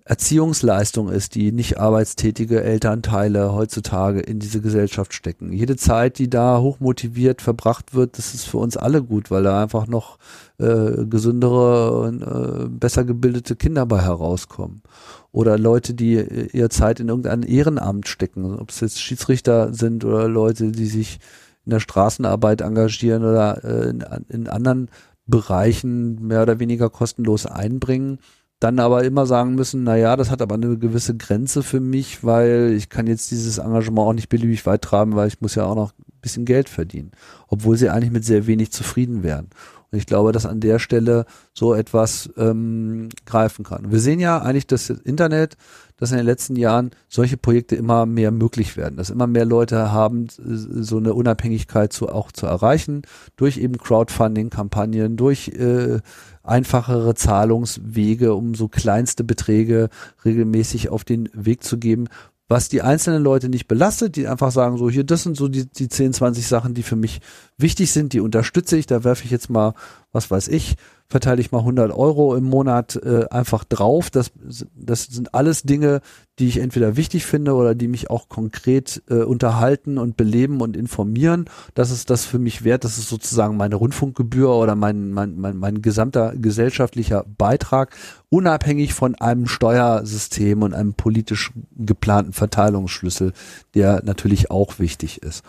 Erziehungsleistung 0.08 1.10
ist, 1.10 1.34
die 1.34 1.52
nicht 1.52 1.80
arbeitstätige 1.80 2.64
Elternteile 2.64 3.54
heutzutage 3.54 4.20
in 4.20 4.38
diese 4.38 4.62
Gesellschaft 4.62 5.16
stecken. 5.16 5.52
Jede 5.52 5.78
Zeit, 5.78 6.20
die 6.20 6.30
da 6.30 6.60
hochmotiviert 6.60 7.42
verbracht 7.42 7.96
wird, 7.96 8.20
das 8.20 8.36
ist 8.36 8.46
für 8.46 8.60
uns 8.60 8.78
alle 8.78 9.02
gut, 9.02 9.32
weil 9.32 9.42
da 9.42 9.64
einfach 9.64 9.88
noch 9.88 10.20
äh, 10.60 11.06
gesündere 11.06 12.02
und 12.02 12.22
äh, 12.22 12.70
besser 12.70 13.04
gebildete 13.04 13.56
Kinder 13.56 13.88
bei 13.88 14.00
herauskommen. 14.00 14.84
Oder 15.32 15.58
Leute, 15.58 15.96
die 15.96 16.24
ihre 16.54 16.70
Zeit 16.70 17.00
in 17.00 17.10
irgendein 17.10 17.42
Ehrenamt 17.42 18.08
stecken, 18.08 18.60
ob 18.60 18.70
es 18.70 18.82
jetzt 18.82 19.02
Schiedsrichter 19.02 19.74
sind 19.74 20.06
oder 20.06 20.28
Leute, 20.28 20.72
die 20.72 20.86
sich 20.86 21.20
in 21.66 21.72
der 21.72 21.80
Straßenarbeit 21.80 22.62
engagieren 22.62 23.24
oder 23.24 23.64
äh, 23.64 23.90
in, 23.90 24.06
in 24.30 24.48
anderen 24.50 24.90
Bereichen 25.26 26.28
mehr 26.28 26.44
oder 26.44 26.60
weniger 26.60 26.92
kostenlos 26.92 27.48
einbringen 27.48 28.20
dann 28.60 28.80
aber 28.80 29.04
immer 29.04 29.26
sagen 29.26 29.56
müssen, 29.56 29.84
na 29.84 29.98
ja, 29.98 30.16
das 30.16 30.32
hat 30.32 30.42
aber 30.42 30.56
eine 30.56 30.78
gewisse 30.78 31.16
Grenze 31.16 31.62
für 31.62 31.80
mich, 31.80 32.24
weil 32.24 32.74
ich 32.76 32.90
kann 32.90 33.08
jetzt 33.08 33.32
dieses 33.32 33.58
Engagement 33.58 34.08
auch 34.08 34.14
nicht 34.14 34.30
beliebig 34.30 34.66
weit 34.66 34.82
treiben, 34.82 35.16
weil 35.16 35.28
ich 35.28 35.42
muss 35.42 35.56
ja 35.56 35.66
auch 35.66 35.76
noch 35.76 35.92
ein 35.92 36.22
bisschen 36.22 36.46
Geld 36.46 36.70
verdienen, 36.70 37.12
obwohl 37.48 37.78
sie 37.78 37.90
eigentlich 37.90 38.12
mit 38.12 38.26
sehr 38.26 38.48
wenig 38.48 38.72
zufrieden 38.72 39.24
wären. 39.24 39.50
Und 39.92 40.00
ich 40.00 40.08
glaube, 40.08 40.32
dass 40.32 40.46
an 40.46 40.62
der 40.62 40.80
Stelle 40.80 41.26
so 41.54 41.74
etwas 41.74 42.30
ähm, 42.38 43.10
greifen 43.26 43.64
kann. 43.64 43.92
Wir 43.92 44.00
sehen 44.00 44.20
ja 44.20 44.42
eigentlich 44.42 44.68
das 44.68 44.90
Internet, 44.90 45.58
dass 45.98 46.12
in 46.12 46.18
den 46.18 46.26
letzten 46.26 46.56
Jahren 46.56 46.92
solche 47.08 47.38
Projekte 47.38 47.76
immer 47.76 48.06
mehr 48.06 48.32
möglich 48.32 48.76
werden, 48.76 48.98
dass 48.98 49.10
immer 49.10 49.28
mehr 49.28 49.46
Leute 49.46 49.92
haben, 49.92 50.28
so 50.30 50.98
eine 50.98 51.14
Unabhängigkeit 51.14 51.94
zu, 51.94 52.10
auch 52.10 52.32
zu 52.32 52.46
erreichen, 52.46 53.04
durch 53.38 53.58
eben 53.58 53.78
Crowdfunding-Kampagnen, 53.78 55.16
durch 55.16 55.50
äh, 55.50 56.00
einfachere 56.48 57.16
Zahlungswege, 57.16 58.34
um 58.34 58.56
so 58.56 58.68
kleinste 58.68 59.24
Beträge 59.24 59.90
regelmäßig 60.24 60.90
auf 60.90 61.04
den 61.04 61.30
Weg 61.34 61.64
zu 61.64 61.78
geben, 61.78 62.08
was 62.48 62.70
die 62.70 62.82
einzelnen 62.82 63.24
Leute 63.24 63.50
nicht 63.50 63.68
belastet, 63.68 64.16
die 64.16 64.28
einfach 64.28 64.52
sagen, 64.52 64.78
so 64.78 64.90
hier, 64.90 65.04
das 65.04 65.24
sind 65.24 65.36
so 65.36 65.48
die, 65.48 65.66
die 65.66 65.90
10, 65.90 66.14
20 66.14 66.48
Sachen, 66.48 66.74
die 66.76 66.84
für 66.84 66.96
mich 66.96 67.22
wichtig 67.58 67.92
sind, 67.92 68.14
die 68.14 68.20
unterstütze 68.20 68.78
ich, 68.78 68.86
da 68.86 69.04
werfe 69.04 69.26
ich 69.26 69.32
jetzt 69.32 69.50
mal, 69.50 69.74
was 70.12 70.30
weiß 70.30 70.50
ich, 70.50 70.76
verteile 71.08 71.40
ich 71.40 71.52
mal 71.52 71.60
100 71.60 71.92
Euro 71.92 72.36
im 72.36 72.46
Monat 72.46 72.96
äh, 72.96 73.26
einfach 73.30 73.64
drauf. 73.64 74.10
Das, 74.10 74.32
das 74.76 75.04
sind 75.04 75.36
alles 75.36 75.64
Dinge, 75.64 76.02
die 76.40 76.48
ich 76.48 76.58
entweder 76.58 76.98
wichtig 76.98 77.26
finde 77.26 77.54
oder 77.54 77.76
die 77.76 77.88
mich 77.88 78.10
auch 78.10 78.28
konkret 78.28 79.04
äh, 79.10 79.22
unterhalten 79.22 79.98
und 79.98 80.18
beleben 80.18 80.62
und 80.62 80.76
informieren. 80.76 81.46
Das 81.76 81.92
ist 81.92 82.10
das 82.10 82.26
für 82.26 82.40
mich 82.40 82.64
wert. 82.64 82.84
Das 82.84 82.98
ist 82.98 83.08
sozusagen 83.08 83.56
meine 83.56 83.76
Rundfunkgebühr 83.76 84.50
oder 84.50 84.76
mein, 84.76 85.12
mein, 85.12 85.40
mein, 85.40 85.58
mein 85.58 85.82
gesamter 85.82 86.34
gesellschaftlicher 86.36 87.24
Beitrag, 87.38 87.96
unabhängig 88.30 88.94
von 88.94 89.16
einem 89.16 89.48
Steuersystem 89.48 90.64
und 90.64 90.74
einem 90.74 90.96
politisch 90.96 91.52
geplanten 91.78 92.34
Verteilungsschlüssel, 92.34 93.32
der 93.76 94.02
natürlich 94.04 94.50
auch 94.50 94.80
wichtig 94.80 95.22
ist. 95.22 95.44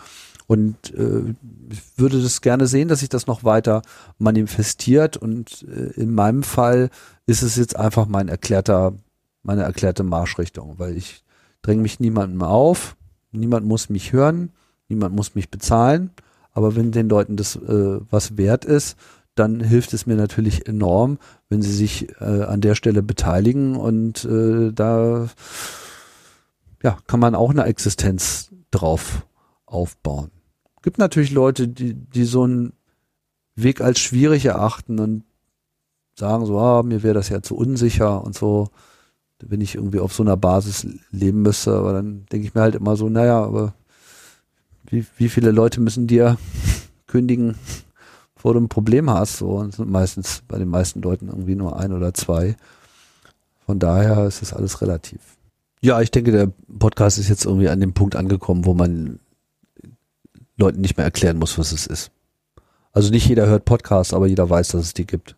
Und 0.47 0.93
äh, 0.93 1.35
ich 1.69 1.81
würde 1.97 2.21
das 2.21 2.41
gerne 2.41 2.67
sehen, 2.67 2.87
dass 2.87 3.01
sich 3.01 3.09
das 3.09 3.27
noch 3.27 3.43
weiter 3.43 3.81
manifestiert. 4.17 5.17
Und 5.17 5.65
äh, 5.69 5.91
in 5.99 6.13
meinem 6.13 6.41
Fall 6.43 6.89
ist 7.25 7.41
es 7.43 7.57
jetzt 7.57 7.75
einfach 7.75 8.07
mein 8.07 8.29
erklärter, 8.29 8.93
meine 9.43 9.63
erklärte 9.63 10.03
Marschrichtung, 10.03 10.75
weil 10.79 10.95
ich 10.95 11.23
dränge 11.61 11.81
mich 11.81 11.99
niemandem 11.99 12.41
auf, 12.43 12.95
niemand 13.31 13.65
muss 13.65 13.89
mich 13.89 14.13
hören, 14.13 14.51
niemand 14.87 15.13
muss 15.13 15.35
mich 15.35 15.51
bezahlen. 15.51 16.11
Aber 16.53 16.75
wenn 16.77 16.91
den 16.91 17.09
Leuten 17.09 17.35
das 17.35 17.57
äh, 17.57 17.99
was 18.09 18.37
wert 18.37 18.63
ist, 18.63 18.95
dann 19.35 19.59
hilft 19.59 19.93
es 19.93 20.07
mir 20.07 20.15
natürlich 20.15 20.65
enorm, 20.65 21.19
wenn 21.49 21.61
sie 21.61 21.73
sich 21.73 22.09
äh, 22.21 22.43
an 22.43 22.61
der 22.61 22.73
Stelle 22.73 23.03
beteiligen 23.03 23.75
und 23.75 24.25
äh, 24.25 24.71
da 24.71 25.27
ja, 26.81 26.97
kann 27.05 27.19
man 27.19 27.35
auch 27.35 27.51
eine 27.51 27.65
Existenz 27.65 28.49
drauf 28.71 29.27
aufbauen 29.65 30.31
gibt 30.87 30.99
natürlich 30.99 31.31
Leute, 31.31 31.67
die, 31.67 31.95
die 31.95 32.23
so 32.23 32.43
einen 32.43 32.71
Weg 33.55 33.81
als 33.81 33.99
schwierig 33.99 34.45
erachten 34.45 34.99
und 34.99 35.25
sagen 36.15 36.45
so, 36.45 36.57
ah, 36.59 36.81
mir 36.81 37.03
wäre 37.03 37.13
das 37.13 37.27
ja 37.27 37.41
zu 37.41 37.57
unsicher 37.57 38.23
und 38.23 38.35
so, 38.35 38.69
wenn 39.43 39.59
ich 39.59 39.75
irgendwie 39.75 39.99
auf 39.99 40.13
so 40.13 40.23
einer 40.23 40.37
Basis 40.37 40.87
leben 41.11 41.41
müsste. 41.41 41.75
Aber 41.75 41.91
dann 41.91 42.25
denke 42.31 42.47
ich 42.47 42.55
mir 42.55 42.61
halt 42.61 42.75
immer 42.75 42.95
so, 42.95 43.09
naja, 43.09 43.43
aber 43.43 43.73
wie, 44.85 45.05
wie 45.17 45.27
viele 45.27 45.51
Leute 45.51 45.81
müssen 45.81 46.07
dir 46.07 46.37
kündigen, 47.07 47.55
bevor 48.35 48.53
du 48.53 48.61
ein 48.61 48.69
Problem 48.69 49.09
hast? 49.09 49.39
So, 49.39 49.57
und 49.57 49.75
sind 49.75 49.91
meistens 49.91 50.41
bei 50.47 50.57
den 50.57 50.69
meisten 50.69 51.01
Leuten 51.01 51.27
irgendwie 51.27 51.55
nur 51.55 51.77
ein 51.77 51.91
oder 51.91 52.13
zwei. 52.13 52.55
Von 53.65 53.77
daher 53.79 54.25
ist 54.25 54.41
das 54.41 54.53
alles 54.53 54.81
relativ. 54.81 55.19
Ja, 55.81 55.99
ich 55.99 56.11
denke, 56.11 56.31
der 56.31 56.49
Podcast 56.79 57.17
ist 57.17 57.27
jetzt 57.27 57.43
irgendwie 57.43 57.67
an 57.67 57.81
dem 57.81 57.91
Punkt 57.91 58.15
angekommen, 58.15 58.63
wo 58.63 58.73
man 58.73 59.19
Leuten 60.57 60.81
nicht 60.81 60.97
mehr 60.97 61.05
erklären 61.05 61.37
muss, 61.37 61.57
was 61.57 61.71
es 61.71 61.87
ist. 61.87 62.11
Also 62.91 63.11
nicht 63.11 63.27
jeder 63.27 63.47
hört 63.47 63.65
Podcasts, 63.65 64.13
aber 64.13 64.27
jeder 64.27 64.49
weiß, 64.49 64.69
dass 64.69 64.81
es 64.81 64.93
die 64.93 65.05
gibt. 65.05 65.35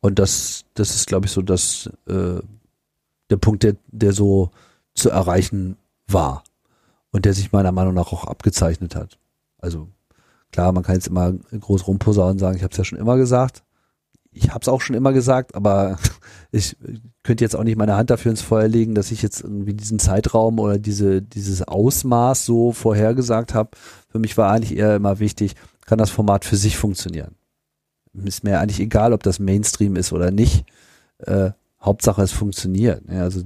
Und 0.00 0.18
das, 0.18 0.64
das 0.74 0.94
ist, 0.94 1.06
glaube 1.06 1.26
ich, 1.26 1.32
so 1.32 1.42
das, 1.42 1.90
äh, 2.08 2.40
der 3.28 3.36
Punkt, 3.36 3.62
der, 3.62 3.76
der 3.88 4.12
so 4.12 4.50
zu 4.94 5.10
erreichen 5.10 5.76
war 6.06 6.44
und 7.10 7.24
der 7.24 7.34
sich 7.34 7.52
meiner 7.52 7.72
Meinung 7.72 7.94
nach 7.94 8.12
auch 8.12 8.24
abgezeichnet 8.24 8.94
hat. 8.96 9.18
Also 9.58 9.88
klar, 10.52 10.72
man 10.72 10.82
kann 10.82 10.94
jetzt 10.94 11.08
immer 11.08 11.32
groß 11.32 11.86
rumposaunen 11.86 12.32
und 12.32 12.38
sagen, 12.38 12.56
ich 12.56 12.62
habe 12.62 12.72
es 12.72 12.78
ja 12.78 12.84
schon 12.84 12.98
immer 12.98 13.16
gesagt. 13.16 13.62
Ich 14.32 14.50
habe 14.50 14.60
es 14.62 14.68
auch 14.68 14.80
schon 14.80 14.96
immer 14.96 15.12
gesagt, 15.12 15.54
aber 15.54 15.98
ich 16.52 16.76
könnte 17.22 17.44
jetzt 17.44 17.56
auch 17.56 17.64
nicht 17.64 17.76
meine 17.76 17.96
Hand 17.96 18.10
dafür 18.10 18.30
ins 18.30 18.42
Feuer 18.42 18.68
legen, 18.68 18.94
dass 18.94 19.10
ich 19.10 19.22
jetzt 19.22 19.42
irgendwie 19.42 19.74
diesen 19.74 19.98
Zeitraum 19.98 20.58
oder 20.58 20.78
diese 20.78 21.22
dieses 21.22 21.62
Ausmaß 21.62 22.44
so 22.44 22.72
vorhergesagt 22.72 23.54
habe. 23.54 23.70
Für 24.08 24.18
mich 24.18 24.36
war 24.36 24.52
eigentlich 24.52 24.76
eher 24.76 24.96
immer 24.96 25.18
wichtig, 25.18 25.56
kann 25.86 25.98
das 25.98 26.10
Format 26.10 26.44
für 26.44 26.56
sich 26.56 26.76
funktionieren. 26.76 27.34
Ist 28.12 28.44
mir 28.44 28.60
eigentlich 28.60 28.80
egal, 28.80 29.12
ob 29.12 29.22
das 29.22 29.38
Mainstream 29.38 29.96
ist 29.96 30.12
oder 30.12 30.30
nicht. 30.30 30.64
Äh, 31.18 31.50
Hauptsache 31.80 32.22
es 32.22 32.32
funktioniert. 32.32 33.02
Ja, 33.08 33.22
also 33.22 33.42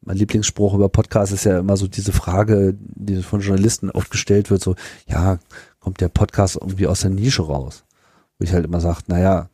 mein 0.00 0.16
Lieblingsspruch 0.16 0.74
über 0.74 0.88
Podcasts 0.88 1.32
ist 1.32 1.44
ja 1.44 1.58
immer 1.58 1.76
so 1.76 1.86
diese 1.86 2.12
Frage, 2.12 2.76
die 2.78 3.22
von 3.22 3.40
Journalisten 3.40 3.90
oft 3.90 4.10
gestellt 4.10 4.50
wird, 4.50 4.62
so, 4.62 4.74
ja, 5.06 5.38
kommt 5.78 6.00
der 6.00 6.08
Podcast 6.08 6.56
irgendwie 6.60 6.86
aus 6.86 7.00
der 7.00 7.10
Nische 7.10 7.42
raus? 7.42 7.84
Wo 8.38 8.44
ich 8.44 8.52
halt 8.52 8.64
immer 8.64 8.80
sage, 8.80 9.02
naja, 9.06 9.48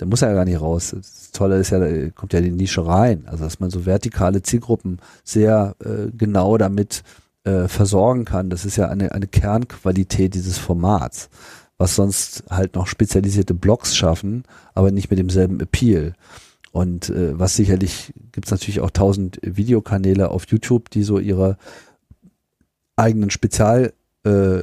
der 0.00 0.06
muss 0.06 0.20
ja 0.20 0.32
gar 0.32 0.44
nicht 0.44 0.60
raus. 0.60 0.94
Das 0.96 1.30
Tolle 1.32 1.58
ist 1.58 1.70
ja, 1.70 1.78
da 1.78 2.10
kommt 2.10 2.32
ja 2.32 2.40
die 2.40 2.50
Nische 2.50 2.86
rein. 2.86 3.24
Also 3.26 3.44
dass 3.44 3.60
man 3.60 3.70
so 3.70 3.86
vertikale 3.86 4.42
Zielgruppen 4.42 4.98
sehr 5.24 5.74
äh, 5.84 6.10
genau 6.16 6.56
damit 6.56 7.02
äh, 7.44 7.68
versorgen 7.68 8.24
kann. 8.24 8.50
Das 8.50 8.64
ist 8.64 8.76
ja 8.76 8.88
eine, 8.88 9.12
eine 9.12 9.26
Kernqualität 9.26 10.34
dieses 10.34 10.58
Formats, 10.58 11.28
was 11.78 11.96
sonst 11.96 12.44
halt 12.50 12.74
noch 12.74 12.86
spezialisierte 12.86 13.54
Blogs 13.54 13.96
schaffen, 13.96 14.44
aber 14.74 14.90
nicht 14.90 15.10
mit 15.10 15.18
demselben 15.18 15.60
Appeal. 15.60 16.14
Und 16.70 17.10
äh, 17.10 17.38
was 17.38 17.56
sicherlich 17.56 18.12
gibt 18.32 18.46
es 18.46 18.50
natürlich 18.50 18.80
auch 18.80 18.90
tausend 18.90 19.40
Videokanäle 19.42 20.30
auf 20.30 20.46
YouTube, 20.46 20.90
die 20.90 21.02
so 21.02 21.18
ihre 21.18 21.56
eigenen 22.96 23.30
Spezialgruppen 23.30 23.97
äh, 24.24 24.62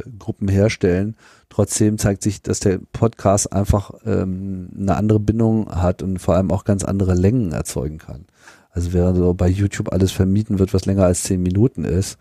herstellen. 0.50 1.16
Trotzdem 1.50 1.98
zeigt 1.98 2.24
sich, 2.24 2.42
dass 2.42 2.60
der 2.60 2.80
Podcast 2.92 3.52
einfach 3.54 3.92
ähm, 4.06 4.70
eine 4.78 4.96
andere 4.96 5.20
Bindung 5.20 5.70
hat 5.70 6.04
und 6.04 6.20
vor 6.20 6.36
allem 6.36 6.52
auch 6.52 6.64
ganz 6.64 6.84
andere 6.84 7.14
Längen 7.14 7.52
erzeugen 7.52 7.98
kann. 7.98 8.26
Also 8.72 8.92
während 8.92 9.18
so 9.18 9.34
bei 9.34 9.48
YouTube 9.48 9.94
alles 9.94 10.12
vermieten 10.12 10.60
wird, 10.60 10.74
was 10.74 10.86
länger 10.86 11.06
als 11.06 11.24
zehn 11.24 11.42
Minuten 11.42 11.86
ist, 11.86 12.18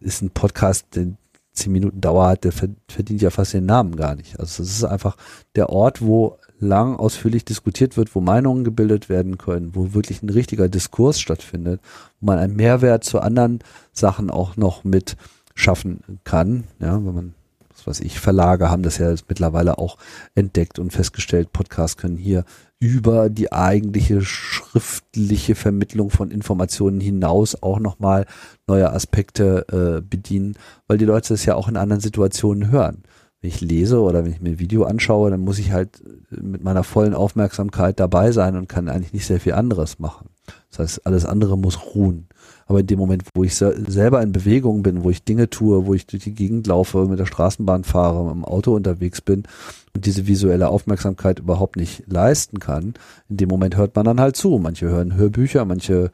ist 0.00 0.22
ein 0.22 0.30
Podcast, 0.30 0.86
der 0.94 1.08
zehn 1.52 1.72
Minuten 1.72 2.00
Dauer 2.00 2.28
hat, 2.28 2.44
der 2.44 2.52
verdient 2.52 3.20
ja 3.20 3.30
fast 3.30 3.52
den 3.52 3.66
Namen 3.66 3.96
gar 3.96 4.14
nicht. 4.14 4.38
Also 4.38 4.62
es 4.62 4.70
ist 4.70 4.84
einfach 4.84 5.16
der 5.56 5.70
Ort, 5.70 6.00
wo 6.00 6.38
lang 6.60 6.96
ausführlich 6.96 7.44
diskutiert 7.44 7.96
wird, 7.96 8.14
wo 8.14 8.20
Meinungen 8.20 8.64
gebildet 8.64 9.08
werden 9.08 9.38
können, 9.38 9.74
wo 9.74 9.94
wirklich 9.94 10.22
ein 10.22 10.30
richtiger 10.30 10.68
Diskurs 10.68 11.20
stattfindet, 11.20 11.80
wo 12.20 12.26
man 12.26 12.38
einen 12.38 12.56
Mehrwert 12.56 13.04
zu 13.04 13.20
anderen 13.20 13.60
Sachen 13.92 14.30
auch 14.30 14.56
noch 14.56 14.84
mit 14.84 15.16
schaffen 15.58 16.00
kann, 16.24 16.64
ja, 16.80 16.94
wenn 16.94 17.14
man 17.14 17.34
was 17.78 17.86
weiß 17.86 18.00
ich, 18.00 18.18
Verlage 18.18 18.70
haben 18.70 18.82
das 18.82 18.98
ja 18.98 19.14
mittlerweile 19.28 19.78
auch 19.78 19.98
entdeckt 20.34 20.80
und 20.80 20.92
festgestellt, 20.92 21.52
Podcasts 21.52 21.96
können 21.96 22.16
hier 22.16 22.44
über 22.80 23.28
die 23.28 23.52
eigentliche 23.52 24.20
schriftliche 24.22 25.54
Vermittlung 25.54 26.10
von 26.10 26.30
Informationen 26.30 27.00
hinaus 27.00 27.60
auch 27.62 27.78
nochmal 27.78 28.26
neue 28.66 28.92
Aspekte 28.92 29.66
äh, 29.70 30.00
bedienen, 30.00 30.54
weil 30.86 30.98
die 30.98 31.04
Leute 31.04 31.34
es 31.34 31.44
ja 31.44 31.54
auch 31.54 31.68
in 31.68 31.76
anderen 31.76 32.00
Situationen 32.00 32.70
hören. 32.70 33.04
Wenn 33.40 33.50
ich 33.50 33.60
lese 33.60 34.00
oder 34.00 34.24
wenn 34.24 34.32
ich 34.32 34.40
mir 34.40 34.50
ein 34.50 34.58
Video 34.58 34.84
anschaue, 34.84 35.30
dann 35.30 35.40
muss 35.40 35.60
ich 35.60 35.70
halt 35.70 36.02
mit 36.30 36.64
meiner 36.64 36.82
vollen 36.82 37.14
Aufmerksamkeit 37.14 38.00
dabei 38.00 38.32
sein 38.32 38.56
und 38.56 38.68
kann 38.68 38.88
eigentlich 38.88 39.12
nicht 39.12 39.26
sehr 39.26 39.38
viel 39.38 39.54
anderes 39.54 40.00
machen. 40.00 40.30
Das 40.70 40.80
heißt, 40.80 41.06
alles 41.06 41.24
andere 41.24 41.56
muss 41.56 41.94
ruhen. 41.94 42.26
Aber 42.68 42.80
in 42.80 42.86
dem 42.86 42.98
Moment, 42.98 43.24
wo 43.34 43.44
ich 43.44 43.56
selber 43.56 44.22
in 44.22 44.32
Bewegung 44.32 44.82
bin, 44.82 45.02
wo 45.02 45.08
ich 45.08 45.24
Dinge 45.24 45.48
tue, 45.48 45.86
wo 45.86 45.94
ich 45.94 46.06
durch 46.06 46.24
die 46.24 46.34
Gegend 46.34 46.66
laufe, 46.66 47.06
mit 47.06 47.18
der 47.18 47.24
Straßenbahn 47.24 47.82
fahre, 47.82 48.30
im 48.30 48.44
Auto 48.44 48.74
unterwegs 48.74 49.22
bin 49.22 49.44
und 49.94 50.04
diese 50.04 50.26
visuelle 50.26 50.68
Aufmerksamkeit 50.68 51.38
überhaupt 51.38 51.76
nicht 51.76 52.04
leisten 52.06 52.58
kann, 52.60 52.92
in 53.30 53.38
dem 53.38 53.48
Moment 53.48 53.76
hört 53.76 53.96
man 53.96 54.04
dann 54.04 54.20
halt 54.20 54.36
zu. 54.36 54.58
Manche 54.58 54.86
hören 54.86 55.16
Hörbücher, 55.16 55.64
manche 55.64 56.10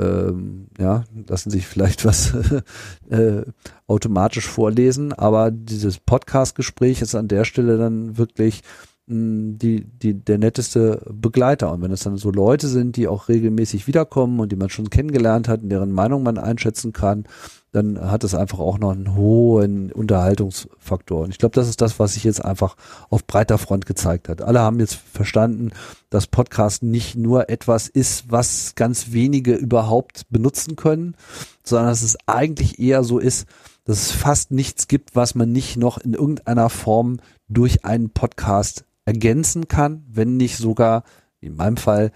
ähm, 0.00 0.66
ja, 0.76 1.04
lassen 1.28 1.50
sich 1.50 1.68
vielleicht 1.68 2.04
was 2.04 2.34
äh, 3.10 3.42
automatisch 3.86 4.48
vorlesen, 4.48 5.12
aber 5.12 5.52
dieses 5.52 5.98
Podcast-Gespräch 5.98 7.00
ist 7.00 7.14
an 7.14 7.28
der 7.28 7.44
Stelle 7.44 7.78
dann 7.78 8.18
wirklich 8.18 8.62
die, 9.06 9.84
die, 9.84 10.14
der 10.14 10.38
netteste 10.38 11.02
Begleiter. 11.12 11.72
Und 11.72 11.82
wenn 11.82 11.90
es 11.90 12.04
dann 12.04 12.16
so 12.16 12.30
Leute 12.30 12.68
sind, 12.68 12.96
die 12.96 13.08
auch 13.08 13.28
regelmäßig 13.28 13.86
wiederkommen 13.86 14.38
und 14.40 14.52
die 14.52 14.56
man 14.56 14.70
schon 14.70 14.90
kennengelernt 14.90 15.48
hat, 15.48 15.60
deren 15.64 15.92
Meinung 15.92 16.22
man 16.22 16.38
einschätzen 16.38 16.92
kann, 16.92 17.24
dann 17.72 17.98
hat 18.10 18.22
es 18.22 18.34
einfach 18.34 18.58
auch 18.58 18.78
noch 18.78 18.92
einen 18.92 19.16
hohen 19.16 19.90
Unterhaltungsfaktor. 19.90 21.24
Und 21.24 21.30
ich 21.30 21.38
glaube, 21.38 21.54
das 21.54 21.68
ist 21.68 21.80
das, 21.80 21.98
was 21.98 22.14
sich 22.14 22.24
jetzt 22.24 22.44
einfach 22.44 22.76
auf 23.08 23.26
breiter 23.26 23.56
Front 23.58 23.86
gezeigt 23.86 24.28
hat. 24.28 24.42
Alle 24.42 24.60
haben 24.60 24.78
jetzt 24.78 24.94
verstanden, 24.94 25.70
dass 26.10 26.26
Podcast 26.26 26.82
nicht 26.82 27.16
nur 27.16 27.48
etwas 27.48 27.88
ist, 27.88 28.30
was 28.30 28.74
ganz 28.74 29.12
wenige 29.12 29.54
überhaupt 29.54 30.26
benutzen 30.28 30.76
können, 30.76 31.16
sondern 31.64 31.88
dass 31.88 32.02
es 32.02 32.18
eigentlich 32.26 32.78
eher 32.78 33.04
so 33.04 33.18
ist, 33.18 33.48
dass 33.84 34.02
es 34.02 34.12
fast 34.12 34.50
nichts 34.50 34.86
gibt, 34.86 35.16
was 35.16 35.34
man 35.34 35.50
nicht 35.50 35.76
noch 35.76 35.98
in 35.98 36.12
irgendeiner 36.12 36.68
Form 36.68 37.18
durch 37.48 37.84
einen 37.84 38.10
Podcast 38.10 38.84
ergänzen 39.04 39.68
kann, 39.68 40.04
wenn 40.08 40.36
nicht 40.36 40.56
sogar, 40.56 41.04
in 41.40 41.56
meinem 41.56 41.76
Fall, 41.76 42.12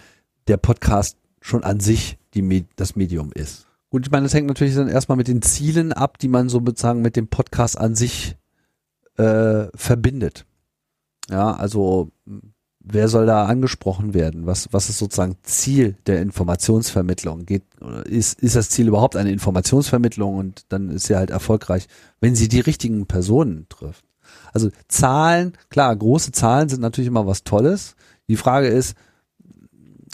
der 0.47 0.57
Podcast 0.57 1.17
schon 1.41 1.65
an 1.65 1.81
sich 1.81 2.19
die, 2.35 2.67
das 2.77 2.97
Medium 2.97 3.33
ist. 3.33 3.67
Gut, 3.91 4.07
ich 4.07 4.13
meine, 4.13 4.25
das 4.25 4.35
hängt 4.35 4.47
natürlich 4.47 4.75
dann 4.75 4.89
erstmal 4.89 5.17
mit 5.17 5.29
den 5.29 5.43
Zielen 5.43 5.93
ab, 5.93 6.19
die 6.19 6.29
man 6.29 6.49
so 6.49 6.61
sozusagen 6.65 7.03
mit 7.03 7.17
dem 7.17 7.29
Podcast 7.29 7.79
an 7.79 7.95
sich 7.95 8.37
äh, 9.17 9.67
verbindet. 9.75 10.47
Ja, 11.29 11.55
also 11.55 12.11
wer 12.81 13.09
soll 13.09 13.27
da 13.27 13.47
angesprochen 13.47 14.15
werden? 14.15 14.47
Was, 14.47 14.73
was 14.73 14.89
ist 14.89 14.99
sozusagen 14.99 15.37
Ziel 15.43 15.97
der 16.07 16.23
Informationsvermittlung? 16.23 17.45
Geht, 17.47 17.65
ist, 18.05 18.41
ist 18.41 18.57
das 18.57 18.71
Ziel 18.71 18.89
überhaupt 18.89 19.17
eine 19.17 19.33
Informationsvermittlung 19.33 20.37
und 20.37 20.67
dann 20.69 20.91
ist 20.91 21.07
sie 21.07 21.17
halt 21.17 21.31
erfolgreich, 21.31 21.89
wenn 22.21 22.37
sie 22.37 22.49
die 22.49 22.61
richtigen 22.61 23.07
Personen 23.07 23.67
trifft? 23.69 24.05
Also 24.53 24.71
Zahlen, 24.89 25.53
klar, 25.71 25.95
große 25.95 26.33
Zahlen 26.33 26.69
sind 26.69 26.81
natürlich 26.81 27.09
immer 27.09 27.27
was 27.27 27.45
Tolles. 27.45 27.97
Die 28.29 28.37
Frage 28.37 28.69
ist, 28.69 28.97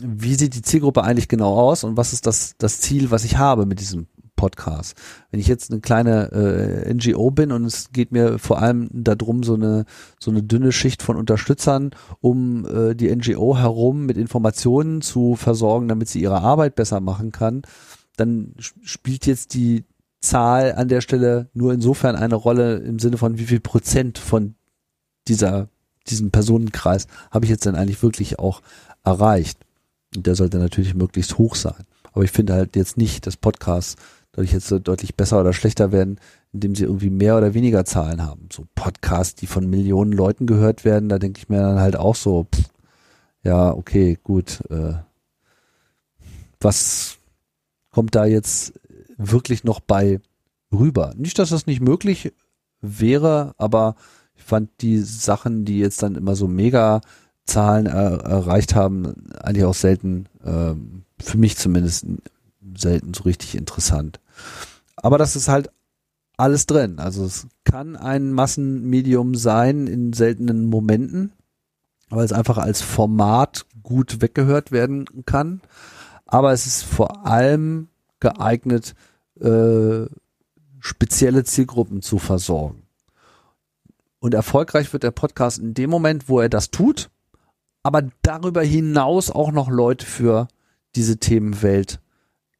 wie 0.02 0.34
sieht 0.34 0.54
die 0.54 0.62
Zielgruppe 0.62 1.04
eigentlich 1.04 1.28
genau 1.28 1.54
aus 1.54 1.84
und 1.84 1.96
was 1.96 2.12
ist 2.12 2.26
das, 2.26 2.54
das 2.58 2.80
Ziel, 2.80 3.10
was 3.10 3.24
ich 3.24 3.38
habe 3.38 3.66
mit 3.66 3.80
diesem 3.80 4.06
Podcast? 4.36 4.96
Wenn 5.30 5.38
ich 5.38 5.46
jetzt 5.46 5.70
eine 5.70 5.80
kleine 5.80 6.32
äh, 6.32 6.92
NGO 6.92 7.30
bin 7.30 7.52
und 7.52 7.64
es 7.64 7.92
geht 7.92 8.10
mir 8.10 8.38
vor 8.38 8.60
allem 8.60 8.88
darum, 8.92 9.42
so 9.42 9.54
eine, 9.54 9.84
so 10.18 10.30
eine 10.30 10.42
dünne 10.42 10.72
Schicht 10.72 11.02
von 11.02 11.16
Unterstützern 11.16 11.90
um 12.20 12.66
äh, 12.66 12.94
die 12.94 13.14
NGO 13.14 13.56
herum 13.56 14.06
mit 14.06 14.16
Informationen 14.16 15.02
zu 15.02 15.36
versorgen, 15.36 15.88
damit 15.88 16.08
sie 16.08 16.20
ihre 16.20 16.40
Arbeit 16.40 16.74
besser 16.74 17.00
machen 17.00 17.30
kann, 17.30 17.62
dann 18.16 18.54
spielt 18.58 19.26
jetzt 19.26 19.54
die, 19.54 19.84
Zahl 20.22 20.72
an 20.72 20.88
der 20.88 21.00
Stelle 21.00 21.48
nur 21.52 21.74
insofern 21.74 22.16
eine 22.16 22.36
Rolle 22.36 22.76
im 22.76 22.98
Sinne 22.98 23.18
von 23.18 23.38
wie 23.38 23.44
viel 23.44 23.60
Prozent 23.60 24.18
von 24.18 24.54
dieser, 25.28 25.68
diesem 26.06 26.30
Personenkreis 26.30 27.06
habe 27.30 27.44
ich 27.44 27.50
jetzt 27.50 27.66
denn 27.66 27.74
eigentlich 27.74 28.02
wirklich 28.02 28.38
auch 28.38 28.62
erreicht. 29.04 29.58
Und 30.16 30.26
der 30.26 30.34
sollte 30.34 30.58
natürlich 30.58 30.94
möglichst 30.94 31.38
hoch 31.38 31.56
sein. 31.56 31.84
Aber 32.12 32.24
ich 32.24 32.30
finde 32.30 32.54
halt 32.54 32.76
jetzt 32.76 32.96
nicht, 32.96 33.26
dass 33.26 33.36
Podcasts 33.36 33.96
dadurch 34.32 34.52
jetzt 34.52 34.70
deutlich 34.70 35.16
besser 35.16 35.40
oder 35.40 35.52
schlechter 35.52 35.92
werden, 35.92 36.18
indem 36.52 36.74
sie 36.74 36.84
irgendwie 36.84 37.10
mehr 37.10 37.36
oder 37.36 37.54
weniger 37.54 37.84
Zahlen 37.84 38.22
haben. 38.22 38.48
So 38.52 38.66
Podcasts, 38.74 39.34
die 39.34 39.46
von 39.46 39.68
Millionen 39.68 40.12
Leuten 40.12 40.46
gehört 40.46 40.84
werden, 40.84 41.08
da 41.08 41.18
denke 41.18 41.38
ich 41.38 41.48
mir 41.48 41.60
dann 41.60 41.80
halt 41.80 41.96
auch 41.96 42.14
so, 42.14 42.46
pff, 42.54 42.70
ja, 43.42 43.72
okay, 43.72 44.18
gut, 44.22 44.60
äh, 44.70 44.94
was 46.60 47.18
kommt 47.90 48.14
da 48.14 48.24
jetzt 48.24 48.72
wirklich 49.30 49.64
noch 49.64 49.80
bei 49.80 50.20
rüber. 50.72 51.14
Nicht, 51.16 51.38
dass 51.38 51.50
das 51.50 51.66
nicht 51.66 51.80
möglich 51.80 52.32
wäre, 52.80 53.54
aber 53.58 53.94
ich 54.34 54.42
fand 54.42 54.70
die 54.80 54.98
Sachen, 54.98 55.64
die 55.64 55.78
jetzt 55.78 56.02
dann 56.02 56.16
immer 56.16 56.34
so 56.34 56.48
mega 56.48 57.00
Zahlen 57.44 57.86
er, 57.86 58.20
erreicht 58.20 58.74
haben, 58.74 59.30
eigentlich 59.40 59.64
auch 59.64 59.74
selten, 59.74 60.26
äh, 60.44 60.74
für 61.22 61.38
mich 61.38 61.56
zumindest 61.56 62.06
selten 62.76 63.14
so 63.14 63.24
richtig 63.24 63.56
interessant. 63.56 64.20
Aber 64.96 65.18
das 65.18 65.36
ist 65.36 65.48
halt 65.48 65.70
alles 66.36 66.66
drin. 66.66 66.98
Also 66.98 67.24
es 67.24 67.46
kann 67.64 67.96
ein 67.96 68.32
Massenmedium 68.32 69.34
sein 69.34 69.86
in 69.86 70.12
seltenen 70.12 70.66
Momenten, 70.66 71.32
weil 72.10 72.24
es 72.24 72.32
einfach 72.32 72.58
als 72.58 72.80
Format 72.80 73.66
gut 73.82 74.20
weggehört 74.22 74.72
werden 74.72 75.04
kann. 75.26 75.60
Aber 76.26 76.52
es 76.52 76.66
ist 76.66 76.82
vor 76.82 77.26
allem 77.26 77.88
geeignet, 78.20 78.94
äh, 79.42 80.06
spezielle 80.80 81.44
Zielgruppen 81.44 82.02
zu 82.02 82.18
versorgen. 82.18 82.82
Und 84.18 84.34
erfolgreich 84.34 84.92
wird 84.92 85.02
der 85.02 85.10
Podcast 85.10 85.58
in 85.58 85.74
dem 85.74 85.90
Moment, 85.90 86.28
wo 86.28 86.40
er 86.40 86.48
das 86.48 86.70
tut, 86.70 87.10
aber 87.82 88.02
darüber 88.22 88.62
hinaus 88.62 89.30
auch 89.30 89.50
noch 89.50 89.68
Leute 89.68 90.06
für 90.06 90.48
diese 90.94 91.18
Themenwelt 91.18 92.00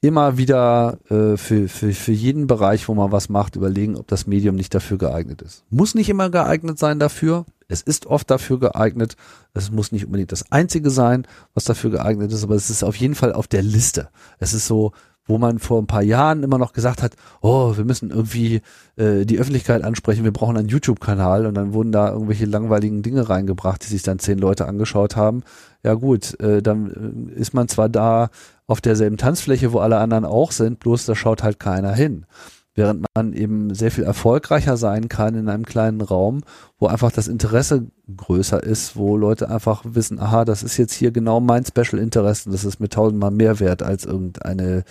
immer 0.00 0.38
wieder 0.38 0.98
äh, 1.10 1.36
für, 1.36 1.68
für, 1.68 1.92
für 1.92 2.12
jeden 2.12 2.46
Bereich, 2.46 2.88
wo 2.88 2.94
man 2.94 3.10
was 3.10 3.28
macht, 3.28 3.56
überlegen, 3.56 3.96
ob 3.96 4.06
das 4.06 4.26
Medium 4.26 4.54
nicht 4.54 4.74
dafür 4.74 4.98
geeignet 4.98 5.42
ist. 5.42 5.64
Muss 5.70 5.94
nicht 5.94 6.08
immer 6.08 6.30
geeignet 6.30 6.78
sein 6.78 6.98
dafür. 6.98 7.44
Es 7.66 7.82
ist 7.82 8.06
oft 8.06 8.30
dafür 8.30 8.60
geeignet. 8.60 9.16
Es 9.54 9.70
muss 9.70 9.92
nicht 9.92 10.06
unbedingt 10.06 10.32
das 10.32 10.50
Einzige 10.52 10.90
sein, 10.90 11.26
was 11.54 11.64
dafür 11.64 11.90
geeignet 11.90 12.32
ist, 12.32 12.44
aber 12.44 12.54
es 12.54 12.70
ist 12.70 12.84
auf 12.84 12.96
jeden 12.96 13.14
Fall 13.14 13.32
auf 13.32 13.48
der 13.48 13.62
Liste. 13.62 14.08
Es 14.38 14.54
ist 14.54 14.66
so, 14.66 14.92
wo 15.28 15.36
man 15.36 15.58
vor 15.58 15.80
ein 15.80 15.86
paar 15.86 16.02
Jahren 16.02 16.42
immer 16.42 16.58
noch 16.58 16.72
gesagt 16.72 17.02
hat, 17.02 17.14
oh, 17.42 17.76
wir 17.76 17.84
müssen 17.84 18.10
irgendwie 18.10 18.62
äh, 18.96 19.26
die 19.26 19.38
Öffentlichkeit 19.38 19.84
ansprechen, 19.84 20.24
wir 20.24 20.32
brauchen 20.32 20.56
einen 20.56 20.68
YouTube-Kanal 20.68 21.44
und 21.44 21.54
dann 21.54 21.74
wurden 21.74 21.92
da 21.92 22.10
irgendwelche 22.10 22.46
langweiligen 22.46 23.02
Dinge 23.02 23.28
reingebracht, 23.28 23.84
die 23.84 23.90
sich 23.90 24.02
dann 24.02 24.18
zehn 24.18 24.38
Leute 24.38 24.66
angeschaut 24.66 25.16
haben. 25.16 25.42
Ja 25.84 25.94
gut, 25.94 26.40
äh, 26.40 26.62
dann 26.62 27.28
äh, 27.36 27.40
ist 27.40 27.52
man 27.52 27.68
zwar 27.68 27.90
da 27.90 28.30
auf 28.68 28.80
derselben 28.80 29.16
Tanzfläche, 29.16 29.72
wo 29.72 29.80
alle 29.80 29.98
anderen 29.98 30.24
auch 30.24 30.52
sind, 30.52 30.78
bloß 30.78 31.06
da 31.06 31.16
schaut 31.16 31.42
halt 31.42 31.58
keiner 31.58 31.92
hin. 31.94 32.26
Während 32.74 33.04
man 33.16 33.32
eben 33.32 33.74
sehr 33.74 33.90
viel 33.90 34.04
erfolgreicher 34.04 34.76
sein 34.76 35.08
kann 35.08 35.34
in 35.34 35.48
einem 35.48 35.64
kleinen 35.64 36.00
Raum, 36.00 36.42
wo 36.78 36.86
einfach 36.86 37.10
das 37.10 37.26
Interesse 37.26 37.88
größer 38.14 38.62
ist, 38.62 38.94
wo 38.94 39.16
Leute 39.16 39.50
einfach 39.50 39.82
wissen, 39.84 40.20
aha, 40.20 40.44
das 40.44 40.62
ist 40.62 40.76
jetzt 40.76 40.92
hier 40.92 41.10
genau 41.10 41.40
mein 41.40 41.64
Special 41.64 42.00
Interest 42.00 42.46
und 42.46 42.52
das 42.52 42.64
ist 42.64 42.78
mir 42.78 42.88
tausendmal 42.88 43.32
mehr 43.32 43.58
wert 43.58 43.82
als 43.82 44.04
irgendeine 44.04 44.84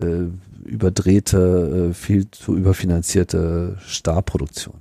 äh, 0.00 0.28
überdrehte, 0.64 1.90
äh, 1.90 1.92
viel 1.92 2.30
zu 2.30 2.56
überfinanzierte 2.56 3.76
Starproduktion. 3.84 4.76